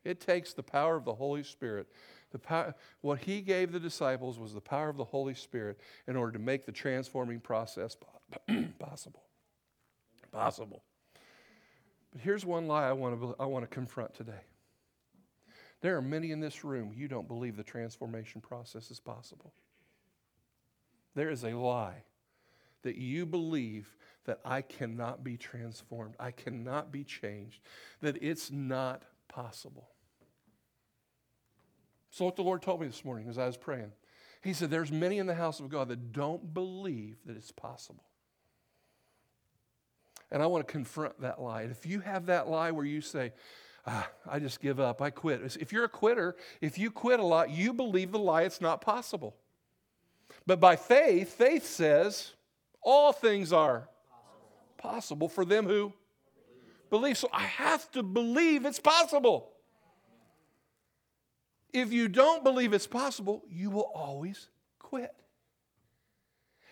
It 0.04 0.20
takes 0.20 0.52
the 0.52 0.62
power 0.62 0.96
of 0.96 1.04
the 1.04 1.14
Holy 1.14 1.42
Spirit. 1.42 1.88
The 2.30 2.38
power, 2.38 2.74
what 3.02 3.20
he 3.20 3.40
gave 3.40 3.72
the 3.72 3.80
disciples 3.80 4.38
was 4.38 4.54
the 4.54 4.60
power 4.60 4.88
of 4.88 4.96
the 4.96 5.04
Holy 5.04 5.34
Spirit 5.34 5.78
in 6.06 6.16
order 6.16 6.32
to 6.32 6.38
make 6.38 6.64
the 6.64 6.72
transforming 6.72 7.40
process 7.40 7.96
possible. 8.78 9.22
Possible. 10.32 10.82
But 12.12 12.22
here's 12.22 12.46
one 12.46 12.66
lie 12.66 12.88
I 12.88 12.92
want 12.92 13.20
to, 13.20 13.36
I 13.38 13.46
want 13.46 13.68
to 13.68 13.74
confront 13.74 14.14
today. 14.14 14.40
There 15.80 15.96
are 15.96 16.02
many 16.02 16.30
in 16.30 16.40
this 16.40 16.64
room, 16.64 16.92
you 16.94 17.08
don't 17.08 17.28
believe 17.28 17.56
the 17.56 17.62
transformation 17.62 18.40
process 18.40 18.90
is 18.90 19.00
possible. 19.00 19.52
There 21.14 21.30
is 21.30 21.44
a 21.44 21.50
lie 21.50 22.04
that 22.82 22.96
you 22.96 23.26
believe 23.26 23.96
that 24.24 24.40
I 24.44 24.62
cannot 24.62 25.22
be 25.22 25.36
transformed, 25.36 26.14
I 26.18 26.30
cannot 26.30 26.92
be 26.92 27.04
changed, 27.04 27.60
that 28.00 28.22
it's 28.22 28.50
not 28.50 29.02
possible. 29.28 29.88
So, 32.10 32.24
what 32.24 32.36
the 32.36 32.42
Lord 32.42 32.62
told 32.62 32.80
me 32.80 32.86
this 32.86 33.04
morning 33.04 33.28
as 33.28 33.38
I 33.38 33.46
was 33.46 33.56
praying, 33.56 33.92
He 34.42 34.52
said, 34.52 34.70
There's 34.70 34.90
many 34.90 35.18
in 35.18 35.26
the 35.26 35.34
house 35.34 35.60
of 35.60 35.68
God 35.68 35.88
that 35.88 36.12
don't 36.12 36.54
believe 36.54 37.16
that 37.26 37.36
it's 37.36 37.52
possible. 37.52 38.04
And 40.30 40.42
I 40.42 40.46
want 40.46 40.66
to 40.66 40.72
confront 40.72 41.20
that 41.20 41.40
lie. 41.40 41.62
And 41.62 41.70
if 41.70 41.86
you 41.86 42.00
have 42.00 42.26
that 42.26 42.48
lie 42.48 42.72
where 42.72 42.84
you 42.84 43.00
say, 43.00 43.32
ah, 43.86 44.08
I 44.28 44.38
just 44.38 44.60
give 44.60 44.80
up, 44.80 45.00
I 45.00 45.10
quit. 45.10 45.56
If 45.60 45.72
you're 45.72 45.84
a 45.84 45.88
quitter, 45.88 46.36
if 46.60 46.78
you 46.78 46.90
quit 46.90 47.20
a 47.20 47.24
lot, 47.24 47.50
you 47.50 47.72
believe 47.72 48.12
the 48.12 48.18
lie 48.18 48.42
it's 48.42 48.60
not 48.60 48.80
possible. 48.80 49.36
But 50.46 50.60
by 50.60 50.76
faith, 50.76 51.34
faith 51.34 51.64
says 51.64 52.32
all 52.82 53.12
things 53.12 53.52
are 53.52 53.88
possible 54.76 55.28
for 55.28 55.44
them 55.44 55.66
who 55.66 55.92
believe. 56.90 57.18
So 57.18 57.28
I 57.32 57.42
have 57.42 57.90
to 57.92 58.02
believe 58.02 58.64
it's 58.64 58.80
possible. 58.80 59.50
If 61.72 61.92
you 61.92 62.08
don't 62.08 62.42
believe 62.42 62.72
it's 62.72 62.86
possible, 62.86 63.44
you 63.50 63.70
will 63.70 63.90
always 63.94 64.48
quit. 64.78 65.14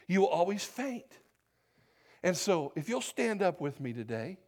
You 0.06 0.20
will 0.22 0.28
always 0.28 0.64
faint. 0.64 1.18
And 2.22 2.34
so, 2.34 2.72
if 2.74 2.88
you'll 2.88 3.02
stand 3.02 3.42
up 3.42 3.60
with 3.60 3.80
me 3.80 3.92
today, 3.92 4.38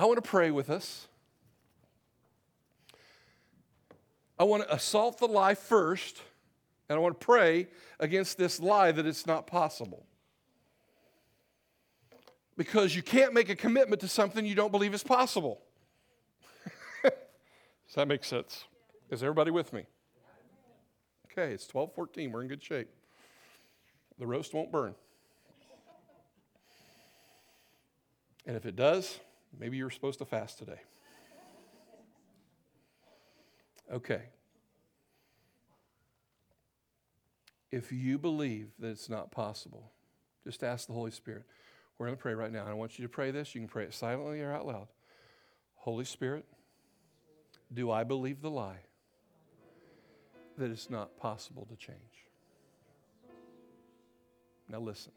I 0.00 0.06
want 0.06 0.16
to 0.16 0.26
pray 0.26 0.50
with 0.50 0.70
us. 0.70 1.08
I 4.38 4.44
want 4.44 4.62
to 4.62 4.74
assault 4.74 5.18
the 5.18 5.28
lie 5.28 5.54
first 5.54 6.22
and 6.88 6.96
I 6.96 7.02
want 7.02 7.20
to 7.20 7.22
pray 7.22 7.68
against 7.98 8.38
this 8.38 8.58
lie 8.58 8.92
that 8.92 9.04
it's 9.04 9.26
not 9.26 9.46
possible. 9.46 10.06
Because 12.56 12.96
you 12.96 13.02
can't 13.02 13.34
make 13.34 13.50
a 13.50 13.54
commitment 13.54 14.00
to 14.00 14.08
something 14.08 14.46
you 14.46 14.54
don't 14.54 14.72
believe 14.72 14.94
is 14.94 15.02
possible. 15.02 15.60
Does 17.02 17.94
that 17.94 18.08
make 18.08 18.24
sense? 18.24 18.64
Is 19.10 19.22
everybody 19.22 19.50
with 19.50 19.70
me? 19.74 19.84
Okay, 21.30 21.52
it's 21.52 21.66
12:14. 21.66 22.32
We're 22.32 22.40
in 22.40 22.48
good 22.48 22.62
shape. 22.62 22.88
The 24.18 24.26
roast 24.26 24.54
won't 24.54 24.72
burn. 24.72 24.94
And 28.46 28.56
if 28.56 28.64
it 28.64 28.76
does, 28.76 29.20
maybe 29.58 29.76
you're 29.76 29.90
supposed 29.90 30.18
to 30.18 30.24
fast 30.24 30.58
today. 30.58 30.80
Okay. 33.92 34.22
If 37.72 37.92
you 37.92 38.18
believe 38.18 38.68
that 38.78 38.88
it's 38.88 39.08
not 39.08 39.30
possible, 39.30 39.92
just 40.44 40.62
ask 40.62 40.86
the 40.86 40.92
Holy 40.92 41.10
Spirit. 41.10 41.44
We're 41.98 42.06
going 42.06 42.16
to 42.16 42.22
pray 42.22 42.34
right 42.34 42.52
now. 42.52 42.64
I 42.66 42.72
want 42.72 42.98
you 42.98 43.04
to 43.04 43.08
pray 43.08 43.30
this. 43.30 43.54
You 43.54 43.60
can 43.60 43.68
pray 43.68 43.84
it 43.84 43.94
silently 43.94 44.40
or 44.40 44.52
out 44.52 44.66
loud. 44.66 44.88
Holy 45.74 46.04
Spirit, 46.04 46.44
do 47.72 47.90
I 47.90 48.04
believe 48.04 48.42
the 48.42 48.50
lie 48.50 48.80
that 50.58 50.70
it's 50.70 50.90
not 50.90 51.16
possible 51.16 51.66
to 51.70 51.76
change? 51.76 51.98
Now 54.68 54.80
listen. 54.80 55.12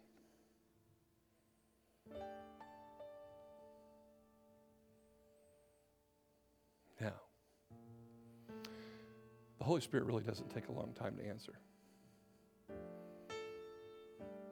The 9.64 9.68
Holy 9.68 9.80
Spirit 9.80 10.06
really 10.06 10.24
doesn't 10.24 10.54
take 10.54 10.68
a 10.68 10.74
long 10.74 10.92
time 10.92 11.16
to 11.16 11.26
answer. 11.26 11.54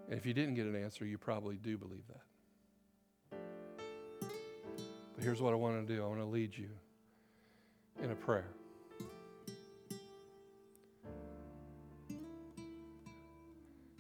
And 0.08 0.18
if 0.18 0.26
you 0.26 0.34
didn't 0.34 0.54
get 0.56 0.66
an 0.66 0.82
answer, 0.82 1.06
you 1.06 1.18
probably 1.18 1.58
do 1.58 1.78
believe 1.78 2.06
that. 2.08 3.38
But 5.14 5.22
here's 5.22 5.42
what 5.42 5.52
I 5.52 5.58
want 5.58 5.86
to 5.86 5.94
do 5.94 6.02
I 6.02 6.08
want 6.08 6.22
to 6.22 6.26
lead 6.26 6.58
you 6.58 6.70
in 8.02 8.12
a 8.12 8.16
prayer. 8.16 8.48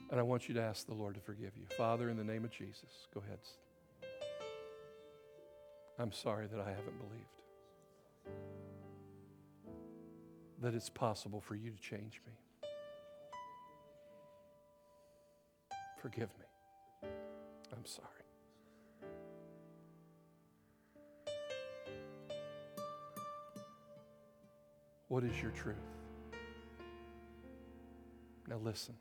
And 0.09 0.17
I 0.17 0.23
want 0.23 0.47
you 0.47 0.53
to 0.53 0.61
ask 0.61 0.87
the 0.87 0.93
Lord 0.93 1.15
to 1.15 1.21
forgive 1.21 1.51
you. 1.57 1.65
Father, 1.75 2.07
in 2.07 2.15
the 2.15 2.23
name 2.23 2.45
of 2.45 2.51
Jesus, 2.51 3.09
go 3.13 3.21
ahead. 3.27 3.39
I'm 5.99 6.13
sorry 6.13 6.47
that 6.47 6.61
I 6.61 6.69
haven't 6.69 6.97
believed 6.99 8.70
that 10.61 10.75
it's 10.75 10.89
possible 10.89 11.41
for 11.41 11.55
you 11.55 11.71
to 11.71 11.77
change 11.77 12.21
me. 12.25 12.33
Forgive 16.01 16.29
me. 16.39 17.09
I'm 17.73 17.85
sorry. 17.85 18.07
What 25.07 25.23
is 25.23 25.41
your 25.41 25.51
truth? 25.51 25.75
Now 28.47 28.57
listen. 28.63 28.95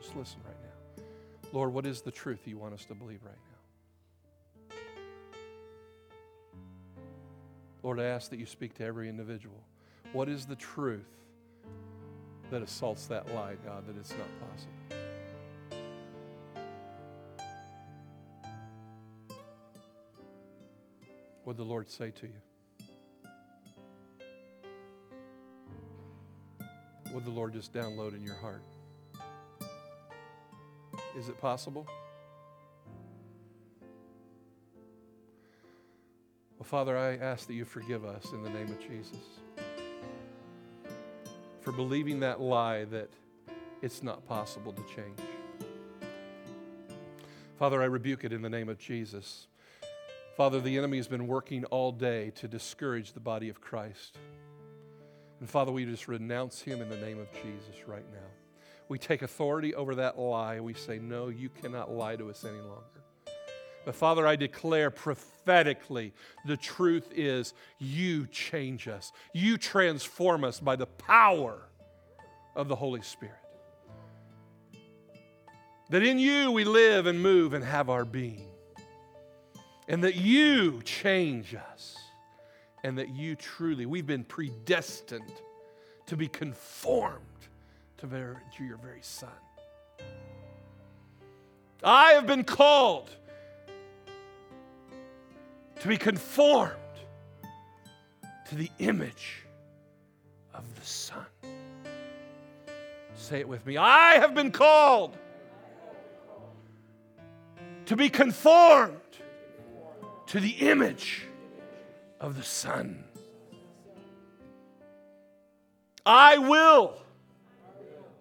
Just 0.00 0.16
listen 0.16 0.38
right 0.46 0.56
now. 0.62 1.04
Lord, 1.52 1.72
what 1.72 1.86
is 1.86 2.02
the 2.02 2.10
truth 2.10 2.40
you 2.46 2.58
want 2.58 2.74
us 2.74 2.84
to 2.86 2.94
believe 2.94 3.20
right 3.24 3.34
now? 3.34 4.76
Lord, 7.82 8.00
I 8.00 8.04
ask 8.04 8.30
that 8.30 8.38
you 8.38 8.46
speak 8.46 8.74
to 8.74 8.84
every 8.84 9.08
individual. 9.08 9.62
What 10.14 10.28
is 10.28 10.46
the 10.46 10.54
truth 10.54 11.10
that 12.52 12.62
assaults 12.62 13.06
that 13.06 13.34
lie, 13.34 13.56
God, 13.66 13.84
that 13.88 13.96
it's 13.98 14.12
not 14.12 14.28
possible? 14.48 14.72
What 21.42 21.56
did 21.56 21.66
the 21.66 21.68
Lord 21.68 21.90
say 21.90 22.12
to 22.12 22.26
you? 22.28 22.32
What 27.10 27.24
did 27.24 27.24
the 27.24 27.36
Lord 27.36 27.52
just 27.52 27.72
download 27.72 28.14
in 28.14 28.22
your 28.22 28.36
heart? 28.36 28.62
Is 31.18 31.28
it 31.28 31.40
possible? 31.40 31.88
Well, 36.56 36.62
Father, 36.62 36.96
I 36.96 37.16
ask 37.16 37.48
that 37.48 37.54
you 37.54 37.64
forgive 37.64 38.04
us 38.04 38.30
in 38.32 38.44
the 38.44 38.50
name 38.50 38.68
of 38.68 38.78
Jesus 38.78 39.18
for 41.64 41.72
believing 41.72 42.20
that 42.20 42.40
lie 42.42 42.84
that 42.84 43.08
it's 43.80 44.02
not 44.02 44.26
possible 44.28 44.72
to 44.72 44.82
change. 44.94 45.18
Father, 47.58 47.80
I 47.80 47.86
rebuke 47.86 48.24
it 48.24 48.32
in 48.32 48.42
the 48.42 48.50
name 48.50 48.68
of 48.68 48.78
Jesus. 48.78 49.46
Father, 50.36 50.60
the 50.60 50.76
enemy 50.76 50.98
has 50.98 51.08
been 51.08 51.26
working 51.26 51.64
all 51.66 51.90
day 51.90 52.32
to 52.36 52.46
discourage 52.46 53.12
the 53.12 53.20
body 53.20 53.48
of 53.48 53.62
Christ. 53.62 54.18
And 55.40 55.48
Father, 55.48 55.72
we 55.72 55.86
just 55.86 56.06
renounce 56.06 56.60
him 56.60 56.82
in 56.82 56.90
the 56.90 56.96
name 56.96 57.18
of 57.18 57.32
Jesus 57.32 57.86
right 57.86 58.04
now. 58.12 58.28
We 58.88 58.98
take 58.98 59.22
authority 59.22 59.74
over 59.74 59.94
that 59.94 60.18
lie. 60.18 60.60
We 60.60 60.74
say, 60.74 60.98
No, 60.98 61.28
you 61.28 61.48
cannot 61.48 61.90
lie 61.90 62.16
to 62.16 62.28
us 62.28 62.44
any 62.44 62.58
longer. 62.58 62.93
But 63.84 63.94
Father, 63.94 64.26
I 64.26 64.36
declare 64.36 64.90
prophetically 64.90 66.12
the 66.46 66.56
truth 66.56 67.08
is 67.14 67.54
you 67.78 68.26
change 68.28 68.88
us, 68.88 69.12
you 69.32 69.58
transform 69.58 70.44
us 70.44 70.60
by 70.60 70.76
the 70.76 70.86
power 70.86 71.58
of 72.56 72.68
the 72.68 72.76
Holy 72.76 73.02
Spirit. 73.02 73.34
That 75.90 76.02
in 76.02 76.18
you 76.18 76.50
we 76.50 76.64
live 76.64 77.06
and 77.06 77.22
move 77.22 77.52
and 77.52 77.62
have 77.62 77.90
our 77.90 78.04
being 78.04 78.48
and 79.88 80.02
that 80.04 80.16
you 80.16 80.80
change 80.82 81.54
us, 81.54 81.96
and 82.82 82.98
that 82.98 83.10
you 83.10 83.34
truly, 83.34 83.86
we've 83.86 84.06
been 84.06 84.24
predestined 84.24 85.32
to 86.06 86.16
be 86.16 86.28
conformed 86.28 87.20
to, 87.98 88.06
very, 88.06 88.36
to 88.56 88.64
your 88.64 88.76
very 88.78 89.00
Son. 89.02 89.30
I 91.82 92.12
have 92.12 92.26
been 92.26 92.44
called 92.44 93.10
to 95.80 95.88
be 95.88 95.96
conformed 95.96 96.72
to 98.48 98.54
the 98.54 98.70
image 98.78 99.44
of 100.52 100.62
the 100.78 100.86
Son. 100.86 101.26
Say 103.14 103.40
it 103.40 103.48
with 103.48 103.64
me. 103.66 103.76
I 103.76 104.14
have 104.14 104.34
been 104.34 104.50
called 104.50 105.16
to 107.86 107.96
be 107.96 108.08
conformed 108.08 109.00
to 110.26 110.40
the 110.40 110.50
image 110.50 111.26
of 112.20 112.36
the 112.36 112.42
Son. 112.42 113.04
I 116.06 116.38
will 116.38 116.96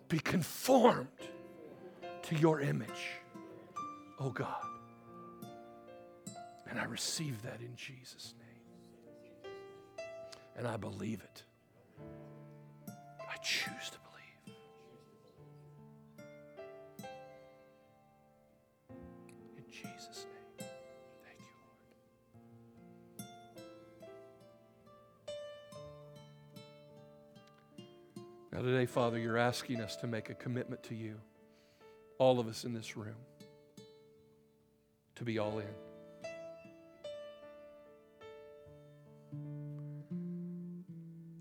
be 0.08 0.20
conformed 0.20 1.08
to 2.24 2.36
your 2.36 2.62
image, 2.62 2.89
oh 4.20 4.30
God. 4.30 4.72
And 6.74 6.82
I 6.82 6.86
receive 6.86 7.39
that 7.43 7.59
in 7.61 7.76
Jesus' 7.76 8.34
name. 8.39 9.53
And 10.57 10.67
I 10.67 10.76
believe 10.76 11.21
it. 11.21 11.43
I 12.89 13.38
choose 13.43 13.91
to 13.91 13.99
believe. 13.99 14.57
In 19.55 19.63
Jesus' 19.69 20.26
name. 20.26 20.67
Thank 21.21 21.41
you, 21.41 21.53
Lord. 25.69 25.78
Now, 28.51 28.61
today, 28.63 28.88
Father, 28.88 29.19
you're 29.19 29.38
asking 29.38 29.80
us 29.80 29.95
to 29.97 30.07
make 30.07 30.32
a 30.32 30.34
commitment 30.34 30.82
to 30.86 30.95
you, 30.95 31.19
all 32.17 32.39
of 32.39 32.47
us 32.47 32.63
in 32.63 32.74
this 32.74 32.97
room, 32.97 33.13
to 35.13 35.24
be 35.24 35.38
all 35.38 35.59
in. 35.59 35.83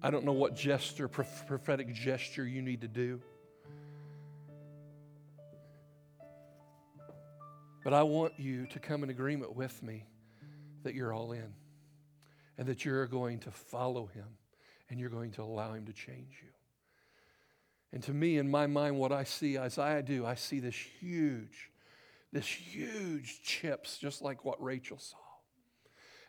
I 0.02 0.10
don't 0.10 0.24
know 0.24 0.32
what 0.32 0.56
gesture, 0.56 1.06
prophetic 1.06 1.94
gesture 1.94 2.44
you 2.44 2.60
need 2.60 2.80
to 2.80 2.88
do. 2.88 3.20
But 7.84 7.92
I 7.92 8.02
want 8.02 8.34
you 8.38 8.66
to 8.66 8.78
come 8.80 9.04
in 9.04 9.10
agreement 9.10 9.54
with 9.54 9.80
me 9.82 10.06
that 10.82 10.94
you're 10.94 11.12
all 11.12 11.32
in 11.32 11.54
and 12.58 12.66
that 12.66 12.84
you're 12.84 13.06
going 13.06 13.38
to 13.40 13.50
follow 13.50 14.06
him 14.06 14.26
and 14.90 14.98
you're 14.98 15.10
going 15.10 15.30
to 15.32 15.42
allow 15.42 15.72
him 15.72 15.86
to 15.86 15.92
change 15.92 16.40
you. 16.42 16.48
And 17.92 18.02
to 18.04 18.12
me, 18.12 18.38
in 18.38 18.50
my 18.50 18.66
mind, 18.66 18.98
what 18.98 19.12
I 19.12 19.24
see 19.24 19.56
as 19.56 19.78
I 19.78 20.00
do, 20.00 20.26
I 20.26 20.34
see 20.34 20.60
this 20.60 20.74
huge, 20.74 21.70
this 22.32 22.46
huge 22.46 23.42
chips, 23.42 23.98
just 23.98 24.22
like 24.22 24.44
what 24.44 24.62
Rachel 24.62 24.98
saw. 24.98 25.16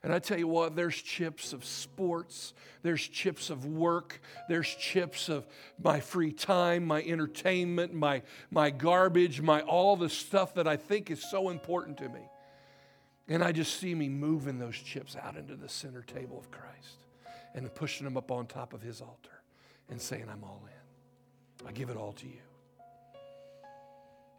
And 0.03 0.13
I 0.13 0.19
tell 0.19 0.37
you 0.37 0.49
what, 0.49 0.75
there's 0.75 1.01
chips 1.01 1.53
of 1.53 1.63
sports, 1.63 2.53
there's 2.81 3.07
chips 3.07 3.49
of 3.49 3.65
work, 3.65 4.21
there's 4.49 4.67
chips 4.67 5.29
of 5.29 5.47
my 5.81 6.01
free 6.01 6.33
time, 6.33 6.85
my 6.85 7.01
entertainment, 7.01 7.93
my, 7.93 8.21
my 8.51 8.69
garbage, 8.69 9.39
my 9.41 9.61
all 9.61 9.95
the 9.95 10.09
stuff 10.09 10.55
that 10.55 10.67
I 10.67 10.75
think 10.75 11.09
is 11.09 11.23
so 11.31 11.49
important 11.49 11.97
to 11.99 12.09
me. 12.09 12.19
And 13.29 13.41
I 13.41 13.53
just 13.53 13.79
see 13.79 13.95
me 13.95 14.09
moving 14.09 14.59
those 14.59 14.75
chips 14.75 15.15
out 15.15 15.37
into 15.37 15.55
the 15.55 15.69
center 15.69 16.01
table 16.01 16.37
of 16.37 16.51
Christ 16.51 16.97
and 17.53 17.73
pushing 17.73 18.03
them 18.03 18.17
up 18.17 18.29
on 18.29 18.45
top 18.45 18.73
of 18.73 18.81
his 18.81 18.99
altar 18.99 19.41
and 19.89 20.01
saying, 20.01 20.25
I'm 20.29 20.43
all 20.43 20.61
in. 20.65 21.67
I 21.67 21.71
give 21.71 21.89
it 21.89 21.95
all 21.95 22.11
to 22.13 22.25
you. 22.25 22.41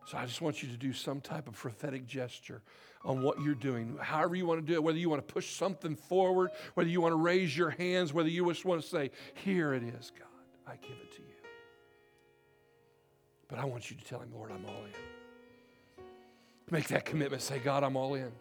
So 0.05 0.19
I 0.19 0.27
just 0.27 0.41
want 0.41 0.63
you 0.63 0.69
to 0.69 0.77
do 0.77 0.93
some 0.93 1.21
type 1.21 1.49
of 1.49 1.55
prophetic 1.55 2.07
gesture 2.07 2.63
on 3.05 3.23
what 3.23 3.41
you're 3.43 3.55
doing, 3.55 3.99
however 4.01 4.35
you 4.35 4.47
want 4.47 4.61
to 4.61 4.67
do 4.67 4.75
it, 4.75 4.83
whether 4.83 4.99
you 4.99 5.11
want 5.11 5.27
to 5.27 5.33
push 5.33 5.51
something 5.51 5.95
forward, 5.95 6.51
whether 6.75 6.89
you 6.89 7.01
want 7.01 7.13
to 7.13 7.17
raise 7.17 7.57
your 7.57 7.71
hands, 7.71 8.13
whether 8.13 8.29
you 8.29 8.47
just 8.49 8.65
want 8.65 8.81
to 8.81 8.87
say, 8.87 9.11
Here 9.35 9.75
it 9.75 9.83
is, 9.83 10.11
God, 10.19 10.29
I 10.67 10.77
give 10.77 10.97
it 11.03 11.13
to 11.13 11.23
you. 11.23 11.29
But 13.49 13.59
I 13.59 13.67
want 13.67 13.91
you 13.91 13.97
to 13.97 14.05
tell 14.05 14.21
Him, 14.21 14.31
Lord, 14.35 14.51
I'm 14.51 14.65
all 14.65 14.85
in. 14.85 16.05
Make 16.71 16.89
that 16.89 17.05
commitment. 17.05 17.43
Say, 17.43 17.59
God, 17.59 17.85
I'm 17.85 17.97
all 17.97 18.15
in. 18.15 18.33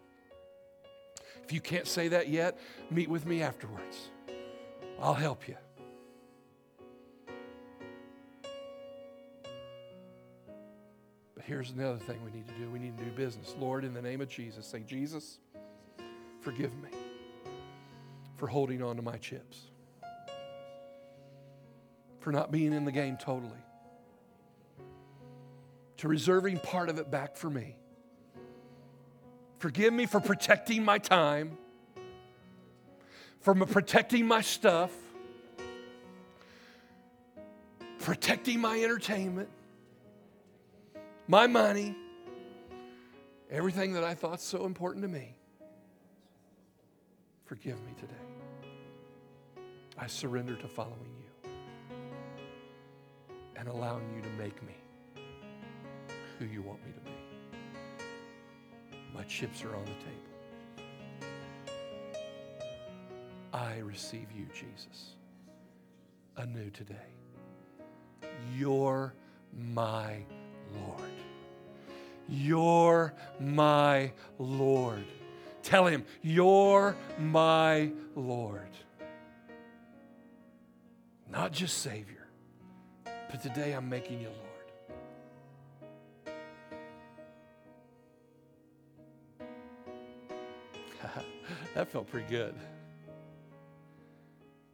If 1.43 1.51
you 1.51 1.59
can't 1.59 1.87
say 1.87 2.07
that 2.09 2.29
yet, 2.29 2.57
meet 2.89 3.09
with 3.09 3.25
me 3.25 3.41
afterwards. 3.41 4.09
I'll 5.01 5.13
help 5.13 5.47
you. 5.47 5.57
Here's 11.45 11.71
another 11.71 11.97
thing 11.97 12.23
we 12.23 12.31
need 12.31 12.47
to 12.47 12.53
do 12.53 12.69
we 12.69 12.79
need 12.79 12.97
to 12.97 13.03
do 13.03 13.11
business. 13.11 13.55
Lord, 13.59 13.83
in 13.83 13.93
the 13.93 14.01
name 14.01 14.21
of 14.21 14.29
Jesus, 14.29 14.65
say, 14.65 14.81
Jesus, 14.81 15.39
forgive 16.41 16.73
me 16.81 16.89
for 18.37 18.47
holding 18.47 18.81
on 18.81 18.95
to 18.95 19.01
my 19.01 19.17
chips, 19.17 19.61
for 22.19 22.31
not 22.31 22.51
being 22.51 22.73
in 22.73 22.85
the 22.85 22.91
game 22.91 23.17
totally, 23.17 23.51
to 25.97 26.07
reserving 26.07 26.59
part 26.59 26.89
of 26.89 26.97
it 26.97 27.11
back 27.11 27.35
for 27.35 27.49
me. 27.49 27.75
Forgive 29.59 29.93
me 29.93 30.05
for 30.05 30.19
protecting 30.19 30.83
my 30.83 30.97
time, 30.97 31.57
for 33.39 33.53
protecting 33.53 34.27
my 34.27 34.41
stuff, 34.41 34.91
protecting 37.99 38.59
my 38.59 38.81
entertainment 38.81 39.49
my 41.27 41.47
money, 41.47 41.95
everything 43.49 43.93
that 43.93 44.03
I 44.03 44.13
thought 44.13 44.41
so 44.41 44.65
important 44.65 45.03
to 45.03 45.07
me. 45.07 45.35
Forgive 47.45 47.81
me 47.85 47.93
today. 47.99 48.13
I 49.97 50.07
surrender 50.07 50.55
to 50.55 50.67
following 50.67 51.15
you 51.17 51.49
and 53.55 53.67
allowing 53.67 54.11
you 54.15 54.21
to 54.21 54.29
make 54.29 54.61
me 54.63 54.75
who 56.39 56.45
you 56.45 56.61
want 56.61 56.83
me 56.85 56.91
to 56.91 56.99
be. 56.99 57.11
My 59.13 59.23
chips 59.23 59.63
are 59.63 59.75
on 59.75 59.85
the 59.85 59.91
table. 59.91 60.33
I 63.53 63.77
receive 63.77 64.31
you, 64.35 64.47
Jesus, 64.47 65.15
anew 66.37 66.71
today. 66.71 66.95
You're 68.57 69.13
my 69.55 70.17
Lord. 70.73 71.12
You're 72.27 73.13
my 73.39 74.11
Lord. 74.39 75.05
Tell 75.61 75.85
him, 75.85 76.05
You're 76.21 76.95
my 77.19 77.91
Lord. 78.15 78.69
Not 81.29 81.51
just 81.51 81.79
Savior, 81.79 82.27
but 83.03 83.41
today 83.41 83.73
I'm 83.73 83.89
making 83.89 84.21
you 84.21 84.27
Lord. 84.27 84.39
that 91.73 91.87
felt 91.89 92.07
pretty 92.09 92.29
good. 92.29 92.53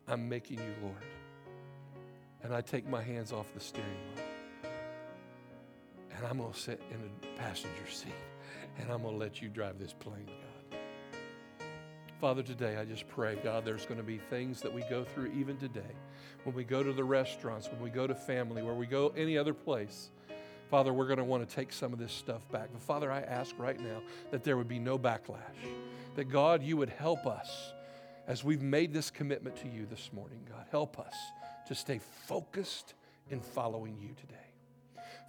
I'm 0.08 0.28
making 0.28 0.58
you 0.58 0.74
Lord. 0.82 0.96
And 2.44 2.54
I 2.54 2.62
take 2.62 2.88
my 2.88 3.02
hands 3.02 3.32
off 3.32 3.54
the 3.54 3.60
steering 3.60 3.88
wheel 4.16 4.29
and 6.20 6.28
I'm 6.28 6.38
going 6.38 6.52
to 6.52 6.60
sit 6.60 6.82
in 6.92 7.02
the 7.02 7.28
passenger 7.38 7.90
seat 7.90 8.12
and 8.78 8.92
I'm 8.92 9.04
going 9.04 9.14
to 9.14 9.20
let 9.20 9.42
you 9.42 9.48
drive 9.48 9.80
this 9.80 9.94
plane, 9.94 10.26
God. 10.26 10.80
Father, 12.20 12.44
today 12.44 12.76
I 12.76 12.84
just 12.84 13.08
pray, 13.08 13.38
God, 13.42 13.64
there's 13.64 13.86
going 13.86 14.00
to 14.00 14.04
be 14.04 14.18
things 14.18 14.60
that 14.62 14.74
we 14.74 14.82
go 14.90 15.06
through 15.06 15.32
even 15.32 15.56
today. 15.56 15.96
When 16.44 16.54
we 16.54 16.66
go 16.66 16.84
to 16.84 16.92
the 16.92 17.04
restaurants, 17.06 17.70
when 17.72 17.82
we 17.82 17.90
go 17.90 18.06
to 18.06 18.14
family, 18.14 18.62
where 18.62 18.74
we 18.74 18.86
go 18.86 19.14
any 19.16 19.38
other 19.38 19.54
place, 19.54 20.10
Father, 20.70 20.92
we're 20.92 21.08
going 21.08 21.20
to 21.20 21.24
want 21.24 21.48
to 21.48 21.56
take 21.56 21.72
some 21.72 21.94
of 21.94 22.00
this 22.00 22.12
stuff 22.12 22.42
back. 22.52 22.68
But 22.74 22.82
Father, 22.82 23.10
I 23.10 23.22
ask 23.22 23.58
right 23.58 23.80
now 23.80 24.02
that 24.32 24.44
there 24.44 24.58
would 24.58 24.68
be 24.68 24.80
no 24.80 25.00
backlash. 25.00 25.40
That 26.18 26.26
God, 26.26 26.62
you 26.62 26.76
would 26.76 26.90
help 26.90 27.26
us 27.28 27.72
as 28.28 28.44
we've 28.44 28.62
made 28.62 28.92
this 28.92 29.10
commitment 29.10 29.56
to 29.56 29.70
you 29.70 29.86
this 29.90 30.10
morning, 30.12 30.42
God. 30.50 30.66
Help 30.70 31.00
us 31.00 31.16
to 31.70 31.76
stay 31.76 32.02
focused 32.28 32.96
in 33.30 33.40
following 33.40 33.98
you 34.02 34.10
today 34.20 34.49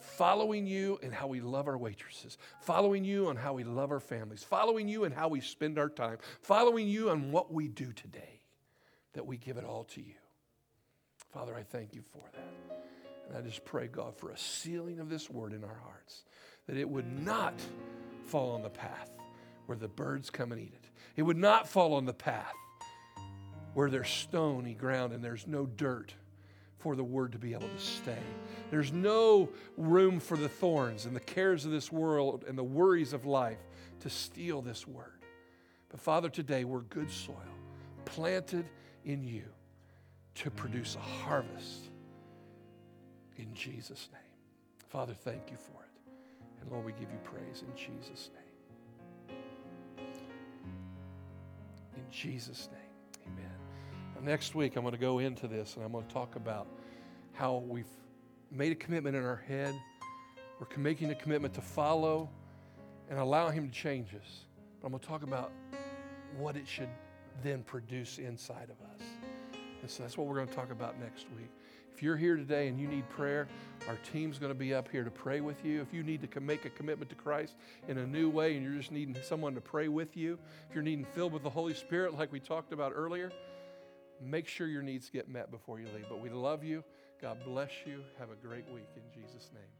following 0.01 0.67
you 0.67 0.99
in 1.03 1.13
how 1.13 1.27
we 1.27 1.41
love 1.41 1.69
our 1.69 1.79
waitresses, 1.79 2.39
following 2.61 3.05
you 3.05 3.29
on 3.29 3.37
how 3.37 3.53
we 3.53 3.65
love 3.65 3.91
our 3.91 4.01
families, 4.01 4.43
following 4.43 4.89
you 4.89 5.05
in 5.05 5.13
how 5.13 5.29
we 5.29 5.41
spend 5.41 5.79
our 5.79 5.89
time, 5.89 6.19
following 6.43 6.89
you 6.89 7.11
on 7.11 7.33
what 7.33 7.53
we 7.53 7.69
do 7.69 7.93
today, 7.93 8.41
that 9.13 9.27
we 9.27 9.37
give 9.37 9.57
it 9.57 9.65
all 9.65 9.85
to 9.85 10.01
you. 10.01 10.15
Father, 11.33 11.55
I 11.55 11.63
thank 11.63 11.95
you 11.95 12.03
for 12.13 12.25
that. 12.33 12.77
And 13.29 13.39
I 13.39 13.41
just 13.43 13.65
pray, 13.65 13.87
God, 13.87 14.17
for 14.17 14.31
a 14.31 14.39
sealing 14.39 14.99
of 14.99 15.09
this 15.09 15.31
word 15.31 15.53
in 15.53 15.63
our 15.63 15.81
hearts, 15.85 16.25
that 16.67 16.77
it 16.77 16.89
would 16.89 17.07
not 17.25 17.55
fall 18.27 18.53
on 18.53 18.63
the 18.63 18.71
path 18.71 19.11
where 19.67 19.79
the 19.79 19.89
birds 19.89 20.31
come 20.31 20.51
and 20.51 20.61
eat 20.61 20.73
it. 20.75 20.91
It 21.17 21.23
would 21.23 21.37
not 21.37 21.69
fall 21.69 21.95
on 21.95 22.05
the 22.05 22.13
path 22.13 22.55
where 23.75 23.89
there's 23.89 24.09
stony 24.09 24.75
ground 24.75 25.13
and 25.13 25.23
there's 25.23 25.47
no 25.47 25.67
dirt 25.67 26.13
for 26.81 26.97
the 26.97 27.05
word 27.05 27.33
to 27.33 27.39
be 27.39 27.53
able 27.53 27.69
to 27.69 27.79
stay. 27.79 28.19
There's 28.71 28.93
no 28.93 29.49
room 29.77 30.19
for 30.19 30.37
the 30.37 30.49
thorns 30.49 31.07
and 31.07 31.15
the 31.15 31.21
cares 31.21 31.65
of 31.65 31.71
this 31.71 31.93
world 31.93 32.45
and 32.49 32.57
the 32.59 32.65
worries 32.65 33.13
of 33.13 33.27
life 33.27 33.59
to 34.01 34.11
steal 34.11 34.63
this 34.63 34.89
word. 34.89 35.21
But 35.91 36.01
Father, 36.01 36.29
today 36.29 36.65
we're 36.65 36.81
good 36.81 37.11
soil, 37.11 37.37
planted 38.05 38.65
in 39.05 39.25
you 39.25 39.45
to 40.37 40.51
produce 40.51 40.97
a 40.97 41.01
harvest 41.01 41.91
in 43.37 43.53
Jesus' 43.55 44.09
name. 44.13 44.21
Father, 44.89 45.15
thank 45.15 45.51
you 45.51 45.57
for 45.57 45.83
it. 45.83 46.13
And 46.61 46.71
Lord, 46.71 46.85
we 46.85 46.93
give 46.93 47.11
you 47.11 47.19
praise 47.25 47.63
in 47.63 47.77
Jesus' 47.77 48.31
name. 48.35 49.37
In 51.97 52.03
Jesus' 52.11 52.69
name, 52.73 52.80
next 54.23 54.55
week, 54.55 54.77
I'm 54.77 54.83
going 54.83 54.95
to 54.95 55.01
go 55.01 55.19
into 55.19 55.49
this 55.49 55.77
and 55.77 55.85
I'm 55.85 55.93
going 55.93 56.07
to 56.07 56.13
talk 56.13 56.37
about 56.37 56.67
how 57.33 57.65
we've 57.67 57.87
made 58.51 58.73
a 58.73 58.75
commitment 58.75 59.17
in 59.17 59.25
our 59.25 59.43
head. 59.49 59.75
We're 60.59 60.67
making 60.77 61.11
a 61.11 61.15
commitment 61.15 61.55
to 61.55 61.61
follow 61.61 62.29
and 63.09 63.19
allow 63.19 63.51
Him 63.51 63.69
to 63.69 63.75
change 63.75 64.15
us. 64.15 64.45
But 64.81 64.89
I'm 64.89 64.93
going 64.93 65.01
to 65.01 65.07
talk 65.07 65.23
about 65.23 65.53
what 66.39 66.57
it 66.57 66.67
should 66.67 66.89
then 67.43 67.63
produce 67.63 68.19
inside 68.19 68.69
of 68.71 68.81
us. 68.95 69.07
And 69.81 69.91
so 69.91 70.03
that's 70.03 70.19
what 70.19 70.27
we're 70.27 70.37
going 70.37 70.49
to 70.49 70.55
talk 70.55 70.71
about 70.71 71.01
next 71.01 71.27
week. 71.37 71.51
If 71.95 72.03
you're 72.03 72.17
here 72.17 72.37
today 72.37 72.69
and 72.69 72.81
you 72.81 72.89
need 72.89 73.09
prayer, 73.11 73.49
our 73.89 73.97
team's 74.11 74.39
going 74.39 74.53
to 74.53 74.59
be 74.59 74.73
up 74.73 74.89
here 74.91 75.05
to 75.05 75.11
pray 75.11 75.41
with 75.41 75.65
you. 75.65 75.81
If 75.83 75.93
you 75.93 76.03
need 76.03 76.31
to 76.31 76.41
make 76.41 76.65
a 76.65 76.71
commitment 76.71 77.11
to 77.11 77.17
Christ 77.17 77.57
in 77.89 77.99
a 77.99 78.07
new 78.07 78.31
way 78.31 78.57
and 78.57 78.65
you're 78.65 78.75
just 78.75 78.93
needing 78.93 79.17
someone 79.23 79.55
to 79.55 79.61
pray 79.61 79.89
with 79.89 80.17
you, 80.17 80.39
if 80.69 80.75
you're 80.75 80.85
needing 80.85 81.05
filled 81.05 81.33
with 81.33 81.43
the 81.43 81.51
Holy 81.51 81.75
Spirit, 81.75 82.17
like 82.17 82.33
we 82.33 82.41
talked 82.41 82.73
about 82.73 82.93
earlier, 82.95 83.33
make 84.21 84.47
sure 84.47 84.67
your 84.67 84.83
needs 84.83 85.11
get 85.11 85.29
met 85.29 85.51
before 85.51 85.81
you 85.81 85.87
leave. 85.95 86.07
But 86.09 86.21
we 86.21 86.31
love 86.31 86.65
you. 86.65 86.85
God 87.21 87.39
bless 87.45 87.71
you. 87.87 88.03
Have 88.19 88.31
a 88.31 88.47
great 88.47 88.69
week 88.73 88.89
in 88.97 89.03
Jesus' 89.13 89.51
name. 89.55 89.80